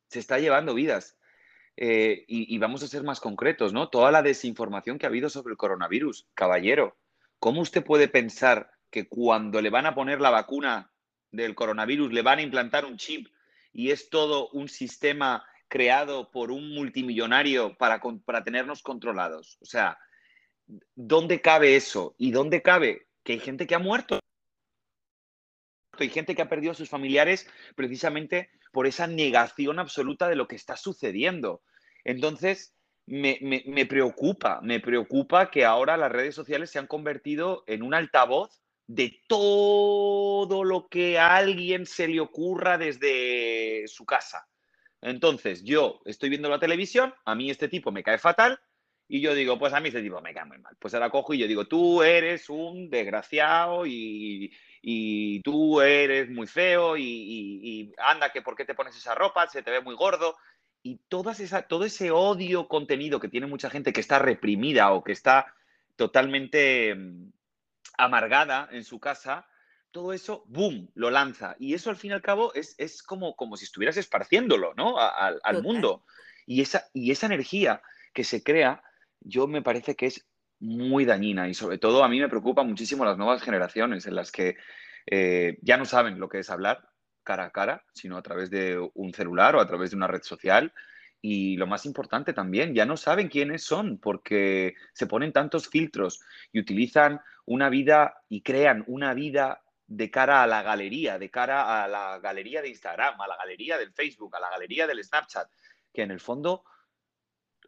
Se 0.07 0.19
está 0.19 0.39
llevando 0.39 0.73
vidas. 0.73 1.17
Eh, 1.81 2.25
y, 2.27 2.57
vamos 2.57 2.83
a 2.83 2.87
ser 2.87 3.03
más 3.03 3.21
concretos, 3.21 3.71
¿no? 3.71 3.89
Toda 3.89 4.11
la 4.11 4.21
desinformación 4.21 4.97
que 4.97 5.05
ha 5.05 5.09
habido 5.09 5.29
sobre 5.29 5.51
el 5.51 5.57
coronavirus. 5.57 6.27
Caballero, 6.33 6.97
¿cómo 7.39 7.61
usted 7.61 7.83
puede 7.83 8.09
pensar 8.09 8.71
que 8.89 9.07
cuando 9.07 9.61
le 9.61 9.69
van 9.69 9.85
a 9.85 9.95
poner 9.95 10.19
la 10.19 10.29
vacuna 10.29 10.91
del 11.31 11.55
coronavirus, 11.55 12.11
le 12.11 12.21
van 12.21 12.39
a 12.39 12.41
implantar 12.41 12.85
un 12.85 12.97
chip 12.97 13.27
y 13.71 13.91
es 13.91 14.09
todo 14.09 14.49
un 14.49 14.67
sistema 14.67 15.45
creado 15.69 16.31
por 16.31 16.51
un 16.51 16.73
multimillonario 16.73 17.77
para, 17.77 18.01
para 18.25 18.43
tenernos 18.43 18.81
controlados? 18.81 19.57
O 19.61 19.65
sea, 19.65 19.97
¿dónde 20.95 21.39
cabe 21.39 21.77
eso? 21.77 22.13
¿Y 22.17 22.31
dónde 22.31 22.61
cabe 22.61 23.07
que 23.23 23.33
hay 23.33 23.39
gente 23.39 23.67
que 23.67 23.75
ha 23.75 23.79
muerto? 23.79 24.19
Hay 26.03 26.09
gente 26.09 26.35
que 26.35 26.41
ha 26.41 26.49
perdido 26.49 26.71
a 26.71 26.75
sus 26.75 26.89
familiares 26.89 27.47
precisamente 27.75 28.49
por 28.71 28.87
esa 28.87 29.07
negación 29.07 29.79
absoluta 29.79 30.27
de 30.27 30.35
lo 30.35 30.47
que 30.47 30.55
está 30.55 30.75
sucediendo. 30.75 31.61
Entonces, 32.03 32.73
me, 33.05 33.85
preocupa, 33.87 34.59
me 34.61 34.79
preocupa 34.79 35.49
que 35.49 35.65
ahora 35.65 35.97
las 35.97 36.11
redes 36.11 36.35
sociales 36.35 36.69
se 36.69 36.79
han 36.79 36.87
convertido 36.87 37.63
en 37.67 37.81
un 37.81 37.93
altavoz 37.93 38.61
de 38.87 39.21
todo 39.27 40.63
lo 40.63 40.87
que 40.87 41.19
a 41.19 41.35
alguien 41.35 41.85
se 41.85 42.07
le 42.07 42.19
ocurra 42.19 42.77
desde 42.77 43.87
su 43.87 44.05
casa. 44.05 44.47
Entonces, 45.01 45.63
yo 45.63 46.01
estoy 46.05 46.29
viendo 46.29 46.49
la 46.49 46.59
televisión, 46.59 47.13
a 47.25 47.35
mí 47.35 47.49
este 47.49 47.67
tipo 47.67 47.91
me 47.91 48.03
cae 48.03 48.17
fatal, 48.17 48.59
y 49.11 49.21
yo 49.21 49.33
digo, 49.33 49.57
pues 49.57 49.73
a 49.73 49.79
mí 49.79 49.89
ese 49.89 50.03
tipo 50.03 50.21
me 50.21 50.35
cae 50.35 50.45
muy 50.45 50.59
mal. 50.59 50.77
Pues 50.77 50.93
ahora 50.93 51.09
cojo 51.09 51.33
y 51.33 51.39
yo 51.39 51.47
digo, 51.47 51.65
tú 51.65 52.03
eres 52.03 52.47
un 52.47 52.91
desgraciado 52.91 53.87
y, 53.87 54.53
tú 55.43 55.81
eres 55.81 56.29
muy 56.29 56.45
feo 56.45 56.95
y, 56.95 57.91
anda, 57.97 58.31
que 58.31 58.43
por 58.43 58.55
qué 58.55 58.65
te 58.65 58.75
pones 58.75 58.95
esa 58.95 59.15
ropa, 59.15 59.47
se 59.47 59.63
te 59.63 59.71
ve 59.71 59.81
muy 59.81 59.95
gordo. 59.95 60.37
Y 60.83 60.97
todas 61.09 61.39
esa, 61.39 61.63
todo 61.63 61.85
ese 61.85 62.11
odio 62.11 62.67
contenido 62.67 63.19
que 63.19 63.29
tiene 63.29 63.47
mucha 63.47 63.71
gente 63.71 63.91
que 63.93 63.99
está 63.99 64.19
reprimida 64.19 64.91
o 64.91 65.03
que 65.03 65.11
está 65.11 65.55
totalmente 65.95 66.93
mm, 66.93 67.31
amargada 67.97 68.69
en 68.71 68.83
su 68.83 68.99
casa, 68.99 69.47
todo 69.89 70.13
eso, 70.13 70.43
¡boom!, 70.45 70.91
lo 70.93 71.09
lanza. 71.09 71.55
Y 71.57 71.73
eso 71.73 71.89
al 71.89 71.97
fin 71.97 72.11
y 72.11 72.13
al 72.13 72.21
cabo 72.21 72.53
es, 72.53 73.01
como, 73.01 73.35
como 73.35 73.57
si 73.57 73.65
estuvieras 73.65 73.97
esparciéndolo, 73.97 74.75
¿no? 74.75 74.99
al 74.99 75.63
mundo. 75.63 76.05
Y 76.45 76.61
esa, 76.61 76.87
y 76.93 77.09
esa 77.09 77.25
energía 77.25 77.81
que 78.13 78.23
se 78.23 78.43
crea 78.43 78.83
yo 79.21 79.47
me 79.47 79.61
parece 79.61 79.95
que 79.95 80.07
es 80.07 80.25
muy 80.59 81.05
dañina 81.05 81.47
y 81.47 81.53
sobre 81.53 81.77
todo 81.77 82.03
a 82.03 82.09
mí 82.09 82.19
me 82.19 82.29
preocupa 82.29 82.63
muchísimo 82.63 83.05
las 83.05 83.17
nuevas 83.17 83.41
generaciones 83.41 84.05
en 84.05 84.15
las 84.15 84.31
que 84.31 84.57
eh, 85.05 85.57
ya 85.61 85.77
no 85.77 85.85
saben 85.85 86.19
lo 86.19 86.29
que 86.29 86.39
es 86.39 86.49
hablar 86.49 86.89
cara 87.23 87.45
a 87.45 87.51
cara, 87.51 87.83
sino 87.93 88.17
a 88.17 88.21
través 88.21 88.49
de 88.49 88.79
un 88.93 89.13
celular 89.13 89.55
o 89.55 89.61
a 89.61 89.67
través 89.67 89.91
de 89.91 89.97
una 89.97 90.07
red 90.07 90.23
social. 90.23 90.73
Y 91.21 91.57
lo 91.57 91.67
más 91.67 91.85
importante 91.85 92.33
también, 92.33 92.73
ya 92.73 92.85
no 92.85 92.97
saben 92.97 93.27
quiénes 93.27 93.63
son 93.63 93.97
porque 93.99 94.75
se 94.93 95.05
ponen 95.05 95.33
tantos 95.33 95.67
filtros 95.67 96.21
y 96.51 96.59
utilizan 96.59 97.19
una 97.45 97.69
vida 97.69 98.15
y 98.29 98.41
crean 98.41 98.83
una 98.87 99.13
vida 99.13 99.61
de 99.85 100.09
cara 100.09 100.43
a 100.43 100.47
la 100.47 100.61
galería, 100.61 101.19
de 101.19 101.29
cara 101.29 101.83
a 101.83 101.87
la 101.87 102.19
galería 102.19 102.61
de 102.61 102.69
Instagram, 102.69 103.19
a 103.19 103.27
la 103.27 103.37
galería 103.37 103.77
del 103.77 103.91
Facebook, 103.91 104.35
a 104.35 104.39
la 104.39 104.49
galería 104.49 104.87
del 104.87 105.03
Snapchat, 105.03 105.49
que 105.93 106.03
en 106.03 106.11
el 106.11 106.19
fondo 106.19 106.63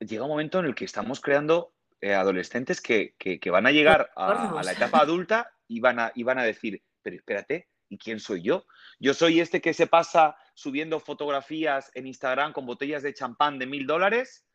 llega 0.08 0.24
un 0.24 0.30
momento 0.30 0.60
en 0.60 0.66
el 0.66 0.76
que 0.76 0.86
estamos 0.86 1.22
creando 1.22 1.74
eh, 2.02 2.14
adolescentes 2.14 2.82
que, 2.82 3.16
van 3.52 3.68
a 3.68 3.72
llegar 3.72 4.12
a, 4.16 4.62
la 4.64 4.72
etapa 4.72 5.00
adulta 5.00 5.52
y 5.68 5.80
van, 5.80 6.00
a, 6.00 6.12
y 6.16 6.24
van 6.24 6.40
a 6.40 6.44
decir, 6.44 6.82
pero 7.02 7.16
espérate, 7.16 7.70
¿y 7.90 7.98
quién 7.98 8.20
soy 8.20 8.42
yo? 8.42 8.66
Yo 9.00 9.14
soy 9.14 9.40
este 9.40 9.62
que 9.62 9.74
se 9.74 9.88
pasa 9.88 10.36
subiendo 10.56 11.00
fotografías 11.00 11.92
en 11.94 12.08
Instagram 12.08 12.54
con 12.54 12.66
botellas 12.66 13.04
de 13.04 13.14
champán 13.14 13.60
de 13.60 13.68
mil 13.68 13.86
dólares. 13.86 14.46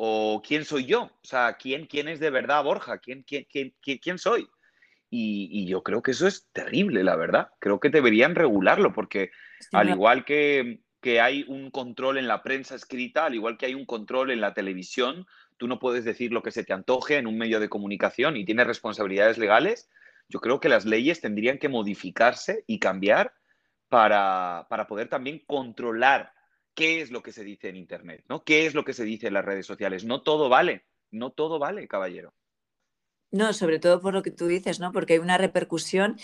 ¿O 0.00 0.40
quién 0.46 0.64
soy 0.64 0.84
yo? 0.86 1.02
O 1.02 1.24
sea, 1.24 1.56
¿quién, 1.56 1.86
quién 1.86 2.06
es 2.06 2.20
de 2.20 2.30
verdad 2.30 2.62
Borja? 2.62 2.98
¿Quién, 2.98 3.24
quién, 3.24 3.46
quién, 3.50 3.74
quién 3.80 4.18
soy? 4.18 4.48
Y, 5.10 5.48
y, 5.50 5.66
yo 5.66 5.82
creo 5.82 6.02
que 6.02 6.12
eso 6.12 6.28
es 6.28 6.48
terrible, 6.52 7.02
la 7.02 7.16
verdad. 7.16 7.48
Creo 7.58 7.80
que 7.80 7.88
deberían 7.88 8.36
regularlo 8.36 8.92
porque 8.92 9.32
al 9.72 9.88
igual 9.88 10.24
que, 10.24 10.82
que 11.00 11.20
hay 11.20 11.44
un 11.48 11.70
control 11.70 12.18
en 12.18 12.28
la 12.28 12.42
prensa 12.42 12.74
escrita, 12.74 13.26
al 13.26 13.34
igual 13.34 13.56
que 13.56 13.66
hay 13.66 13.74
un 13.74 13.86
control 13.86 14.30
en 14.30 14.40
la 14.40 14.54
televisión. 14.54 15.26
Tú 15.56 15.68
no 15.68 15.78
puedes 15.78 16.04
decir 16.04 16.32
lo 16.32 16.42
que 16.42 16.50
se 16.50 16.64
te 16.64 16.72
antoje 16.72 17.16
en 17.16 17.26
un 17.26 17.38
medio 17.38 17.60
de 17.60 17.68
comunicación 17.68 18.36
y 18.36 18.44
tienes 18.44 18.66
responsabilidades 18.66 19.38
legales. 19.38 19.88
Yo 20.28 20.40
creo 20.40 20.60
que 20.60 20.68
las 20.68 20.84
leyes 20.84 21.20
tendrían 21.20 21.58
que 21.58 21.68
modificarse 21.68 22.64
y 22.66 22.78
cambiar 22.78 23.32
para, 23.88 24.66
poder 24.88 25.08
también 25.08 25.42
controlar 25.46 26.32
qué 26.74 27.00
es 27.00 27.10
lo 27.10 27.22
que 27.22 27.32
se 27.32 27.44
dice 27.44 27.68
en 27.68 27.76
Internet, 27.76 28.24
¿no? 28.28 28.44
¿Qué 28.44 28.66
es 28.66 28.74
lo 28.74 28.84
que 28.84 28.92
se 28.92 29.04
dice 29.04 29.28
en 29.28 29.34
las 29.34 29.44
redes 29.44 29.66
sociales? 29.66 30.04
No 30.04 30.22
todo 30.22 30.48
vale, 30.48 30.84
no 31.10 31.30
todo 31.30 31.58
vale, 31.58 31.88
caballero. 31.88 32.34
No, 33.30 33.52
sobre 33.52 33.78
todo 33.78 34.00
por 34.00 34.14
lo 34.14 34.22
que 34.22 34.30
tú 34.30 34.46
dices, 34.46 34.80
¿no? 34.80 34.90
Porque 34.90 35.14
hay 35.14 35.18
una 35.18 35.36
repercusión 35.36 36.18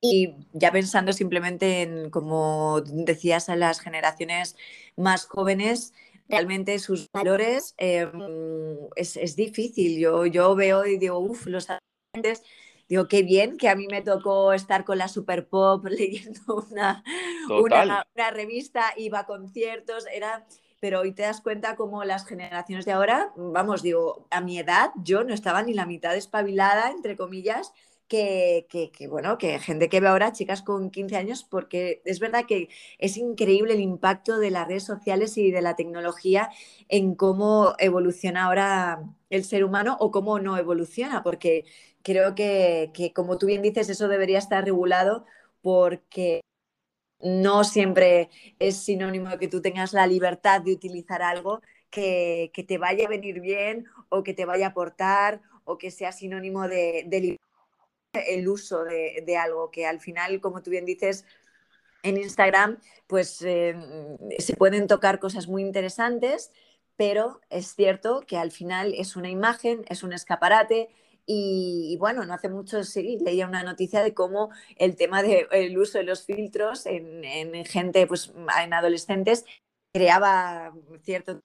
y 0.00 0.34
ya 0.52 0.72
pensando 0.72 1.12
simplemente 1.12 1.82
en, 1.82 2.10
como 2.10 2.80
decías, 2.80 3.48
a 3.48 3.56
las 3.56 3.80
generaciones 3.80 4.56
más 4.96 5.26
jóvenes, 5.26 5.92
realmente 6.28 6.78
sus 6.80 7.08
valores 7.12 7.74
em, 7.78 8.10
es, 8.96 9.36
difícil. 9.36 9.98
Yo, 10.00 10.26
yo 10.26 10.54
veo 10.56 10.84
y 10.84 10.98
digo, 10.98 11.18
uff, 11.18 11.46
los 11.46 11.68
adolescentes, 11.70 12.42
digo, 12.88 13.08
qué 13.08 13.22
bien 13.22 13.56
que 13.56 13.68
a 13.68 13.76
mí 13.76 13.86
me 13.88 14.02
tocó 14.02 14.52
estar 14.52 14.84
con 14.84 14.98
la 14.98 15.08
Super 15.08 15.48
Pop 15.48 15.84
leyendo 15.88 16.66
una, 16.70 17.04
una, 17.48 18.04
una, 18.14 18.30
revista, 18.30 18.92
iba 18.96 19.20
a 19.20 19.26
conciertos, 19.26 20.06
era 20.12 20.46
pero 20.80 21.00
hoy 21.00 21.12
te 21.12 21.22
das 21.22 21.40
cuenta 21.40 21.76
como 21.76 22.04
las 22.04 22.26
generaciones 22.26 22.84
de 22.84 22.92
ahora, 22.92 23.32
vamos, 23.36 23.82
digo, 23.82 24.26
a 24.30 24.40
mi 24.40 24.58
edad 24.58 24.90
yo 25.02 25.24
no 25.24 25.34
estaba 25.34 25.62
ni 25.62 25.74
la 25.74 25.86
mitad 25.86 26.16
espabilada, 26.16 26.90
entre 26.90 27.16
comillas, 27.16 27.72
que, 28.08 28.66
bueno, 29.10 29.36
que 29.38 29.58
gente 29.58 29.88
que 29.88 30.00
ve 30.00 30.08
ahora, 30.08 30.32
chicas 30.32 30.62
con 30.62 30.90
15 30.90 31.16
años, 31.16 31.44
porque 31.44 32.00
es 32.04 32.20
verdad 32.20 32.46
que 32.46 32.68
es 32.98 33.16
increíble 33.18 33.74
el 33.74 33.80
impacto 33.80 34.38
de 34.38 34.50
las 34.50 34.66
redes 34.66 34.84
sociales 34.84 35.36
y 35.36 35.50
de 35.50 35.62
la 35.62 35.76
tecnología 35.76 36.50
en 36.88 37.14
cómo 37.14 37.74
evoluciona 37.78 38.44
ahora 38.44 39.02
el 39.30 39.44
ser 39.44 39.64
humano 39.64 39.96
o 40.00 40.10
cómo 40.10 40.38
no 40.40 40.56
evoluciona, 40.56 41.22
porque 41.22 41.64
creo 42.02 42.34
que, 42.34 42.90
que 42.94 43.12
como 43.12 43.36
tú 43.36 43.46
bien 43.46 43.62
dices, 43.62 43.90
eso 43.90 44.08
debería 44.08 44.38
estar 44.38 44.64
regulado 44.64 45.26
porque 45.60 46.40
no 47.20 47.64
siempre 47.64 48.30
es 48.58 48.76
sinónimo 48.76 49.30
de 49.30 49.38
que 49.38 49.48
tú 49.48 49.60
tengas 49.60 49.92
la 49.92 50.06
libertad 50.06 50.60
de 50.60 50.72
utilizar 50.72 51.22
algo 51.22 51.60
que, 51.90 52.52
te 52.66 52.78
vaya 52.78 53.06
a 53.06 53.08
venir 53.08 53.40
bien 53.40 53.86
o 54.08 54.22
que 54.22 54.34
te 54.34 54.44
vaya 54.44 54.66
a 54.66 54.70
aportar 54.70 55.40
o 55.64 55.78
que 55.78 55.90
sea 55.90 56.12
sinónimo 56.12 56.68
de, 56.68 57.04
de 57.06 57.38
el 58.12 58.48
uso 58.48 58.84
de, 58.84 59.36
algo 59.36 59.70
que 59.70 59.86
al 59.86 60.00
final, 60.00 60.40
como 60.40 60.62
tú 60.62 60.70
bien 60.70 60.84
dices, 60.84 61.24
en 62.02 62.16
Instagram, 62.16 62.78
pues 63.06 63.42
eh, 63.42 63.76
se 64.38 64.56
pueden 64.56 64.86
tocar 64.86 65.18
cosas 65.18 65.48
muy 65.48 65.62
interesantes, 65.62 66.52
pero 66.96 67.40
es 67.50 67.74
cierto 67.74 68.24
que 68.26 68.36
al 68.36 68.50
final 68.50 68.94
es 68.96 69.16
una 69.16 69.28
imagen, 69.28 69.84
es 69.88 70.02
un 70.02 70.12
escaparate. 70.12 70.88
Y, 71.30 71.96
bueno, 72.00 72.24
no 72.24 72.32
hace 72.32 72.48
mucho 72.48 72.82
sí, 72.84 73.18
leía 73.20 73.46
una 73.46 73.62
noticia 73.62 74.02
de 74.02 74.14
cómo 74.14 74.48
el 74.76 74.96
tema 74.96 75.22
del 75.22 75.76
uso 75.78 75.98
de 75.98 76.04
los 76.04 76.24
filtros 76.24 76.86
en, 76.86 77.22
en 77.22 77.64
gente, 77.66 78.06
pues 78.06 78.32
en 78.62 78.72
adolescentes, 78.72 79.44
creaba 79.92 80.72
cierto 81.02 81.40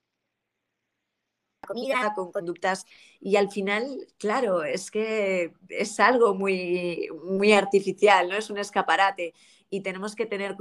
comida, 1.68 2.14
con 2.16 2.32
conductas. 2.32 2.86
Y 3.20 3.36
al 3.36 3.52
final, 3.52 4.08
claro, 4.18 4.64
es 4.64 4.92
que 4.92 5.54
es 5.70 6.00
algo 6.00 6.34
muy, 6.34 7.10
muy 7.26 7.54
artificial, 7.54 8.30
¿no? 8.30 8.36
Es 8.36 8.50
un 8.50 8.58
escaparate 8.60 9.34
y 9.70 9.82
tenemos 9.82 10.16
que 10.16 10.26
tener 10.26 10.56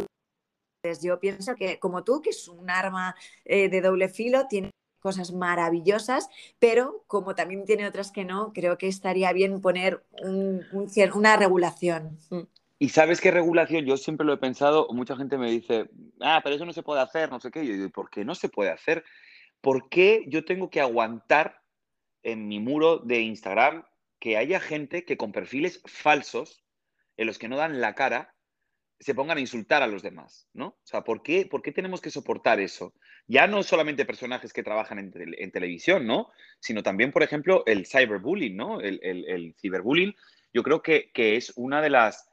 Yo 1.01 1.21
pienso 1.21 1.55
que, 1.55 1.79
como 1.79 2.03
tú, 2.03 2.21
que 2.23 2.31
es 2.31 2.49
un 2.49 2.69
arma 2.71 3.15
eh, 3.45 3.69
de 3.69 3.81
doble 3.81 4.09
filo, 4.09 4.47
tiene 4.49 4.73
cosas 5.03 5.33
maravillosas, 5.33 6.29
pero 6.59 7.05
como 7.07 7.35
también 7.35 7.65
tiene 7.65 7.87
otras 7.87 8.13
que 8.13 8.25
no, 8.25 8.53
creo 8.55 8.79
que 8.79 8.89
estaría 8.89 9.33
bien 9.33 9.61
poner 9.61 10.05
un, 10.23 10.65
una 11.15 11.37
regulación. 11.37 12.19
Mm. 12.31 12.43
Y 12.79 12.89
sabes 12.89 13.21
qué 13.21 13.31
regulación, 13.31 13.85
yo 13.85 13.97
siempre 13.97 14.27
lo 14.27 14.33
he 14.33 14.39
pensado, 14.39 14.89
mucha 14.91 15.17
gente 15.17 15.39
me 15.39 15.51
dice, 15.51 15.89
ah, 16.21 16.41
pero 16.43 16.57
eso 16.57 16.65
no 16.65 16.73
se 16.73 16.83
puede 16.83 17.01
hacer, 17.01 17.31
no 17.31 17.39
sé 17.39 17.51
qué, 17.51 17.63
y 17.63 17.69
yo 17.69 17.75
digo, 17.75 17.91
¿por 17.91 18.11
qué 18.11 18.25
no 18.25 18.35
se 18.35 18.49
puede 18.49 18.71
hacer? 18.71 19.05
¿por 19.63 19.89
qué 19.89 20.25
yo 20.27 20.45
tengo 20.45 20.69
que 20.69 20.83
aguantar 20.83 21.63
en 22.23 22.47
mi 22.49 22.61
muro 22.61 22.99
de 22.99 23.21
Instagram 23.21 23.87
que 24.19 24.37
haya 24.37 24.61
gente 24.61 25.05
que 25.05 25.17
con 25.17 25.33
perfiles 25.33 25.81
falsos, 25.87 26.63
en 27.17 27.27
los 27.27 27.39
que 27.39 27.49
no 27.49 27.57
dan 27.57 27.81
la 27.81 27.95
cara, 27.95 28.35
se 29.01 29.15
pongan 29.15 29.39
a 29.39 29.41
insultar 29.41 29.83
a 29.83 29.87
los 29.87 30.03
demás, 30.03 30.49
¿no? 30.53 30.67
O 30.67 30.85
sea, 30.85 31.03
¿por 31.03 31.23
qué, 31.23 31.47
por 31.47 31.63
qué 31.63 31.73
tenemos 31.73 32.01
que 32.01 32.11
soportar 32.11 32.61
eso? 32.61 32.95
Ya 33.27 33.47
no 33.47 33.63
solamente 33.63 34.05
personajes 34.05 34.53
que 34.53 34.63
trabajan 34.63 34.99
en, 34.99 35.51
televisión, 35.51 36.07
¿no? 36.07 36.31
Sino 36.61 36.83
también, 36.83 37.13
por 37.13 37.23
ejemplo, 37.23 37.65
el 37.67 37.87
cyberbullying, 37.87 38.57
¿no? 38.57 38.81
El, 38.81 39.55
ciberbullying, 39.61 40.15
yo 40.53 40.63
creo 40.63 40.83
que, 40.83 41.11
que 41.13 41.37
es 41.37 41.53
una 41.57 41.81
de 41.81 41.91
las 41.91 42.29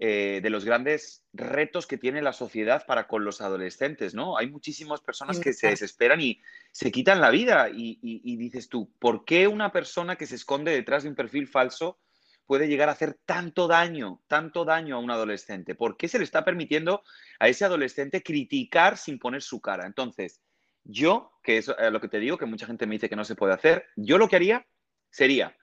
eh, 0.00 0.40
de 0.42 0.50
los 0.50 0.64
grandes 0.64 1.24
retos 1.32 1.86
que 1.86 1.98
tiene 1.98 2.20
la 2.20 2.32
sociedad 2.32 2.84
para 2.84 3.06
con 3.06 3.24
los 3.24 3.40
adolescentes, 3.40 4.12
¿no? 4.12 4.36
Hay 4.36 4.50
muchísimas 4.50 5.00
personas 5.00 5.38
que 5.38 5.52
se 5.52 5.68
desesperan 5.68 6.20
y 6.20 6.40
se 6.72 6.90
quitan 6.90 7.20
la 7.20 7.30
vida 7.30 7.70
y, 7.72 8.36
dices 8.36 8.68
tú, 8.68 8.92
¿por 8.98 9.24
qué 9.24 9.46
una 9.46 9.70
persona 9.70 10.16
que 10.16 10.26
se 10.26 10.34
esconde 10.34 10.72
detrás 10.72 11.04
de 11.04 11.10
un 11.10 11.14
perfil 11.14 11.46
falso 11.46 12.00
puede 12.44 12.66
llegar 12.66 12.88
a 12.88 12.92
hacer 12.92 13.20
tanto 13.24 13.68
daño, 13.68 14.20
tanto 14.26 14.64
daño 14.64 14.96
a 14.96 14.98
un 14.98 15.12
adolescente? 15.12 15.76
¿Por 15.76 15.96
qué 15.96 16.08
se 16.08 16.18
le 16.18 16.24
está 16.24 16.44
permitiendo 16.44 17.04
a 17.38 17.48
ese 17.48 17.64
adolescente 17.64 18.22
criticar 18.22 18.96
sin 18.96 19.18
poner 19.18 19.42
su 19.42 19.60
cara? 19.60 19.86
Entonces, 19.86 20.42
yo, 20.84 21.32
que 21.42 21.58
es 21.58 21.68
eh, 21.68 21.90
lo 21.90 22.00
que 22.00 22.08
te 22.08 22.20
digo, 22.20 22.38
que 22.38 22.46
mucha 22.46 22.66
gente 22.66 22.86
me 22.86 22.94
dice 22.94 23.08
que 23.08 23.16
no 23.16 23.24
se 23.24 23.34
puede 23.34 23.54
hacer, 23.54 23.86
yo 23.96 24.18
lo 24.18 24.28
que 24.28 24.36
haría 24.36 24.66
sería, 25.10 25.56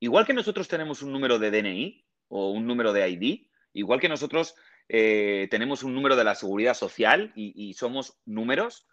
igual 0.00 0.26
que 0.26 0.34
nosotros 0.34 0.68
tenemos 0.68 1.02
un 1.02 1.12
número 1.12 1.38
de 1.38 1.50
DNI 1.50 2.04
o 2.28 2.50
un 2.50 2.66
número 2.66 2.92
de 2.92 3.08
ID, 3.08 3.48
Igual 3.72 4.00
que 4.00 4.08
nosotros 4.08 4.56
eh, 4.88 5.46
tenemos 5.50 5.82
un 5.82 5.94
número 5.94 6.16
de 6.16 6.24
la 6.24 6.34
seguridad 6.34 6.74
social 6.74 7.32
y, 7.36 7.74
somos 7.74 8.18
números, 8.24 8.88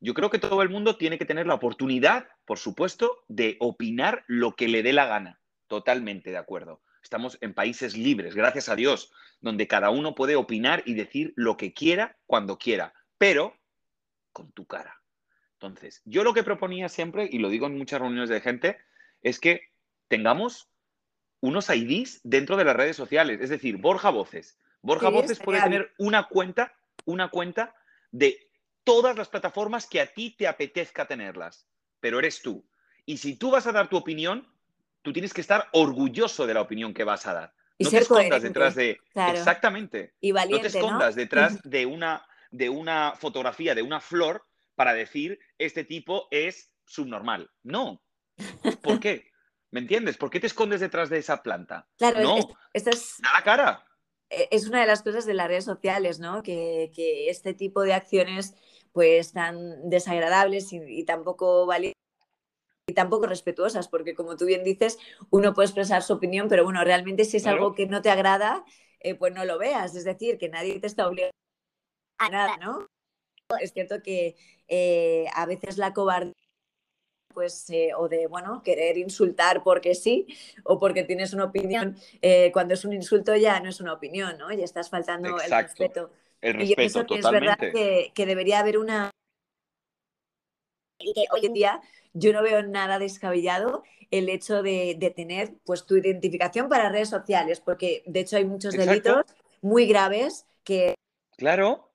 yo 0.00 0.14
creo 0.14 0.30
que 0.30 0.38
todo 0.38 0.62
el 0.62 0.70
mundo 0.70 0.96
tiene 0.96 1.18
que 1.18 1.26
tener 1.26 1.46
la 1.46 1.54
oportunidad, 1.54 2.26
por 2.46 2.58
supuesto, 2.58 3.18
de 3.28 3.56
opinar 3.60 4.24
lo 4.28 4.56
que 4.56 4.68
le 4.68 4.82
dé 4.82 4.92
la 4.92 5.06
gana. 5.06 5.40
Totalmente 5.66 6.30
de 6.30 6.38
acuerdo. 6.38 6.80
Estamos 7.02 7.38
en 7.40 7.54
países 7.54 7.96
libres, 7.96 8.34
gracias 8.34 8.68
a 8.68 8.76
Dios, 8.76 9.12
donde 9.40 9.66
cada 9.66 9.90
uno 9.90 10.14
puede 10.14 10.36
opinar 10.36 10.82
y 10.86 10.94
decir 10.94 11.32
lo 11.36 11.56
que 11.56 11.72
quiera 11.72 12.16
cuando 12.26 12.58
quiera, 12.58 12.94
pero 13.18 13.56
con 14.32 14.52
tu 14.52 14.66
cara. 14.66 15.00
Entonces, 15.54 16.02
yo 16.04 16.24
lo 16.24 16.34
que 16.34 16.42
proponía 16.42 16.88
siempre, 16.88 17.28
y 17.30 17.38
lo 17.38 17.48
digo 17.48 17.66
en 17.66 17.76
muchas 17.76 18.00
reuniones 18.00 18.30
de 18.30 18.40
gente, 18.40 18.78
es 19.22 19.38
que 19.38 19.72
tengamos 20.08 20.70
unos 21.40 21.68
IDs 21.70 22.20
dentro 22.22 22.56
de 22.56 22.64
las 22.64 22.76
redes 22.76 22.96
sociales. 22.96 23.40
Es 23.40 23.50
decir, 23.50 23.76
Borja 23.76 24.10
Voces. 24.10 24.58
Borja 24.82 25.08
Voces 25.08 25.38
puede 25.38 25.62
tener 25.62 25.92
una 25.98 26.28
cuenta, 26.28 26.74
una 27.04 27.28
cuenta 27.28 27.74
de 28.10 28.50
todas 28.84 29.16
las 29.16 29.28
plataformas 29.28 29.86
que 29.86 30.00
a 30.00 30.06
ti 30.06 30.34
te 30.36 30.48
apetezca 30.48 31.06
tenerlas, 31.06 31.66
pero 32.00 32.18
eres 32.18 32.42
tú. 32.42 32.64
Y 33.04 33.18
si 33.18 33.36
tú 33.36 33.50
vas 33.50 33.66
a 33.66 33.72
dar 33.72 33.88
tu 33.88 33.96
opinión, 33.96 34.49
tú 35.02 35.12
tienes 35.12 35.32
que 35.32 35.40
estar 35.40 35.68
orgulloso 35.72 36.46
de 36.46 36.54
la 36.54 36.60
opinión 36.60 36.94
que 36.94 37.04
vas 37.04 37.26
a 37.26 37.34
dar. 37.34 37.54
no 37.78 37.90
te 37.90 37.98
escondas 37.98 38.42
detrás 38.42 38.74
de. 38.74 38.98
Exactamente. 39.14 40.14
Y 40.20 40.32
no 40.32 40.60
te 40.60 40.68
escondas 40.68 41.14
detrás 41.14 41.60
de 41.62 41.86
una, 41.86 42.26
de 42.50 42.68
una 42.68 43.14
fotografía, 43.16 43.74
de 43.74 43.82
una 43.82 44.00
flor, 44.00 44.44
para 44.74 44.94
decir 44.94 45.38
este 45.58 45.84
tipo 45.84 46.26
es 46.30 46.72
subnormal. 46.86 47.50
No. 47.62 48.02
¿Por 48.82 48.98
qué? 48.98 49.30
¿Me 49.70 49.80
entiendes? 49.80 50.16
¿Por 50.16 50.30
qué 50.30 50.40
te 50.40 50.46
escondes 50.46 50.80
detrás 50.80 51.10
de 51.10 51.18
esa 51.18 51.42
planta? 51.42 51.86
Claro, 51.96 52.20
no, 52.22 52.38
esta 52.72 52.90
es... 52.90 53.18
la 53.22 53.42
cara. 53.44 53.84
E, 54.28 54.48
es 54.50 54.66
una 54.66 54.80
de 54.80 54.86
las 54.86 55.02
cosas 55.02 55.26
de 55.26 55.34
las 55.34 55.48
redes 55.48 55.64
sociales, 55.64 56.18
¿no? 56.18 56.42
Que, 56.42 56.90
este 57.28 57.54
tipo 57.54 57.82
de 57.82 57.94
acciones, 57.94 58.54
pues, 58.92 59.32
tan 59.32 59.88
desagradables 59.88 60.72
y, 60.72 61.04
tampoco 61.04 61.66
valientes 61.66 61.99
y 62.90 62.94
tampoco 62.94 63.26
respetuosas, 63.26 63.88
porque 63.88 64.14
como 64.14 64.36
tú 64.36 64.46
bien 64.46 64.64
dices, 64.64 64.98
uno 65.30 65.54
puede 65.54 65.66
expresar 65.66 66.02
su 66.02 66.14
opinión, 66.14 66.48
pero 66.48 66.64
bueno, 66.64 66.82
realmente 66.84 67.24
si 67.24 67.38
es 67.38 67.46
algo 67.46 67.74
que 67.74 67.86
no 67.86 68.02
te 68.02 68.10
agrada, 68.10 68.64
eh, 69.00 69.14
pues 69.14 69.32
no 69.32 69.44
lo 69.44 69.58
veas. 69.58 69.94
Es 69.94 70.04
decir, 70.04 70.38
que 70.38 70.48
nadie 70.48 70.80
te 70.80 70.86
está 70.86 71.06
obligando 71.06 71.36
a 72.18 72.28
nada, 72.28 72.56
¿no? 72.58 72.86
Es 73.60 73.72
cierto 73.72 74.02
que 74.02 74.36
eh, 74.68 75.26
a 75.34 75.46
veces 75.46 75.78
la 75.78 75.92
cobardía 75.92 76.34
pues, 77.32 77.70
eh, 77.70 77.90
o 77.96 78.08
de, 78.08 78.26
bueno, 78.26 78.62
querer 78.62 78.98
insultar 78.98 79.62
porque 79.62 79.94
sí, 79.94 80.26
o 80.64 80.78
porque 80.78 81.04
tienes 81.04 81.32
una 81.32 81.44
opinión, 81.44 81.96
eh, 82.22 82.50
cuando 82.52 82.74
es 82.74 82.84
un 82.84 82.92
insulto 82.92 83.36
ya 83.36 83.60
no 83.60 83.68
es 83.68 83.80
una 83.80 83.92
opinión, 83.92 84.36
¿no? 84.38 84.52
Ya 84.52 84.64
estás 84.64 84.90
faltando 84.90 85.28
el 85.40 85.50
respeto. 85.50 86.10
El 86.40 86.54
respeto, 86.54 87.06
y 87.14 87.18
es 87.18 87.30
verdad 87.30 87.58
que, 87.58 88.26
debería 88.26 88.60
haber 88.60 88.78
una... 88.78 89.10
Y 91.00 91.12
que 91.12 91.24
hoy 91.32 91.46
en 91.46 91.52
día 91.52 91.80
yo 92.12 92.32
no 92.32 92.42
veo 92.42 92.62
nada 92.62 92.98
descabellado 92.98 93.82
el 94.10 94.28
hecho 94.28 94.62
de, 94.62 95.12
tener 95.14 95.54
pues 95.64 95.86
tu 95.86 95.96
identificación 95.96 96.68
para 96.68 96.88
redes 96.88 97.08
sociales, 97.08 97.60
porque 97.60 98.02
de 98.06 98.20
hecho 98.20 98.36
hay 98.36 98.44
muchos 98.44 98.74
delitos 98.74 99.24
muy 99.62 99.86
graves 99.86 100.46
que... 100.64 100.94
Claro 101.36 101.90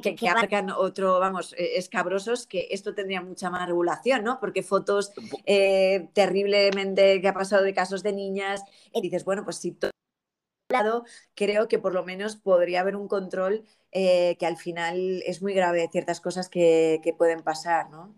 que, 0.00 0.28
abarcan 0.28 0.70
otro, 0.70 1.18
vamos, 1.18 1.52
eh, 1.54 1.76
escabrosos, 1.76 2.46
que 2.46 2.68
esto 2.70 2.94
tendría 2.94 3.20
mucha 3.20 3.50
más 3.50 3.66
regulación, 3.66 4.24
¿no? 4.24 4.40
Porque 4.40 4.62
fotos 4.62 5.12
eh, 5.46 6.08
terriblemente 6.12 7.20
que 7.20 7.28
ha 7.28 7.34
pasado 7.34 7.62
de 7.64 7.74
casos 7.74 8.02
de 8.02 8.12
niñas, 8.12 8.62
y 8.92 9.00
dices, 9.00 9.24
bueno, 9.24 9.44
pues 9.44 9.56
si 9.56 9.72
todo 9.72 9.90
lado, 10.70 11.04
creo 11.34 11.68
que 11.68 11.78
por 11.78 11.94
lo 11.94 12.04
menos 12.04 12.36
podría 12.36 12.80
haber 12.80 12.96
un 12.96 13.08
control 13.08 13.64
eh, 13.90 14.36
que 14.38 14.46
al 14.46 14.56
final 14.56 15.22
es 15.24 15.40
muy 15.40 15.54
grave 15.54 15.88
ciertas 15.90 16.20
cosas 16.20 16.48
que, 16.48 17.00
que 17.02 17.14
pueden 17.14 17.42
pasar, 17.42 17.90
¿no? 17.90 18.14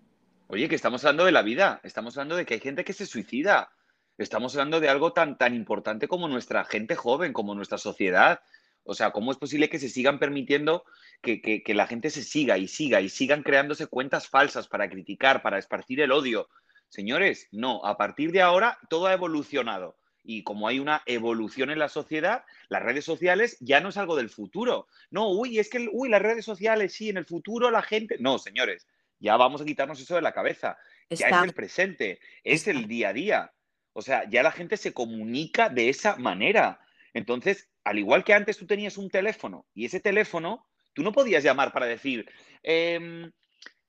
Oye, 0.53 0.69
que 0.69 0.75
estamos 0.75 1.05
hablando 1.05 1.27
de 1.27 1.31
la 1.31 1.43
vida, 1.43 1.81
estamos 1.85 2.17
hablando 2.17 2.35
de 2.35 2.45
que 2.45 2.55
hay 2.55 2.61
gente 2.61 2.83
que 2.83 2.93
se 2.93 3.07
suicida, 3.07 3.71
estamos 4.19 4.53
hablando 4.57 4.81
de 4.81 4.89
algo 4.89 5.13
tan, 5.13 5.39
tan 5.39 5.55
importante 5.55 6.09
como 6.09 6.27
nuestra 6.27 6.65
gente 6.65 6.97
joven, 6.97 7.33
como 7.33 7.55
nuestra 7.55 7.79
sociedad. 7.79 8.41
O 8.83 8.95
sea, 8.95 9.13
¿cómo 9.13 9.31
es 9.31 9.39
posible 9.39 9.69
que 9.69 9.79
se 9.79 9.89
sigan 9.89 10.19
permitiendo 10.19 10.83
que, 11.23 11.63
la 11.69 11.87
gente 11.87 12.11
se 12.11 12.25
siga 12.25 12.59
y 12.59 12.67
siga 12.67 13.01
y 13.01 13.09
sigan 13.11 13.45
creándose 13.45 13.87
cuentas 13.87 14.27
falsas 14.27 14.67
para 14.67 14.91
criticar, 14.91 15.41
para 15.41 15.57
esparcir 15.57 16.01
el 16.01 16.11
odio? 16.11 16.49
Señores, 16.89 17.47
no, 17.53 17.85
a 17.85 17.97
partir 17.97 18.33
de 18.33 18.43
ahora 18.43 18.77
todo 18.89 19.07
ha 19.07 19.13
evolucionado. 19.13 19.99
Y 20.25 20.43
como 20.43 20.67
hay 20.67 20.81
una 20.81 21.03
evolución 21.07 21.71
en 21.71 21.79
la 21.79 21.89
sociedad, 21.89 22.43
las 22.69 22.83
redes 22.83 23.05
sociales 23.05 23.57
ya 23.61 23.81
no 23.81 23.91
es 23.91 23.97
algo 23.97 24.17
del 24.17 24.31
futuro. 24.31 24.89
No, 25.13 25.31
uy, 25.31 25.61
es 25.61 25.71
que, 25.71 25.89
uy, 25.93 26.09
las 26.09 26.23
redes 26.23 26.45
sociales, 26.45 26.93
sí, 26.93 27.09
en 27.09 27.19
el 27.19 27.25
futuro 27.25 27.71
la 27.71 27.83
gente. 27.83 28.17
No, 28.19 28.41
señores, 28.41 28.89
Ya 29.21 29.37
vamos 29.37 29.61
a 29.61 29.65
quitarnos 29.65 30.01
eso 30.01 30.17
de 30.17 30.23
la 30.23 30.33
cabeza. 30.33 30.77
Ya 31.09 31.29
es 31.29 31.43
el 31.45 31.53
presente, 31.53 32.19
es 32.43 32.67
el 32.67 32.89
día 32.89 33.11
a 33.11 33.13
día. 33.13 33.53
O 33.93 34.03
sea, 34.03 34.29
ya 34.29 34.43
la 34.43 34.51
gente 34.51 34.77
se 34.77 34.93
comunica 34.93 35.69
de 35.69 35.89
esa 35.89 36.17
manera. 36.17 36.81
Entonces, 37.13 37.69
al 37.85 37.99
igual 37.99 38.25
que 38.25 38.35
antes 38.35 38.57
tú 38.57 38.67
tenías 38.67 38.97
un 38.97 39.11
teléfono 39.11 39.67
y 39.75 39.85
ese 39.85 40.01
teléfono, 40.01 40.67
tú 40.93 41.03
no 41.03 41.13
podías 41.13 41.43
llamar 41.43 41.73
para 41.73 41.87
decir, 41.87 42.31
em, 42.63 43.31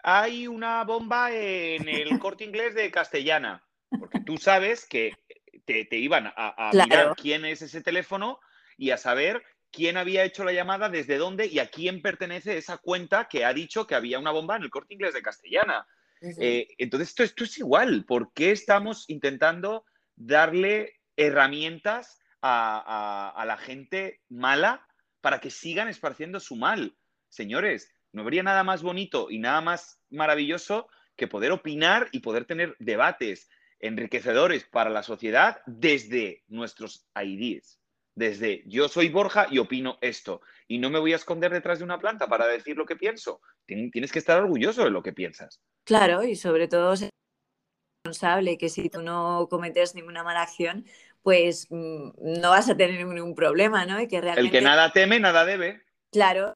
hay 0.03 0.47
una 0.47 0.83
bomba 0.83 1.31
en 1.31 1.87
el 1.87 2.09
corte 2.19 2.43
inglés 2.43 2.75
de 2.75 2.91
Castellana, 2.91 3.63
porque 3.89 4.19
tú 4.19 4.37
sabes 4.37 4.85
que 4.85 5.13
te, 5.65 5.97
iban 5.97 6.31
a, 6.35 6.71
mirar 6.73 7.15
quién 7.15 7.45
es 7.45 7.61
ese 7.61 7.81
teléfono 7.81 8.39
y 8.77 8.89
a 8.91 8.97
saber 8.97 9.43
quién 9.71 9.97
había 9.97 10.23
hecho 10.23 10.43
la 10.43 10.53
llamada, 10.53 10.89
desde 10.89 11.17
dónde 11.17 11.47
y 11.47 11.59
a 11.59 11.69
quién 11.69 12.01
pertenece 12.01 12.57
esa 12.57 12.77
cuenta 12.77 13.27
que 13.27 13.45
ha 13.45 13.53
dicho 13.53 13.87
que 13.87 13.95
había 13.95 14.19
una 14.19 14.31
bomba 14.31 14.57
en 14.57 14.63
el 14.63 14.69
corte 14.69 14.93
inglés 14.93 15.13
de 15.13 15.21
Castellana. 15.21 15.87
Eh, 16.21 16.67
entonces, 16.77 17.09
esto, 17.09 17.23
esto 17.23 17.43
es 17.45 17.57
igual. 17.57 18.05
¿Por 18.05 18.31
qué 18.33 18.51
estamos 18.51 19.09
intentando 19.09 19.85
darle 20.15 20.99
herramientas 21.15 22.19
a, 22.41 23.43
la 23.45 23.57
gente 23.57 24.21
mala 24.29 24.85
para 25.21 25.39
que 25.39 25.49
sigan 25.49 25.87
esparciendo 25.87 26.39
su 26.39 26.55
mal? 26.55 26.95
Señores, 27.29 27.91
no 28.11 28.21
habría 28.21 28.43
nada 28.43 28.63
más 28.63 28.83
bonito 28.83 29.31
y 29.31 29.39
nada 29.39 29.61
más 29.61 29.99
maravilloso 30.09 30.89
que 31.15 31.27
poder 31.27 31.51
opinar 31.51 32.09
y 32.11 32.19
poder 32.19 32.45
tener 32.45 32.75
debates 32.79 33.49
enriquecedores 33.79 34.65
para 34.65 34.89
la 34.89 35.01
sociedad 35.01 35.61
desde 35.65 36.43
nuestros 36.47 37.07
ideas 37.15 37.80
desde 38.15 38.63
yo 38.67 38.87
soy 38.87 39.09
Borja 39.09 39.47
y 39.49 39.59
opino 39.59 39.97
esto, 40.01 40.41
y 40.67 40.77
no 40.77 40.89
me 40.89 40.99
voy 40.99 41.13
a 41.13 41.17
esconder 41.17 41.51
detrás 41.51 41.79
de 41.79 41.85
una 41.85 41.99
planta 41.99 42.27
para 42.27 42.47
decir 42.47 42.77
lo 42.77 42.85
que 42.85 42.95
pienso. 42.95 43.41
Tienes 43.65 44.11
que 44.11 44.19
estar 44.19 44.41
orgulloso 44.41 44.83
de 44.83 44.91
lo 44.91 45.03
que 45.03 45.13
piensas. 45.13 45.61
Claro, 45.85 46.23
y 46.23 46.35
sobre 46.35 46.67
todo 46.67 46.95
ser 46.95 47.09
responsable, 48.03 48.57
que 48.57 48.69
si 48.69 48.89
tú 48.89 49.01
no 49.01 49.47
cometes 49.49 49.95
ninguna 49.95 50.23
mala 50.23 50.41
acción, 50.41 50.85
pues 51.21 51.67
mm, 51.69 52.11
no 52.17 52.49
vas 52.49 52.69
a 52.69 52.77
tener 52.77 53.05
ningún 53.05 53.35
problema, 53.35 53.85
¿no? 53.85 53.97
que 54.07 54.17
El 54.17 54.51
que 54.51 54.61
nada 54.61 54.91
teme, 54.91 55.19
nada 55.19 55.45
debe. 55.45 55.81
Claro, 56.11 56.53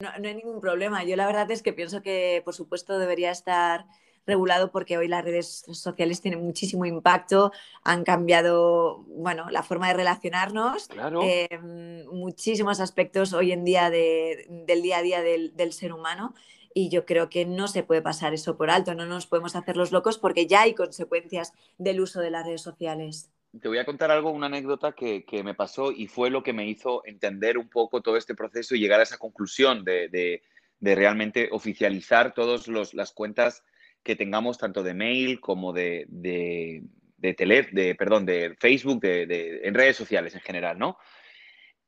no, 0.00 0.10
no 0.18 0.28
hay 0.28 0.34
ningún 0.34 0.60
problema. 0.60 1.04
Yo 1.04 1.16
la 1.16 1.26
verdad 1.26 1.50
es 1.50 1.62
que 1.62 1.72
pienso 1.72 2.02
que, 2.02 2.42
por 2.44 2.54
supuesto, 2.54 2.98
debería 2.98 3.30
estar 3.30 3.84
regulado 4.28 4.70
porque 4.70 4.96
hoy 4.98 5.08
las 5.08 5.24
redes 5.24 5.64
sociales 5.72 6.20
tienen 6.20 6.44
muchísimo 6.44 6.84
impacto, 6.84 7.50
han 7.82 8.04
cambiado 8.04 9.04
bueno, 9.08 9.50
la 9.50 9.62
forma 9.62 9.88
de 9.88 9.94
relacionarnos, 9.94 10.88
em, 11.22 12.04
muchísimos 12.06 12.78
aspectos 12.78 13.32
hoy 13.32 13.50
en 13.50 13.64
día 13.64 13.90
del 13.90 14.82
día 14.82 14.98
a 14.98 15.02
día 15.02 15.22
del, 15.22 15.72
ser 15.72 15.92
humano 15.92 16.34
y 16.74 16.88
yo 16.90 17.04
creo 17.04 17.28
que 17.28 17.44
no 17.44 17.68
se 17.68 17.82
puede 17.82 18.02
pasar 18.02 18.34
eso 18.34 18.56
por 18.56 18.70
alto, 18.70 18.94
no 18.94 19.06
nos 19.06 19.26
podemos 19.26 19.56
hacer 19.56 19.76
los 19.76 19.90
locos 19.92 20.18
porque 20.18 20.46
ya 20.46 20.62
hay 20.62 20.74
consecuencias 20.74 21.52
del 21.78 22.00
uso 22.00 22.20
de 22.20 22.30
las 22.30 22.46
redes 22.46 22.62
sociales. 22.62 23.30
Te 23.60 23.68
voy 23.68 23.78
a 23.78 23.86
contar 23.86 24.10
algo, 24.10 24.30
una 24.30 24.46
anécdota 24.46 24.92
que, 24.92 25.24
me 25.42 25.54
pasó 25.54 25.90
y 25.90 26.06
fue 26.06 26.28
lo 26.30 26.42
que 26.42 26.52
me 26.52 26.68
hizo 26.68 27.02
entender 27.06 27.56
un 27.56 27.68
poco 27.68 28.02
todo 28.02 28.16
este 28.16 28.34
proceso 28.34 28.74
y 28.74 28.80
llegar 28.80 29.00
a 29.00 29.04
esa 29.04 29.16
conclusión 29.16 29.84
de, 29.84 30.42
realmente 30.80 31.48
oficializar 31.50 32.34
todas 32.34 32.68
las 32.92 33.12
cuentas 33.12 33.62
que 34.02 34.16
tengamos 34.16 34.58
tanto 34.58 34.82
de 34.82 34.94
mail 34.94 35.40
como 35.40 35.72
de, 35.72 36.06
de, 36.08 36.82
de, 37.18 37.94
perdón, 37.98 38.26
de 38.26 38.56
Facebook, 38.58 39.00
de, 39.00 39.60
en 39.62 39.74
redes 39.74 39.96
sociales 39.96 40.34
en 40.34 40.40
general, 40.40 40.78
¿no? 40.78 40.98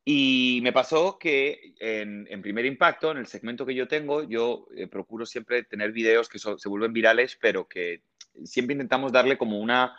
Y 0.05 0.61
me 0.63 0.73
pasó 0.73 1.19
que 1.19 1.75
en, 1.79 2.43
primer 2.43 2.65
impacto, 2.65 3.11
en 3.11 3.19
el 3.19 3.27
segmento 3.27 3.67
que 3.67 3.75
yo 3.75 3.87
tengo, 3.87 4.23
yo 4.25 4.67
eh, 4.75 4.87
procuro 4.87 5.27
siempre 5.27 5.63
tener 5.63 5.93
videos 5.93 6.29
que 6.29 6.39
se 6.39 6.69
vuelven 6.69 6.93
virales, 6.93 7.39
pero 7.41 7.69
que 7.69 8.03
siempre 8.45 8.73
intentamos 8.73 9.13
darle 9.13 9.37
como 9.37 9.59
una, 9.59 9.97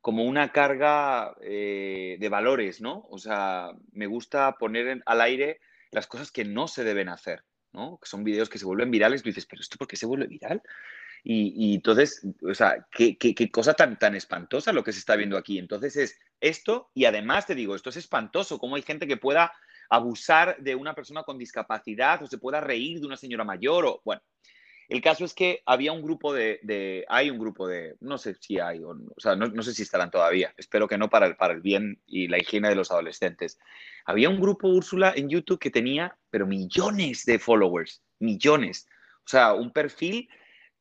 como 0.00 0.24
una 0.24 0.52
carga 0.52 1.34
eh, 1.42 2.16
de 2.18 2.28
valores, 2.28 2.80
¿no? 2.80 3.06
O 3.10 3.18
sea, 3.18 3.72
me 3.92 4.06
gusta 4.06 4.56
poner 4.56 5.02
al 5.04 5.20
aire 5.20 5.60
las 5.90 6.06
cosas 6.06 6.30
que 6.30 6.44
no 6.44 6.68
se 6.68 6.84
deben 6.84 7.08
hacer, 7.08 7.44
¿no? 7.72 7.98
Que 8.00 8.08
son 8.08 8.24
videos 8.24 8.48
que 8.48 8.58
se 8.58 8.64
vuelven 8.64 8.90
virales, 8.90 9.22
tú 9.22 9.28
dices, 9.28 9.46
pero 9.46 9.60
¿esto 9.60 9.76
por 9.76 9.88
qué 9.88 9.96
se 9.96 10.06
vuelve 10.06 10.26
viral? 10.26 10.62
Y, 11.22 11.74
entonces, 11.74 12.22
o 12.42 12.54
sea, 12.54 12.86
qué, 12.90 13.16
cosa 13.52 13.74
tan, 13.74 13.98
tan 13.98 14.14
espantosa 14.14 14.72
lo 14.72 14.82
que 14.82 14.92
se 14.92 14.98
está 15.00 15.16
viendo 15.16 15.36
aquí. 15.36 15.58
Entonces 15.58 15.96
es 15.96 16.18
esto 16.40 16.90
y 16.94 17.04
además 17.04 17.46
te 17.46 17.54
digo, 17.54 17.74
esto 17.74 17.90
es 17.90 17.96
espantoso, 17.96 18.58
cómo 18.58 18.76
hay 18.76 18.82
gente 18.82 19.06
que 19.06 19.16
pueda 19.16 19.52
abusar 19.90 20.56
de 20.60 20.74
una 20.74 20.94
persona 20.94 21.22
con 21.22 21.36
discapacidad 21.36 22.22
o 22.22 22.26
se 22.26 22.38
pueda 22.38 22.60
reír 22.60 23.00
de 23.00 23.06
una 23.06 23.16
señora 23.16 23.44
mayor 23.44 23.84
o, 23.84 24.00
bueno, 24.04 24.22
el 24.90 25.00
caso 25.00 25.24
es 25.24 25.34
que 25.34 25.62
había 25.66 25.92
un 25.92 26.02
grupo 26.02 26.32
de, 26.34 27.04
hay 27.08 27.30
un 27.30 27.38
grupo 27.38 27.68
de, 27.68 27.94
no 28.00 28.18
sé 28.18 28.34
si 28.34 28.58
hay, 28.58 28.82
o, 28.82 28.90
o 28.90 29.20
sea, 29.20 29.36
no, 29.36 29.62
sé 29.62 29.72
si 29.72 29.82
estarán 29.82 30.10
todavía, 30.10 30.52
espero 30.56 30.88
que 30.88 30.98
no 30.98 31.08
para 31.08 31.26
el, 31.26 31.36
para 31.36 31.54
el 31.54 31.60
bien 31.60 32.02
y 32.06 32.26
la 32.26 32.38
higiene 32.38 32.68
de 32.68 32.74
los 32.74 32.90
adolescentes. 32.90 33.60
Había 34.04 34.28
un 34.28 34.40
grupo, 34.40 34.66
Úrsula, 34.66 35.12
en 35.14 35.28
YouTube 35.28 35.60
que 35.60 35.70
tenía, 35.70 36.18
pero 36.30 36.44
millones 36.44 37.24
de 37.24 37.38
followers, 37.38 38.02
millones. 38.18 38.88
O 39.18 39.28
sea, 39.28 39.54
un 39.54 39.72
perfil 39.72 40.28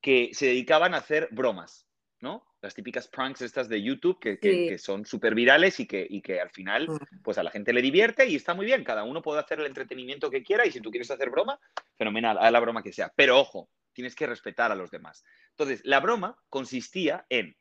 que 0.02 0.30
se 0.34 0.48
dedicaban 0.48 0.94
a 0.94 0.98
hacer 0.98 1.28
bromas, 1.32 1.88
¿no? 2.22 2.46
Las 2.62 2.74
típicas 2.74 3.08
pranks 3.08 3.42
estas 3.42 3.70
de 3.70 3.82
YouTube 3.82 4.20
que, 4.20 4.78
son 4.78 5.06
súper 5.06 5.34
virales 5.34 5.80
y 5.80 5.88
que, 5.88 6.06
y 6.10 6.22
que 6.22 6.42
al 6.42 6.50
final 6.50 6.88
pues 7.24 7.38
a 7.38 7.44
la 7.44 7.52
gente 7.52 7.72
le 7.72 7.82
divierte 7.82 8.28
y 8.28 8.36
está 8.36 8.54
muy 8.54 8.66
bien, 8.66 8.84
cada 8.84 9.04
uno 9.04 9.22
puede 9.22 9.40
hacer 9.40 9.60
el 9.60 9.66
entretenimiento 9.66 10.30
que 10.30 10.44
quiera 10.44 10.66
y 10.66 10.72
si 10.72 10.82
tú 10.82 10.92
quieres 10.92 11.10
hacer 11.10 11.30
broma, 11.30 11.60
fenomenal, 11.98 12.38
haz 12.38 12.52
la 12.52 12.60
broma 12.60 12.84
que 12.84 12.92
sea, 12.92 13.12
pero 13.16 13.40
ojo, 13.40 13.70
tienes 13.94 14.14
que 14.16 14.28
respetar 14.28 14.72
a 14.72 14.76
los 14.76 14.92
demás. 14.92 15.24
Entonces, 15.52 15.82
la 15.86 16.02
broma 16.02 16.38
consistía 16.50 17.26
en, 17.30 17.56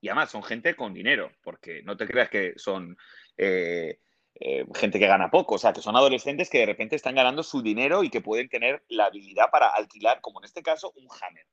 y 0.00 0.08
además 0.08 0.30
son 0.30 0.42
gente 0.42 0.74
con 0.74 0.94
dinero, 0.94 1.30
porque 1.42 1.82
no 1.82 1.96
te 1.96 2.06
creas 2.06 2.28
que 2.28 2.54
son... 2.56 2.96
Eh, 3.36 4.00
eh, 4.42 4.64
gente 4.74 4.98
que 4.98 5.08
gana 5.08 5.28
poco, 5.28 5.56
o 5.56 5.58
sea, 5.58 5.72
que 5.72 5.82
son 5.82 5.96
adolescentes 5.96 6.48
que 6.48 6.60
de 6.60 6.66
repente 6.66 6.94
están 6.94 7.16
ganando 7.16 7.42
su 7.42 7.60
dinero 7.62 8.04
y 8.04 8.10
que 8.10 8.20
pueden 8.20 8.48
tener 8.48 8.84
la 8.88 9.06
habilidad 9.06 9.50
para 9.50 9.66
alquilar, 9.66 10.20
como 10.20 10.40
en 10.40 10.44
este 10.44 10.62
caso, 10.62 10.92
un 10.94 11.08
Hammer 11.20 11.44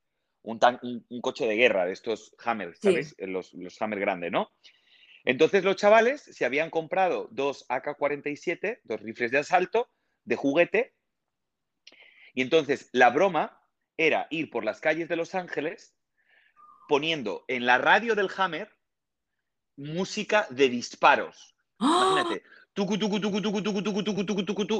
un, 0.48 1.20
coche 1.20 1.46
de 1.46 1.56
guerra 1.56 1.84
de 1.84 1.92
estos 1.92 2.34
Hammer, 2.44 2.74
¿sabes? 2.76 3.14
Los, 3.18 3.52
los 3.54 3.80
Hammer 3.82 4.00
grandes, 4.00 4.32
¿no? 4.32 4.50
Entonces 5.24 5.62
los 5.64 5.76
chavales 5.76 6.22
se 6.22 6.44
habían 6.44 6.70
comprado 6.70 7.28
dos 7.30 7.66
AK-47, 7.68 8.80
dos 8.84 9.00
rifles 9.00 9.30
de 9.30 9.38
asalto, 9.38 9.90
de 10.24 10.36
juguete, 10.36 10.94
y 12.34 12.42
entonces 12.42 12.88
la 12.92 13.10
broma 13.10 13.60
era 13.96 14.26
ir 14.30 14.50
por 14.50 14.64
las 14.64 14.80
calles 14.80 15.08
de 15.08 15.16
Los 15.16 15.34
Ángeles 15.34 15.94
poniendo 16.88 17.44
en 17.48 17.66
la 17.66 17.78
radio 17.78 18.14
del 18.14 18.30
Hammer 18.36 18.70
música 19.76 20.46
de 20.50 20.68
disparos. 20.68 21.54
Imagínate, 21.80 22.42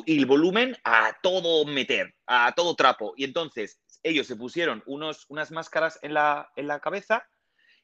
y 0.07 0.19
el 0.19 0.27
volumen 0.27 0.77
a 0.85 1.17
todo 1.21 1.65
meter, 1.65 2.15
a 2.27 2.53
todo 2.53 2.77
trapo. 2.77 3.15
Y 3.17 3.25
entonces 3.25 3.81
ellos 4.03 4.27
se 4.27 4.37
pusieron 4.37 4.83
unos, 4.87 5.27
unas 5.29 5.51
máscaras 5.51 5.99
en 6.03 6.15
la, 6.15 6.51
en 6.57 6.67
la 6.67 6.81
cabeza 6.81 7.27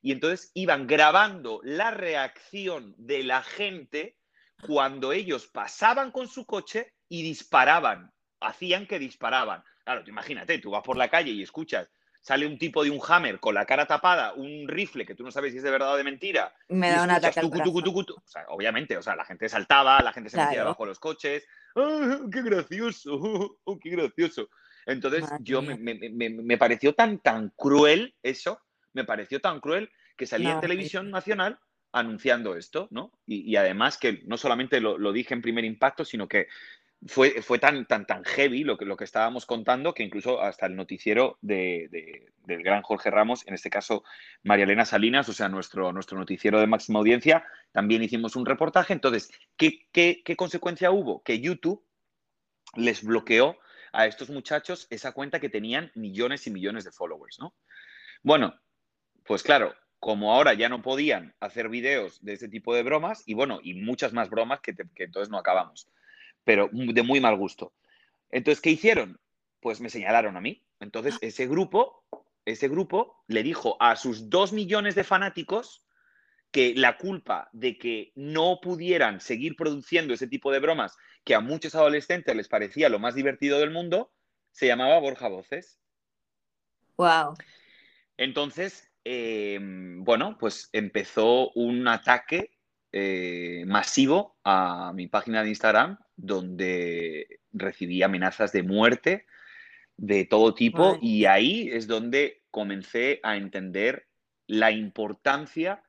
y 0.01 0.13
entonces 0.13 0.51
iban 0.55 0.87
grabando 0.87 1.61
la 1.65 1.91
reacción 1.91 2.95
de 2.99 3.23
la 3.23 3.43
gente 3.43 4.19
cuando 4.67 5.13
ellos 5.13 5.47
pasaban 5.47 6.11
con 6.11 6.29
su 6.29 6.47
coche 6.47 6.93
y 7.09 7.23
disparaban, 7.23 8.13
hacían 8.41 8.87
que 8.87 8.99
disparaban. 8.99 9.63
Claro, 9.85 10.03
imagínate, 10.07 10.59
tú 10.59 10.71
vas 10.71 10.83
por 10.83 10.97
la 10.97 11.09
calle 11.09 11.31
y 11.31 11.43
escuchas, 11.43 11.89
sale 12.21 12.47
un 12.47 12.59
tipo 12.59 12.83
de 12.83 12.91
un 12.91 13.01
hammer 13.07 13.39
con 13.39 13.55
la 13.55 13.67
cara 13.67 13.87
tapada, 13.87 14.33
un 14.33 14.67
rifle 14.67 15.05
que 15.05 15.15
tú 15.15 15.25
no 15.25 15.31
sabes 15.31 15.53
si 15.53 15.59
es 15.59 15.65
de 15.65 15.71
verdad 15.71 15.93
o 15.93 15.97
de 15.97 16.05
mentira. 16.05 16.55
Me 16.69 16.91
da 16.91 17.05
un 17.05 17.11
ataque. 17.11 17.41
obviamente, 18.49 18.97
o 18.97 19.03
sea, 19.03 19.15
la 19.15 19.27
gente 19.27 19.49
saltaba, 19.49 20.01
la 20.01 20.13
gente 20.13 20.31
se 20.31 20.39
metía 20.39 20.61
debajo 20.61 20.85
de 20.85 20.89
los 20.89 20.99
coches. 20.99 21.47
¡Ah, 21.77 22.21
¡Qué 22.33 22.43
gracioso! 22.43 23.59
¡Oh, 23.65 23.79
¡Qué 23.81 23.91
gracioso! 23.91 24.49
Entonces, 24.87 25.25
yo 25.41 25.63
me, 25.63 26.59
pareció 26.59 26.95
tan, 26.95 27.19
tan 27.19 27.51
cruel 27.57 28.15
eso, 28.23 28.61
me 28.93 29.05
pareció 29.05 29.41
tan 29.41 29.61
cruel 29.61 29.91
que 30.17 30.27
salía 30.27 30.53
en 30.53 30.61
televisión 30.61 31.11
nacional 31.11 31.59
anunciando 31.93 32.57
esto, 32.57 32.89
¿no? 32.91 33.13
Y, 33.27 33.55
además 33.57 33.99
que 33.99 34.23
no 34.27 34.37
solamente 34.37 34.81
lo, 34.81 35.13
dije 35.13 35.33
en 35.33 35.43
primer 35.43 35.65
impacto, 35.65 36.05
sino 36.05 36.29
que 36.29 36.49
fue, 37.07 37.43
fue 37.43 37.59
tan, 37.59 37.87
tan, 37.87 38.07
tan 38.07 38.25
heavy 38.25 38.65
lo 38.65 38.77
que, 38.77 38.85
lo 38.85 38.97
que 38.97 39.05
estábamos 39.05 39.47
contando 39.47 39.95
que 39.95 40.03
incluso 40.03 40.41
hasta 40.41 40.67
el 40.67 40.75
noticiero 40.75 41.39
de, 41.43 42.33
del 42.47 42.63
gran 42.63 42.83
Jorge 42.83 43.11
Ramos, 43.11 43.47
en 43.47 43.55
este 43.55 43.71
caso 43.71 44.05
María 44.43 44.65
Elena 44.65 44.85
Salinas, 44.85 45.29
o 45.29 45.33
sea, 45.33 45.49
nuestro, 45.49 45.93
nuestro 45.93 46.19
noticiero 46.19 46.61
de 46.61 46.67
máxima 46.67 46.99
audiencia, 46.99 47.45
también 47.73 48.03
hicimos 48.03 48.37
un 48.37 48.47
reportaje. 48.47 48.93
Entonces, 48.93 49.31
¿qué, 49.57 49.87
qué, 49.93 50.23
qué 50.25 50.35
consecuencia 50.35 50.91
hubo? 50.91 51.23
Que 51.23 51.41
YouTube 51.41 51.85
les 52.75 53.05
bloqueó 53.05 53.59
a 53.95 54.07
estos 54.07 54.29
muchachos 54.31 54.87
esa 54.91 55.13
cuenta 55.13 55.41
que 55.41 55.49
tenían 55.49 55.91
millones 55.95 56.47
y 56.47 56.51
millones 56.51 56.85
de 56.85 56.93
followers, 56.93 57.39
¿no? 57.39 57.55
Bueno, 58.23 58.55
pues 59.25 59.43
claro, 59.43 59.75
como 60.01 60.35
ahora 60.35 60.53
ya 60.53 60.69
no 60.69 60.83
podían 60.83 61.35
hacer 61.41 61.69
videos 61.69 62.23
de 62.23 62.35
ese 62.35 62.49
tipo 62.49 62.75
de 62.75 62.83
bromas, 62.83 63.23
y 63.27 63.35
bueno, 63.35 63.61
y 63.63 63.75
muchas 63.75 64.13
más 64.13 64.29
bromas 64.29 64.61
que, 64.61 64.75
entonces 64.97 65.31
no 65.31 65.39
acabamos, 65.39 65.89
pero 66.45 66.69
de 66.73 67.03
muy 67.03 67.21
mal 67.21 67.37
gusto. 67.37 67.73
Entonces, 68.31 68.61
¿qué 68.61 68.71
hicieron? 68.71 69.19
Pues 69.61 69.81
me 69.81 69.89
señalaron 69.89 70.37
a 70.37 70.41
mí. 70.41 70.63
Entonces, 70.81 71.17
ese 71.23 71.47
grupo, 71.47 72.05
ese 72.45 72.69
grupo 72.69 73.25
le 73.29 73.43
dijo 73.43 73.77
a 73.81 73.97
sus 73.97 74.29
dos 74.29 74.53
millones 74.53 74.95
de 74.95 75.05
fanáticos 75.05 75.84
que 76.55 76.73
la 76.77 76.97
culpa 76.99 77.49
de 77.53 77.77
que 77.77 78.13
no 78.15 78.61
pudieran 78.63 79.21
seguir 79.21 79.57
produciendo 79.57 80.15
ese 80.15 80.29
tipo 80.29 80.53
de 80.53 80.61
bromas 80.61 80.97
que 81.25 81.35
a 81.35 81.41
muchos 81.41 81.75
adolescentes 81.75 82.37
les 82.37 82.47
parecía 82.47 82.89
lo 82.89 83.01
más 83.01 83.17
divertido 83.17 83.59
del 83.59 83.73
mundo, 83.73 84.13
se 84.53 84.69
llamaba 84.69 85.01
Borja 85.01 85.27
Voces. 85.27 85.81
Wow. 86.97 87.35
Entonces, 88.17 88.89
eh, 89.05 89.59
bueno, 89.61 90.39
pues 90.39 90.69
empezó 90.73 91.51
un 91.57 91.89
ataque 91.89 92.53
eh, 92.93 93.65
masivo 93.67 94.37
a 94.45 94.93
mi 94.95 95.09
página 95.09 95.43
de 95.43 95.49
Instagram, 95.49 95.99
donde 96.15 97.41
recibí 97.53 98.05
amenazas 98.05 98.53
de 98.53 98.63
muerte 98.63 99.27
de 99.97 100.25
todo 100.25 100.55
tipo 100.55 100.99
y 101.03 101.25
ahí 101.25 101.69
es 101.73 101.89
donde 101.89 102.45
comencé 102.53 103.19
a 103.25 103.37
entender 103.37 104.07
la 104.47 104.71
importancia 104.71 105.83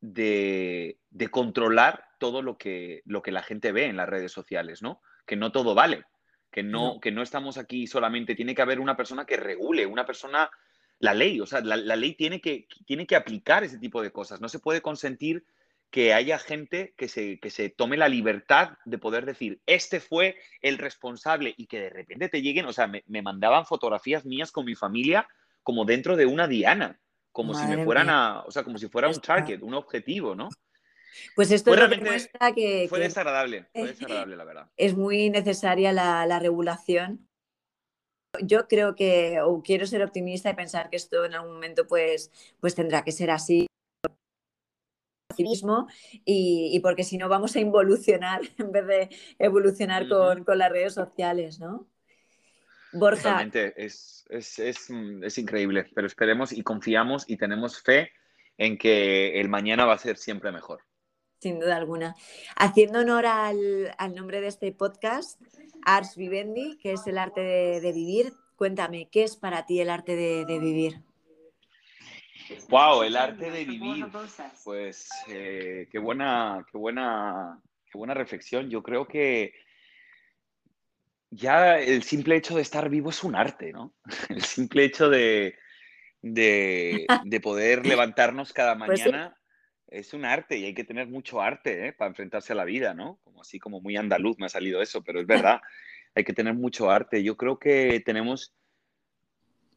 de, 0.00 0.98
controlar 1.30 2.04
todo 2.18 2.42
lo 2.42 2.58
que, 2.58 3.02
lo 3.04 3.22
que 3.22 3.32
la 3.32 3.42
gente 3.42 3.72
ve 3.72 3.86
en 3.86 3.96
las 3.96 4.08
redes 4.08 4.32
sociales, 4.32 4.82
¿no? 4.82 5.00
Que 5.26 5.36
no 5.36 5.52
todo 5.52 5.74
vale, 5.74 6.04
que 6.50 6.62
no, 6.62 7.00
que 7.00 7.12
no 7.12 7.22
estamos 7.22 7.58
aquí 7.58 7.86
solamente, 7.86 8.34
tiene 8.34 8.54
que 8.54 8.62
haber 8.62 8.80
una 8.80 8.96
persona 8.96 9.24
que 9.24 9.36
regule, 9.36 9.86
una 9.86 10.06
persona, 10.06 10.50
la 10.98 11.14
ley, 11.14 11.40
o 11.40 11.46
sea, 11.46 11.60
la, 11.60 11.76
ley 11.76 12.14
tiene 12.14 12.40
que, 12.40 12.66
tiene 12.86 13.06
que 13.06 13.16
aplicar 13.16 13.64
ese 13.64 13.78
tipo 13.78 14.02
de 14.02 14.10
cosas, 14.10 14.40
no 14.40 14.48
se 14.48 14.58
puede 14.58 14.80
consentir 14.80 15.44
que 15.90 16.12
haya 16.12 16.38
gente 16.38 16.94
que 16.96 17.08
se, 17.08 17.38
que 17.38 17.50
se 17.50 17.70
tome 17.70 17.96
la 17.96 18.08
libertad 18.08 18.72
de 18.84 18.98
poder 18.98 19.24
decir, 19.24 19.60
este 19.66 20.00
fue 20.00 20.36
el 20.60 20.76
responsable 20.76 21.54
y 21.56 21.66
que 21.66 21.80
de 21.80 21.90
repente 21.90 22.28
te 22.28 22.42
lleguen, 22.42 22.66
o 22.66 22.72
sea, 22.72 22.86
me, 22.86 23.22
mandaban 23.22 23.64
fotografías 23.64 24.26
mías 24.26 24.52
con 24.52 24.66
mi 24.66 24.74
familia 24.74 25.26
como 25.62 25.84
dentro 25.84 26.16
de 26.16 26.26
una 26.26 26.46
diana, 26.46 26.98
como 27.32 27.54
si 27.54 27.66
me 27.66 27.84
fueran 27.84 28.10
a, 28.10 28.42
o 28.42 28.50
sea, 28.50 28.64
como 28.64 28.78
si 28.78 28.88
fuera 28.88 29.08
un 29.08 29.20
target, 29.20 29.62
un 29.62 29.74
objetivo, 29.74 30.34
¿no? 30.34 30.48
Pues 31.34 31.50
esto 31.50 31.74
demuestra 31.74 32.52
que... 32.52 32.86
Fue 32.88 33.00
desagradable, 33.00 33.66
fue 33.72 33.88
desagradable, 33.88 34.36
la 34.36 34.44
verdad. 34.44 34.70
Es 34.76 34.96
muy 34.96 35.30
necesaria 35.30 35.92
la, 35.92 36.26
la 36.26 36.38
regulación 36.38 37.28
yo 38.42 38.68
creo 38.68 38.94
que, 38.94 39.40
o 39.40 39.62
quiero 39.62 39.86
ser 39.86 40.02
optimista 40.02 40.50
y 40.50 40.54
pensar 40.54 40.90
que 40.90 40.96
esto 40.96 41.24
en 41.24 41.34
algún 41.34 41.54
momento 41.54 41.86
pues, 41.86 42.30
pues 42.60 42.74
tendrá 42.74 43.02
que 43.02 43.10
ser 43.10 43.30
así 43.30 43.66
y, 46.24 46.80
porque 46.80 47.04
si 47.04 47.16
no 47.16 47.28
vamos 47.28 47.54
a 47.56 47.60
involucionar 47.60 48.40
en 48.58 48.72
vez 48.72 48.86
de 48.86 49.08
evolucionar 49.38 50.08
con, 50.08 50.44
las 50.58 50.70
redes 50.70 50.94
sociales, 50.94 51.60
¿no? 51.60 51.86
Borja. 52.92 53.46
Es, 53.76 54.24
es, 54.28 55.38
increíble, 55.38 55.86
pero 55.94 56.06
esperemos 56.06 56.52
y 56.52 56.62
confiamos 56.62 57.24
y 57.28 57.36
tenemos 57.36 57.80
fe 57.80 58.12
en 58.56 58.78
que 58.78 59.40
el 59.40 59.48
mañana 59.48 59.84
va 59.84 59.94
a 59.94 59.98
ser 59.98 60.16
siempre 60.16 60.52
mejor. 60.52 60.82
Sin 61.40 61.60
duda 61.60 61.76
alguna. 61.76 62.16
Haciendo 62.56 63.00
honor 63.00 63.26
al, 63.26 63.94
nombre 64.14 64.40
de 64.40 64.48
este 64.48 64.72
podcast, 64.72 65.40
Ars 65.82 66.16
Vivendi, 66.16 66.76
que 66.78 66.92
es 66.92 67.06
el 67.06 67.18
arte 67.18 67.40
de, 67.40 67.92
vivir, 67.92 68.32
cuéntame, 68.56 69.08
¿qué 69.10 69.22
es 69.22 69.36
para 69.36 69.66
ti 69.66 69.80
el 69.80 69.90
arte 69.90 70.16
de 70.16 70.58
vivir? 70.58 71.02
Wow, 72.68 73.02
el 73.02 73.16
arte 73.16 73.50
de 73.50 73.64
vivir. 73.64 74.06
Pues 74.64 75.08
eh, 75.28 75.88
qué 75.90 75.98
buena, 75.98 76.64
qué 76.70 76.78
buena, 76.78 77.60
qué 77.90 77.98
buena 77.98 78.14
reflexión. 78.14 78.70
Yo 78.70 78.82
creo 78.82 79.06
que 79.06 79.52
ya 81.30 81.78
el 81.78 82.02
simple 82.02 82.36
hecho 82.36 82.56
de 82.56 82.62
estar 82.62 82.88
vivo 82.88 83.10
es 83.10 83.22
un 83.24 83.34
arte, 83.34 83.72
¿no? 83.72 83.94
El 84.28 84.42
simple 84.42 84.84
hecho 84.84 85.08
de, 85.08 85.56
de, 86.22 87.06
poder 87.42 87.86
levantarnos 87.86 88.52
cada 88.52 88.76
pues 88.78 89.00
mañana 89.00 89.36
es 89.88 90.12
un 90.12 90.24
arte 90.24 90.58
y 90.58 90.64
hay 90.64 90.74
que 90.74 90.84
tener 90.84 91.08
mucho 91.08 91.40
arte 91.40 91.88
¿eh? 91.88 91.92
para 91.92 92.10
enfrentarse 92.10 92.52
a 92.52 92.56
la 92.56 92.64
vida, 92.64 92.94
¿no? 92.94 93.20
Como 93.24 93.40
así 93.40 93.58
como 93.58 93.80
muy 93.80 93.96
andaluz 93.96 94.38
me 94.38 94.46
ha 94.46 94.50
salido 94.50 94.82
eso, 94.82 95.02
pero 95.02 95.20
es 95.20 95.26
verdad, 95.54 95.60
hay 96.14 96.24
que 96.24 96.32
tener 96.32 96.54
mucho 96.54 96.90
arte. 96.90 97.22
Yo 97.22 97.36
creo 97.36 97.58
que 97.58 98.00
tenemos 98.04 98.54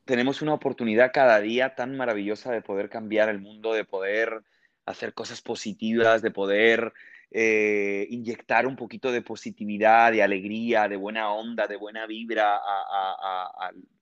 tenemos 0.06 0.42
una 0.42 0.54
oportunidad 0.54 1.12
cada 1.14 1.40
día 1.40 1.76
tan 1.76 1.96
maravillosa 1.96 2.52
de 2.52 2.62
poder 2.62 2.90
cambiar 2.90 3.30
el 3.30 3.40
mundo, 3.40 3.74
de 3.74 3.86
poder 3.86 4.44
hacer 4.86 5.14
cosas 5.14 5.42
positivas, 5.42 6.22
de 6.22 6.32
poder 6.32 6.92
eh, 7.34 8.08
inyectar 8.10 8.68
un 8.68 8.76
poquito 8.76 9.10
de 9.12 9.22
positividad, 9.22 10.12
de 10.12 10.22
alegría, 10.22 10.90
de 10.90 10.98
buena 10.98 11.32
onda, 11.32 11.66
de 11.66 11.78
buena 11.78 12.06
vibra, 12.06 12.60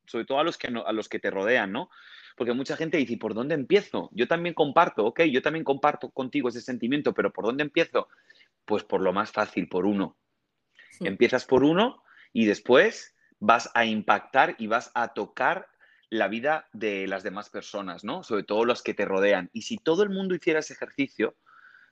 sobre 0.05 0.25
todo 0.25 0.39
a 0.39 0.43
los, 0.43 0.57
que 0.57 0.67
a 0.67 0.91
los 0.91 1.07
que 1.07 1.19
te 1.19 1.29
rodean, 1.29 1.71
¿no? 1.71 1.91
Porque 2.35 2.53
mucha 2.53 2.75
gente 2.75 2.97
dice, 2.97 3.17
¿por 3.17 3.35
dónde 3.35 3.53
empiezo? 3.53 4.09
Yo 4.13 4.27
también 4.27 4.55
comparto, 4.55 5.05
ok, 5.05 5.21
yo 5.23 5.41
también 5.43 5.63
comparto 5.63 6.09
contigo 6.09 6.49
ese 6.49 6.61
sentimiento, 6.61 7.13
pero 7.13 7.31
¿por 7.31 7.45
dónde 7.45 7.63
empiezo? 7.63 8.07
Pues 8.65 8.83
por 8.83 9.01
lo 9.01 9.13
más 9.13 9.31
fácil, 9.31 9.67
por 9.67 9.85
uno. 9.85 10.17
Empiezas 11.01 11.45
por 11.45 11.63
uno 11.63 12.01
y 12.33 12.45
después 12.45 13.15
vas 13.39 13.69
a 13.75 13.85
impactar 13.85 14.55
y 14.57 14.67
vas 14.67 14.91
a 14.95 15.13
tocar 15.13 15.67
la 16.09 16.27
vida 16.27 16.67
de 16.73 17.07
las 17.07 17.21
demás 17.21 17.49
personas, 17.49 18.03
¿no? 18.03 18.23
Sobre 18.23 18.43
todo 18.43 18.65
los 18.65 18.81
que 18.81 18.95
te 18.95 19.05
rodean. 19.05 19.51
Y 19.53 19.61
si 19.61 19.77
todo 19.77 20.01
el 20.01 20.09
mundo 20.09 20.33
hiciera 20.33 20.61
ese 20.61 20.73
ejercicio 20.73 21.35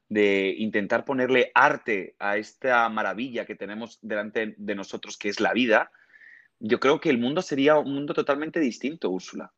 de 0.10 0.56
intentar 0.58 1.06
ponerle 1.06 1.52
arte 1.54 2.16
a 2.20 2.38
esta 2.38 2.88
maravilla 2.90 3.46
que 3.46 3.56
tenemos 3.56 4.00
delante 4.02 4.56
de 4.58 4.76
nosotros, 4.76 5.18
que 5.18 5.30
es 5.30 5.40
la 5.40 5.54
vida, 5.54 5.92
yo 6.60 6.80
creo 6.80 7.00
que 7.00 7.10
el 7.10 7.18
mundo 7.18 7.42
sería 7.42 7.78
un 7.78 7.94
mundo 7.94 8.14
totalmente 8.14 8.60
distinto, 8.60 9.10
Úrsula. 9.10 9.54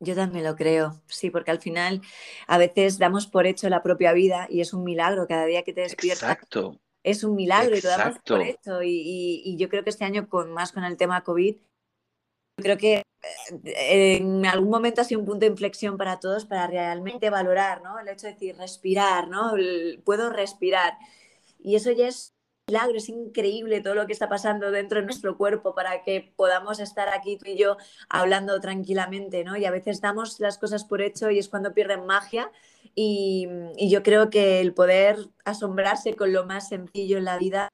Yo 0.00 0.16
también 0.16 0.44
lo 0.44 0.56
creo, 0.56 1.00
sí, 1.06 1.30
porque 1.30 1.52
al 1.52 1.60
final 1.60 2.00
a 2.48 2.58
veces 2.58 2.98
damos 2.98 3.28
por 3.28 3.46
hecho 3.46 3.68
la 3.68 3.84
propia 3.84 4.12
vida 4.12 4.48
y 4.50 4.60
es 4.60 4.72
un 4.74 4.82
milagro 4.82 5.28
cada 5.28 5.46
día 5.46 5.62
que 5.62 5.72
te 5.72 5.82
despiertas. 5.82 6.22
Exacto. 6.22 6.80
Es 7.04 7.22
un 7.22 7.36
milagro 7.36 7.76
y 7.76 7.80
lo 7.80 7.88
damos 7.88 8.18
por 8.26 8.42
hecho. 8.42 8.82
Y, 8.82 9.42
y, 9.44 9.56
yo 9.56 9.68
creo 9.68 9.84
que 9.84 9.90
este 9.90 10.04
año, 10.04 10.28
con 10.28 10.52
más 10.52 10.72
con 10.72 10.84
el 10.84 10.96
tema 10.96 11.22
COVID, 11.22 11.56
creo 12.56 12.76
que 12.76 13.02
eh, 13.64 14.16
en 14.16 14.46
algún 14.46 14.70
momento 14.70 15.00
ha 15.00 15.04
sido 15.04 15.20
un 15.20 15.26
punto 15.26 15.40
de 15.40 15.52
inflexión 15.52 15.96
para 15.96 16.20
todos 16.20 16.44
para 16.44 16.66
realmente 16.66 17.30
valorar, 17.30 17.82
¿no? 17.82 17.98
El 17.98 18.08
hecho 18.08 18.26
de 18.26 18.34
decir, 18.34 18.56
respirar, 18.56 19.28
¿no? 19.28 19.52
puedo 20.04 20.30
respirar. 20.30 20.98
Y 21.58 21.76
eso 21.76 21.90
ya 21.92 22.08
es 22.08 22.34
milagro, 22.68 22.96
es 22.96 23.08
increíble 23.08 23.80
todo 23.80 23.94
lo 23.94 24.06
que 24.06 24.12
está 24.12 24.28
pasando 24.28 24.70
dentro 24.70 25.00
de 25.00 25.06
nuestro 25.06 25.36
cuerpo 25.36 25.74
para 25.74 26.02
que 26.02 26.32
podamos 26.36 26.80
estar 26.80 27.08
aquí 27.08 27.36
tú 27.36 27.46
y 27.50 27.56
yo 27.56 27.76
hablando 28.08 28.60
tranquilamente, 28.60 29.44
¿no? 29.44 29.56
Y 29.56 29.64
a 29.64 29.70
veces 29.70 30.00
damos 30.00 30.40
las 30.40 30.58
cosas 30.58 30.84
por 30.84 31.02
hecho 31.02 31.30
y 31.30 31.38
es 31.38 31.48
cuando 31.48 31.74
pierden 31.74 32.06
magia. 32.06 32.50
y 32.94 33.48
yo 33.90 34.02
creo 34.02 34.30
que 34.30 34.60
el 34.60 34.74
poder 34.74 35.16
asombrarse 35.44 36.14
con 36.14 36.32
lo 36.32 36.44
más 36.46 36.68
sencillo 36.68 37.18
en 37.18 37.24
la 37.24 37.38
vida 37.38 37.68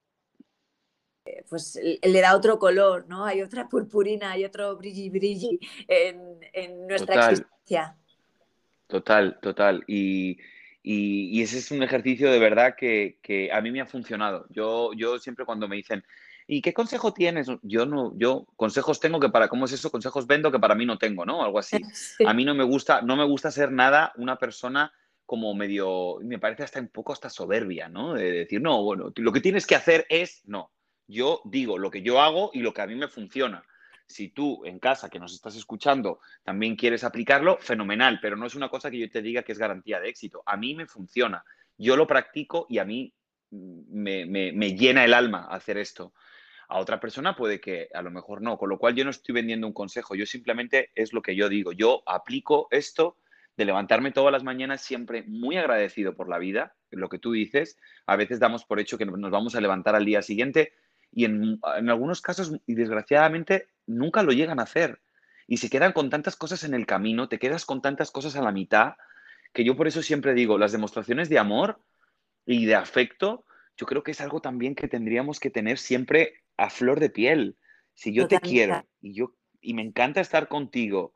pues 1.49 1.79
le 2.03 2.21
da 2.21 2.37
otro 2.37 2.59
color, 2.59 3.07
¿no? 3.09 3.25
Hay 3.25 3.43
otra 3.43 3.69
purpurina, 3.69 4.33
hay 4.33 4.45
otro 4.45 4.77
brilli 4.77 5.11
brilli 5.11 5.59
en, 5.87 6.87
nuestra 6.87 7.31
existencia. 7.31 7.97
Total, 8.87 9.39
total. 9.41 9.85
Y, 9.87 10.39
ese 10.83 11.59
es 11.59 11.71
un 11.71 11.83
ejercicio 11.83 12.31
de 12.31 12.39
verdad 12.39 12.75
que, 12.77 13.51
a 13.53 13.61
mí 13.61 13.71
me 13.71 13.81
ha 13.81 13.87
funcionado. 13.87 14.47
Yo, 14.51 14.93
yo 14.95 15.19
siempre 15.19 15.45
cuando 15.45 15.69
me 15.69 15.77
dicen, 15.77 16.03
¿y 16.47 16.63
qué 16.63 16.73
consejo 16.73 17.13
tienes? 17.13 17.49
Yo 17.63 17.85
no, 17.85 18.15
yo 18.17 18.47
consejos 18.57 18.99
tengo 18.99 19.21
que 19.21 19.29
para, 19.29 19.49
¿cómo 19.49 19.67
es 19.67 19.73
eso? 19.73 19.91
Consejos 19.91 20.27
vendo 20.27 20.51
que 20.51 20.59
para 20.59 20.75
mí 20.75 20.87
no 20.87 20.97
tengo, 20.97 21.27
¿no? 21.27 21.45
Algo 21.45 21.59
así. 21.59 21.77
A 22.27 22.33
mí 22.33 22.45
no 22.45 22.55
me 22.55 22.65
gusta, 22.65 23.03
no 23.03 23.17
me 23.17 23.25
gusta 23.25 23.51
ser 23.51 23.71
nada 23.71 24.13
una 24.17 24.39
persona 24.39 24.93
como 25.27 25.55
medio, 25.55 26.17
me 26.23 26.39
parece 26.39 26.63
hasta 26.63 26.81
un 26.81 26.89
poco 26.89 27.13
hasta 27.13 27.29
soberbia, 27.29 27.91
¿no? 27.91 28.15
De 28.15 28.33
decir, 28.33 28.63
no, 28.63 28.83
bueno, 28.83 29.13
lo 29.15 29.31
que 29.31 29.43
tienes 29.43 29.67
que 29.67 29.75
hacer 29.75 30.07
es, 30.09 30.41
no, 30.47 30.73
yo 31.09 31.41
digo 31.45 31.79
lo 31.79 31.91
que 31.91 32.03
yo 32.03 32.21
hago 32.21 32.51
y 32.53 32.61
lo 32.61 32.73
que 32.73 32.83
a 32.83 32.87
mí 32.87 32.95
me 32.95 33.09
funciona. 33.09 33.65
Si 34.07 34.29
tú 34.29 34.65
en 34.65 34.79
casa 34.79 35.11
que 35.11 35.19
nos 35.19 35.35
estás 35.35 35.57
escuchando 35.57 36.21
también 36.45 36.77
quieres 36.77 37.05
aplicarlo, 37.05 37.59
fenomenal, 37.59 38.21
pero 38.23 38.37
no 38.37 38.47
es 38.47 38.55
una 38.55 38.69
cosa 38.69 38.91
que 38.91 38.99
yo 38.99 39.11
te 39.11 39.23
diga 39.23 39.43
que 39.43 39.53
es 39.53 39.59
garantía 39.59 40.01
de 40.01 40.09
éxito. 40.09 40.43
A 40.47 40.57
mí 40.57 40.75
me 40.75 40.87
funciona, 40.87 41.45
yo 41.77 41.97
lo 41.97 42.07
practico 42.07 42.67
y 42.69 42.79
a 42.79 42.85
mí 42.85 43.13
me, 43.51 44.77
llena 44.77 45.05
el 45.05 45.15
alma 45.15 45.47
hacer 45.51 45.79
esto. 45.79 46.13
A 46.69 46.79
otra 46.79 47.01
persona 47.01 47.35
puede 47.35 47.61
que 47.61 47.89
a 47.95 48.03
lo 48.03 48.11
mejor 48.11 48.43
no, 48.43 48.59
con 48.59 48.69
lo 48.69 48.79
cual 48.79 48.95
yo 48.95 49.05
no 49.05 49.11
estoy 49.11 49.35
vendiendo 49.35 49.67
un 49.67 49.73
consejo, 49.73 50.15
yo 50.15 50.27
simplemente 50.27 50.91
es 50.95 51.15
lo 51.15 51.23
que 51.23 51.35
yo 51.35 51.49
digo, 51.49 51.73
yo 51.73 52.03
aplico 52.07 52.69
esto 52.71 53.17
de 53.57 53.65
levantarme 53.65 54.13
todas 54.13 54.33
las 54.33 54.45
mañanas 54.45 54.83
siempre 54.83 55.25
muy 55.27 55.57
agradecido 55.57 56.15
por 56.15 56.29
la 56.29 56.39
vida, 56.39 56.77
lo 56.91 57.09
que 57.09 57.19
tú 57.19 57.33
dices, 57.33 57.79
a 58.07 58.17
veces 58.17 58.39
damos 58.39 58.65
por 58.65 58.81
hecho 58.81 58.99
que 58.99 59.07
nos 59.07 59.31
vamos 59.31 59.55
a 59.55 59.61
levantar 59.61 59.95
al 59.97 60.05
día 60.05 60.23
siguiente, 60.23 60.75
y 61.11 61.25
en, 61.25 61.59
algunos 61.63 62.21
casos, 62.21 62.53
y 62.67 62.75
desgraciadamente, 62.75 63.69
nunca 63.87 64.23
lo 64.23 64.33
llegan 64.33 64.61
a 64.61 64.65
hacer. 64.65 65.01
Y 65.47 65.59
se 65.59 65.71
quedan 65.71 65.93
con 65.93 66.11
tantas 66.11 66.37
cosas 66.37 66.65
en 66.65 66.75
el 66.75 66.87
camino, 66.87 67.29
te 67.29 67.39
quedas 67.39 67.65
con 67.65 67.81
tantas 67.81 68.11
cosas 68.11 68.37
a 68.37 68.43
la 68.43 68.53
mitad, 68.53 68.95
que 69.53 69.65
yo 69.65 69.77
por 69.77 69.89
eso 69.89 70.03
siempre 70.03 70.35
digo, 70.35 70.59
las 70.59 70.73
demostraciones 70.73 71.29
de 71.29 71.39
amor 71.39 71.81
y 72.45 72.67
de 72.67 72.75
afecto, 72.75 73.47
yo 73.77 73.87
creo 73.87 74.03
que 74.03 74.11
es 74.11 74.21
algo 74.21 74.41
también 74.41 74.75
que 74.75 74.89
tendríamos 74.89 75.41
que 75.41 75.51
tener 75.51 75.79
siempre 75.79 76.35
a 76.57 76.69
flor 76.69 77.01
de 77.01 77.11
piel. 77.11 77.57
Si 77.95 78.13
yo 78.13 78.29
te 78.29 78.41
quiero 78.41 78.87
y 79.01 79.15
yo, 79.15 79.35
y 79.61 79.75
me 79.75 79.83
encanta 79.83 80.21
estar 80.21 80.49
contigo. 80.49 81.15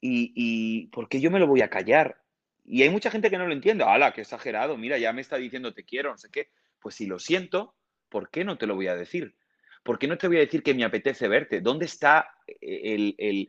Y, 0.00 0.32
y 0.34 0.86
¿por 0.88 1.08
qué 1.08 1.20
yo 1.20 1.30
me 1.30 1.40
lo 1.40 1.46
voy 1.46 1.62
a 1.62 1.70
callar? 1.70 2.22
Y 2.64 2.82
hay 2.82 2.90
mucha 2.90 3.10
gente 3.10 3.30
que 3.30 3.38
no 3.38 3.46
lo 3.46 3.52
entiende. 3.52 3.84
¡Hala, 3.84 4.12
qué 4.12 4.20
exagerado! 4.22 4.76
Mira, 4.76 4.98
ya 4.98 5.12
me 5.12 5.20
está 5.20 5.36
diciendo 5.36 5.74
te 5.74 5.84
quiero, 5.84 6.10
no 6.10 6.18
sé 6.18 6.30
qué. 6.30 6.50
Pues 6.80 6.94
si 6.94 7.06
lo 7.06 7.18
siento, 7.18 7.74
¿por 8.12 8.28
qué 8.28 8.44
no 8.44 8.58
te 8.58 8.66
lo 8.66 8.74
voy 8.74 8.88
a 8.88 8.94
decir? 8.94 9.34
¿Por 9.82 9.98
qué 9.98 10.06
no 10.06 10.18
te 10.18 10.28
voy 10.28 10.36
a 10.36 10.40
decir 10.40 10.62
que 10.62 10.74
me 10.74 10.84
apetece 10.84 11.26
verte? 11.28 11.62
¿Dónde 11.62 11.86
está 11.86 12.36
el, 12.60 13.14
el, 13.16 13.48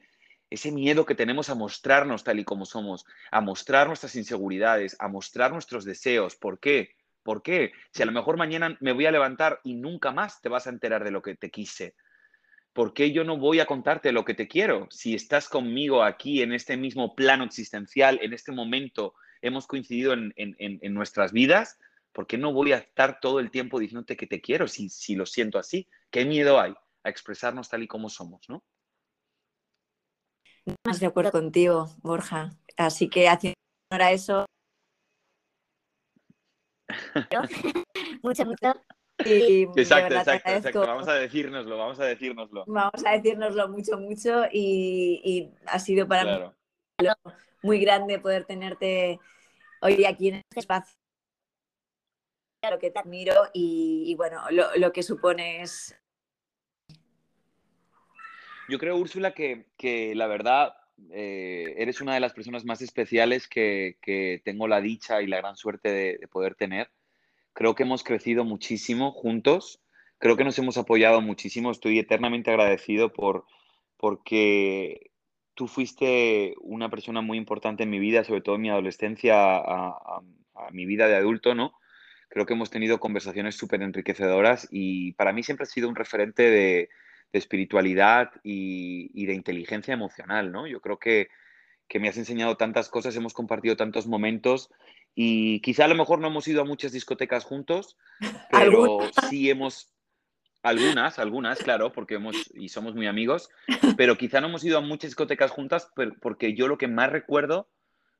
ese 0.49 0.71
miedo 0.71 1.05
que 1.05 1.15
tenemos 1.15 1.49
a 1.49 1.55
mostrarnos 1.55 2.23
tal 2.23 2.39
y 2.39 2.45
como 2.45 2.65
somos, 2.65 3.05
a 3.29 3.41
mostrar 3.41 3.87
nuestras 3.87 4.15
inseguridades, 4.15 4.95
a 4.99 5.09
mostrar 5.09 5.51
nuestros 5.51 5.83
deseos? 5.83 6.37
¿Por 6.37 6.59
qué? 6.59 6.95
¿Por 7.23 7.43
qué? 7.43 7.73
Si 7.91 8.01
a 8.01 8.05
lo 8.05 8.13
mejor 8.13 8.37
mañana 8.37 8.77
me 8.79 8.93
voy 8.93 9.05
a 9.05 9.11
levantar 9.11 9.59
y 9.63 9.73
nunca 9.73 10.11
más 10.11 10.41
te 10.41 10.47
vas 10.49 10.65
a 10.65 10.69
enterar 10.69 11.03
de 11.03 11.11
lo 11.11 11.21
que 11.21 11.35
te 11.35 11.51
quise. 11.51 11.95
¿Por 12.71 12.93
qué 12.93 13.11
yo 13.11 13.23
no 13.23 13.37
voy 13.37 13.59
a 13.59 13.65
contarte 13.65 14.11
lo 14.11 14.25
que 14.25 14.33
te 14.33 14.47
quiero? 14.47 14.87
Si 14.89 15.13
estás 15.13 15.49
conmigo 15.49 16.03
aquí 16.03 16.41
en 16.41 16.53
este 16.53 16.77
mismo 16.77 17.15
plano 17.15 17.43
existencial, 17.43 18.19
en 18.21 18.33
este 18.33 18.51
momento 18.51 19.13
hemos 19.43 19.67
coincidido 19.67 20.13
en, 20.13 20.93
nuestras 20.93 21.33
vidas, 21.33 21.77
¿por 22.13 22.27
qué 22.27 22.37
no 22.37 22.53
voy 22.53 22.71
a 22.71 22.77
estar 22.77 23.19
todo 23.19 23.39
el 23.39 23.51
tiempo 23.51 23.79
diciéndote 23.79 24.15
que 24.15 24.27
te 24.27 24.41
quiero 24.41 24.67
si, 24.67 24.89
si 24.89 25.15
lo 25.15 25.25
siento 25.25 25.59
así? 25.59 25.89
¿Qué 26.09 26.25
miedo 26.25 26.59
hay 26.59 26.73
a 27.03 27.09
expresarnos 27.09 27.69
tal 27.69 27.83
y 27.83 27.87
como 27.87 28.09
somos, 28.09 28.47
no? 28.47 28.63
Más 30.85 31.01
de 31.01 31.07
acuerdo 31.07 31.31
contigo, 31.31 31.87
Borja. 32.01 32.51
Así 32.77 33.09
que 33.09 33.27
haciendo 33.27 33.55
ahora 33.91 34.11
eso, 34.11 34.45
mucho, 38.23 38.45
mucho. 38.45 38.73
exacto, 39.19 40.15
exacto, 40.15 40.51
exacto. 40.51 40.81
Vamos 40.81 41.07
a 41.07 41.13
decírnoslo, 41.13 41.77
vamos 41.77 41.99
a 41.99 42.05
decírnoslo. 42.05 42.63
Vamos 42.67 43.05
a 43.05 43.11
decírnoslo 43.11 43.69
mucho, 43.69 43.97
mucho 43.97 44.43
y, 44.51 45.51
ha 45.65 45.79
sido 45.79 46.07
para 46.07 46.51
mí 46.99 47.07
muy 47.61 47.79
grande 47.79 48.19
poder 48.19 48.45
tenerte 48.45 49.19
hoy 49.81 50.05
aquí 50.05 50.29
en 50.29 50.35
este 50.35 50.59
espacio. 50.59 51.02
Lo 52.69 52.79
que 52.79 52.91
te 52.91 52.99
admiro 52.99 53.33
y, 53.53 54.13
bueno, 54.15 54.41
lo, 54.51 54.93
que 54.93 55.03
supone 55.03 55.61
es... 55.61 55.99
Yo 58.69 58.79
creo, 58.79 58.95
Úrsula, 58.95 59.33
que, 59.33 59.67
que 59.77 60.15
la 60.15 60.27
verdad 60.27 60.73
eh, 61.11 61.75
eres 61.77 61.99
una 61.99 62.13
de 62.13 62.21
las 62.21 62.33
personas 62.33 62.63
más 62.63 62.81
especiales 62.81 63.47
que, 63.47 63.97
que, 64.01 64.41
tengo 64.45 64.67
la 64.67 64.79
dicha 64.79 65.21
y 65.21 65.27
la 65.27 65.37
gran 65.37 65.57
suerte 65.57 65.91
de 65.91 66.27
poder 66.29 66.55
tener 66.55 66.89
Creo 67.53 67.75
que 67.75 67.83
hemos 67.83 68.03
crecido 68.03 68.43
muchísimo 68.43 69.11
juntos. 69.11 69.79
Creo 70.17 70.35
que 70.35 70.43
nos 70.43 70.57
hemos 70.57 70.77
apoyado 70.77 71.21
muchísimo. 71.21 71.71
Estoy 71.71 71.99
eternamente 71.99 72.49
agradecido 72.49 73.13
por 73.13 73.45
porque 73.97 75.11
tú 75.53 75.67
fuiste 75.67 76.55
una 76.61 76.89
persona 76.89 77.21
muy 77.21 77.37
importante 77.37 77.83
en 77.83 77.91
mi 77.91 77.99
vida, 77.99 78.23
sobre 78.23 78.41
todo 78.41 78.55
en 78.55 78.61
mi 78.61 78.69
adolescencia 78.69 79.35
a, 79.37 80.21
mi 80.71 80.85
vida 80.85 81.07
de 81.07 81.15
adulto, 81.15 81.55
¿no? 81.55 81.73
Creo 82.33 82.47
que 82.47 82.53
hemos 82.53 82.71
tenido 82.71 82.99
conversaciones 82.99 83.55
súper 83.55 83.83
enriquecedoras 83.83 84.67
y 84.71 85.11
para 85.11 85.33
mí 85.33 85.43
siempre 85.43 85.65
has 85.65 85.69
sido 85.69 85.87
un 85.87 85.95
referente 85.95 86.41
de, 86.41 86.89
espiritualidad 87.31 88.31
y, 88.43 89.11
y, 89.13 89.27
de 89.27 89.35
inteligencia 89.35 89.93
emocional, 89.93 90.51
¿no? 90.51 90.65
Yo 90.65 90.81
creo 90.81 90.97
que, 90.97 91.29
que 91.87 91.99
me 91.99 92.09
has 92.09 92.17
enseñado 92.17 92.57
tantas 92.57 92.89
cosas, 92.89 93.15
hemos 93.15 93.35
compartido 93.35 93.77
tantos 93.77 94.07
momentos 94.07 94.71
y 95.13 95.59
quizá 95.61 95.85
a 95.85 95.87
lo 95.87 95.93
mejor 95.93 96.17
no 96.17 96.27
hemos 96.27 96.47
ido 96.47 96.61
a 96.61 96.65
muchas 96.65 96.91
discotecas 96.91 97.43
juntos, 97.43 97.97
pero 98.51 98.99
sí 99.29 99.51
hemos... 99.51 99.93
Algunas, 100.63 101.19
algunas, 101.19 101.59
claro, 101.59 101.91
porque 101.91 102.15
hemos 102.15 102.49
y 102.55 102.69
somos 102.69 102.95
muy 102.95 103.05
amigos, 103.05 103.49
pero 103.95 104.17
quizá 104.17 104.41
no 104.41 104.47
hemos 104.47 104.63
ido 104.63 104.79
a 104.79 104.81
muchas 104.81 105.11
discotecas 105.11 105.51
juntas 105.51 105.91
porque 106.19 106.55
yo 106.55 106.67
lo 106.67 106.79
que 106.79 106.87
más 106.87 107.11
recuerdo 107.11 107.69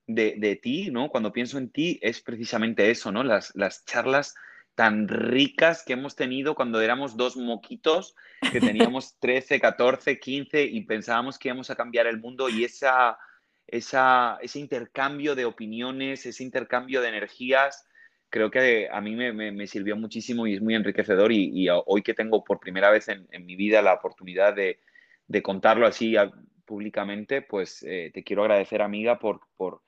de, 0.08 0.36
de 0.38 0.56
ti, 0.56 0.90
¿no? 0.92 1.10
Cuando 1.10 1.34
pienso 1.34 1.58
en 1.58 1.70
ti 1.70 2.00
es 2.02 2.22
precisamente 2.22 2.90
eso, 2.92 3.12
¿no? 3.12 3.24
Las, 3.24 3.56
las 3.56 3.86
charlas 3.86 4.36
tan 4.76 5.08
ricas 5.08 5.84
que 5.86 5.94
hemos 5.94 6.16
tenido 6.16 6.56
cuando 6.56 6.82
éramos 6.82 7.16
dos 7.16 7.38
moquitos, 7.38 8.16
que 8.52 8.60
teníamos 8.92 9.18
13, 9.20 9.60
14, 9.60 10.20
15 10.20 10.64
y 10.64 10.82
pensábamos 10.82 11.38
que 11.38 11.50
íbamos 11.50 11.70
a 11.70 11.76
cambiar 11.76 12.08
el 12.08 12.20
mundo 12.20 12.50
y 12.50 12.64
esa, 12.64 13.18
ese 13.68 14.60
intercambio 14.60 15.36
de 15.36 15.46
opiniones, 15.46 16.26
ese 16.26 16.44
intercambio 16.44 17.02
de 17.02 17.10
energías, 17.10 17.86
creo 18.30 18.50
que 18.50 18.90
a 18.92 19.00
mí 19.00 19.16
me, 19.16 19.68
sirvió 19.68 19.96
muchísimo 19.96 20.48
y 20.48 20.56
es 20.56 20.62
muy 20.62 20.74
enriquecedor 20.74 21.32
y, 21.32 21.68
hoy 21.70 22.02
que 22.02 22.16
tengo 22.16 22.44
por 22.44 22.60
primera 22.60 22.90
vez 22.90 23.08
en, 23.08 23.28
mi 23.46 23.56
vida 23.56 23.82
la 23.82 23.94
oportunidad 23.94 24.56
de, 24.56 24.80
contarlo 25.44 25.86
así 25.86 26.16
públicamente, 26.66 27.42
pues 27.44 27.84
eh, 27.84 28.10
te 28.14 28.24
quiero 28.24 28.42
agradecer, 28.42 28.82
amiga, 28.82 29.20
por, 29.20 29.42
por, 29.56 29.82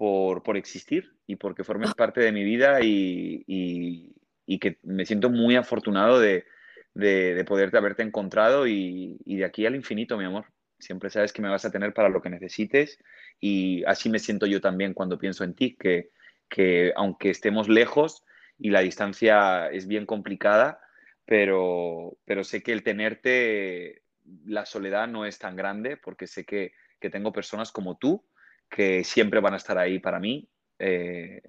por, 0.00 0.56
existir 0.56 1.12
y 1.26 1.36
porque 1.36 1.62
formes 1.62 1.92
parte 1.92 2.22
de 2.22 2.32
mi 2.32 2.42
vida 2.42 2.78
y, 2.82 4.14
que 4.58 4.78
me 4.82 5.04
siento 5.04 5.28
muy 5.28 5.56
afortunado 5.56 6.18
de, 6.18 6.46
de, 6.94 7.44
poderte 7.44 7.76
haberte 7.76 8.02
encontrado 8.02 8.66
y 8.66 9.18
de 9.26 9.44
aquí 9.44 9.66
al 9.66 9.76
infinito, 9.76 10.16
mi 10.16 10.24
amor. 10.24 10.46
Siempre 10.78 11.10
sabes 11.10 11.34
que 11.34 11.42
me 11.42 11.50
vas 11.50 11.66
a 11.66 11.70
tener 11.70 11.92
para 11.92 12.08
lo 12.08 12.22
que 12.22 12.30
necesites 12.30 12.98
y 13.40 13.84
así 13.84 14.08
me 14.08 14.18
siento 14.18 14.46
yo 14.46 14.62
también 14.62 14.94
cuando 14.94 15.18
pienso 15.18 15.44
en 15.44 15.52
ti, 15.52 15.76
que, 15.78 16.08
que 16.48 16.94
aunque 16.96 17.28
estemos 17.28 17.68
lejos 17.68 18.24
y 18.58 18.70
la 18.70 18.80
distancia 18.80 19.68
es 19.68 19.86
bien 19.86 20.06
complicada, 20.06 20.80
pero, 21.26 22.16
pero 22.24 22.42
sé 22.42 22.62
que 22.62 22.72
el 22.72 22.82
tenerte, 22.82 24.02
la 24.46 24.64
soledad 24.64 25.08
no 25.08 25.26
es 25.26 25.38
tan 25.38 25.56
grande 25.56 25.98
porque 25.98 26.26
sé 26.26 26.46
que, 26.46 26.72
que 26.98 27.10
tengo 27.10 27.34
personas 27.34 27.70
como 27.70 27.98
tú 27.98 28.24
que 28.70 29.04
siempre 29.04 29.40
van 29.40 29.54
a 29.54 29.58
estar 29.58 29.76
ahí 29.76 29.98
para 29.98 30.20
mí. 30.20 30.48
Eh, 30.78 31.42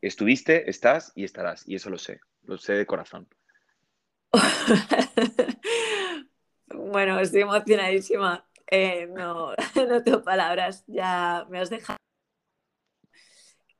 estuviste, 0.00 0.68
estás 0.68 1.12
y 1.14 1.24
estarás, 1.24 1.66
y 1.66 1.76
eso 1.76 1.88
lo 1.88 1.98
sé, 1.98 2.20
lo 2.42 2.58
sé 2.58 2.74
de 2.74 2.86
corazón. 2.86 3.28
Bueno, 6.74 7.20
estoy 7.20 7.42
emocionadísima. 7.42 8.46
Eh, 8.66 9.06
no, 9.06 9.52
no 9.88 10.02
tengo 10.02 10.22
palabras. 10.22 10.84
Ya 10.86 11.46
me 11.50 11.58
has 11.60 11.70
dejado. 11.70 11.98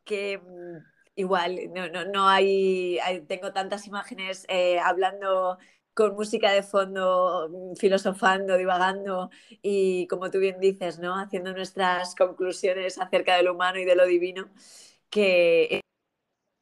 Que 0.04 0.38
mm, 0.38 0.78
igual, 1.16 1.72
no, 1.72 1.88
no, 1.88 2.04
no 2.04 2.28
hay, 2.28 2.98
Tengo 3.28 3.52
tantas 3.52 3.86
imágenes 3.86 4.44
eh, 4.48 4.78
hablando 4.78 5.58
con 5.95 6.14
música 6.14 6.53
de 6.53 6.62
fondo, 6.62 7.49
mm, 7.51 7.76
filosofando, 7.76 8.57
divagando 8.57 9.30
y, 9.62 10.07
como 10.09 10.30
tú 10.30 10.38
bien 10.38 10.61
dices, 10.61 10.99
¿no? 10.99 11.18
haciendo 11.18 11.53
nuestras 11.53 12.14
conclusiones 12.14 12.99
acerca 12.99 13.36
de 13.36 13.43
lo 13.45 13.55
humano 13.55 13.78
y 13.78 13.84
de 13.84 13.97
lo 13.97 14.07
divino, 14.07 14.51
que 15.11 15.82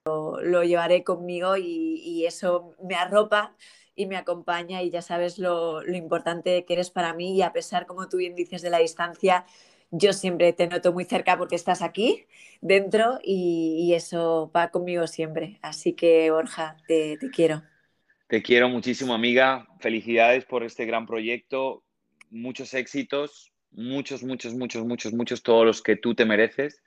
lo, 0.07 0.63
llevaré 0.65 1.05
conmigo 1.05 1.57
y, 1.57 2.25
eso 2.27 2.77
me 2.83 2.95
arropa 2.97 3.57
y 3.95 4.07
me 4.07 4.17
acompaña 4.17 4.83
y 4.83 4.91
ya 4.91 5.03
sabes 5.03 5.39
lo, 5.39 5.83
importante 5.87 6.65
que 6.65 6.75
eres 6.75 6.91
para 6.91 7.15
mí 7.15 7.37
y 7.37 7.43
a 7.43 7.53
pesar, 7.53 7.87
como 7.87 8.09
tú 8.09 8.19
bien 8.19 8.35
dices, 8.35 8.63
de 8.63 8.71
la 8.71 8.79
distancia, 8.79 9.47
yo 9.91 10.13
siempre 10.13 10.53
te 10.53 10.69
noto 10.69 10.93
muy 10.93 11.05
cerca 11.05 11.37
porque 11.39 11.57
estás 11.57 11.83
aquí 11.83 12.27
dentro 12.61 13.19
y, 13.23 13.93
eso 13.95 14.51
va 14.55 14.71
conmigo 14.71 15.07
siempre. 15.07 15.59
Así 15.63 15.95
que, 15.95 16.31
Borja, 16.31 16.77
te, 16.87 17.19
quiero. 17.35 17.70
Te 18.31 18.43
quiero 18.43 18.69
muchísimo, 18.69 19.13
amiga. 19.13 19.67
Felicidades 19.81 20.45
por 20.45 20.63
este 20.63 20.87
gran 20.87 21.05
proyecto. 21.05 21.83
Muchos 22.31 22.75
éxitos, 22.75 23.53
muchos, 23.73 24.23
muchos, 24.23 24.55
muchos, 24.55 24.85
muchos, 24.85 25.13
muchos, 25.13 25.43
todos 25.43 25.67
los 25.67 25.83
que 25.83 25.97
tú 25.97 26.15
te 26.15 26.25
mereces. 26.25 26.81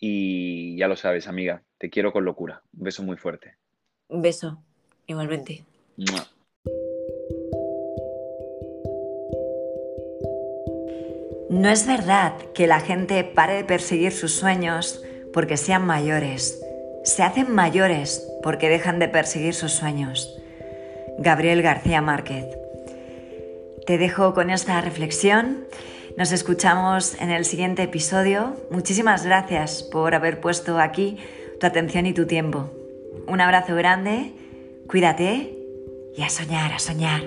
Y 0.00 0.76
ya 0.76 0.88
lo 0.88 0.96
sabes, 0.96 1.28
amiga, 1.28 1.62
te 1.78 1.88
quiero 1.88 2.12
con 2.12 2.24
locura. 2.24 2.64
Un 2.76 2.82
beso 2.82 3.04
muy 3.04 3.16
fuerte. 3.16 3.54
Un 4.08 4.22
beso, 4.22 4.60
igualmente. 5.06 5.62
No 11.48 11.68
es 11.68 11.86
verdad 11.86 12.34
que 12.54 12.66
la 12.66 12.80
gente 12.80 13.22
pare 13.22 13.54
de 13.54 13.64
perseguir 13.64 14.10
sus 14.10 14.32
sueños 14.32 15.00
porque 15.32 15.56
sean 15.56 15.86
mayores. 15.86 16.60
Se 17.04 17.22
hacen 17.22 17.54
mayores 17.54 18.28
porque 18.42 18.68
dejan 18.68 18.98
de 18.98 19.06
perseguir 19.06 19.54
sus 19.54 19.70
sueños. 19.70 20.37
Gabriel 21.18 21.62
García 21.62 22.00
Márquez. 22.00 22.46
Te 23.86 23.98
dejo 23.98 24.34
con 24.34 24.50
esta 24.50 24.80
reflexión. 24.80 25.64
Nos 26.16 26.32
escuchamos 26.32 27.14
en 27.20 27.30
el 27.30 27.44
siguiente 27.44 27.82
episodio. 27.82 28.56
Muchísimas 28.70 29.24
gracias 29.24 29.82
por 29.82 30.14
haber 30.14 30.40
puesto 30.40 30.78
aquí 30.78 31.18
tu 31.58 31.66
atención 31.66 32.06
y 32.06 32.12
tu 32.12 32.26
tiempo. 32.26 32.70
Un 33.26 33.40
abrazo 33.40 33.74
grande, 33.74 34.32
cuídate 34.88 35.56
y 36.16 36.22
a 36.22 36.28
soñar, 36.28 36.72
a 36.72 36.78
soñar. 36.78 37.22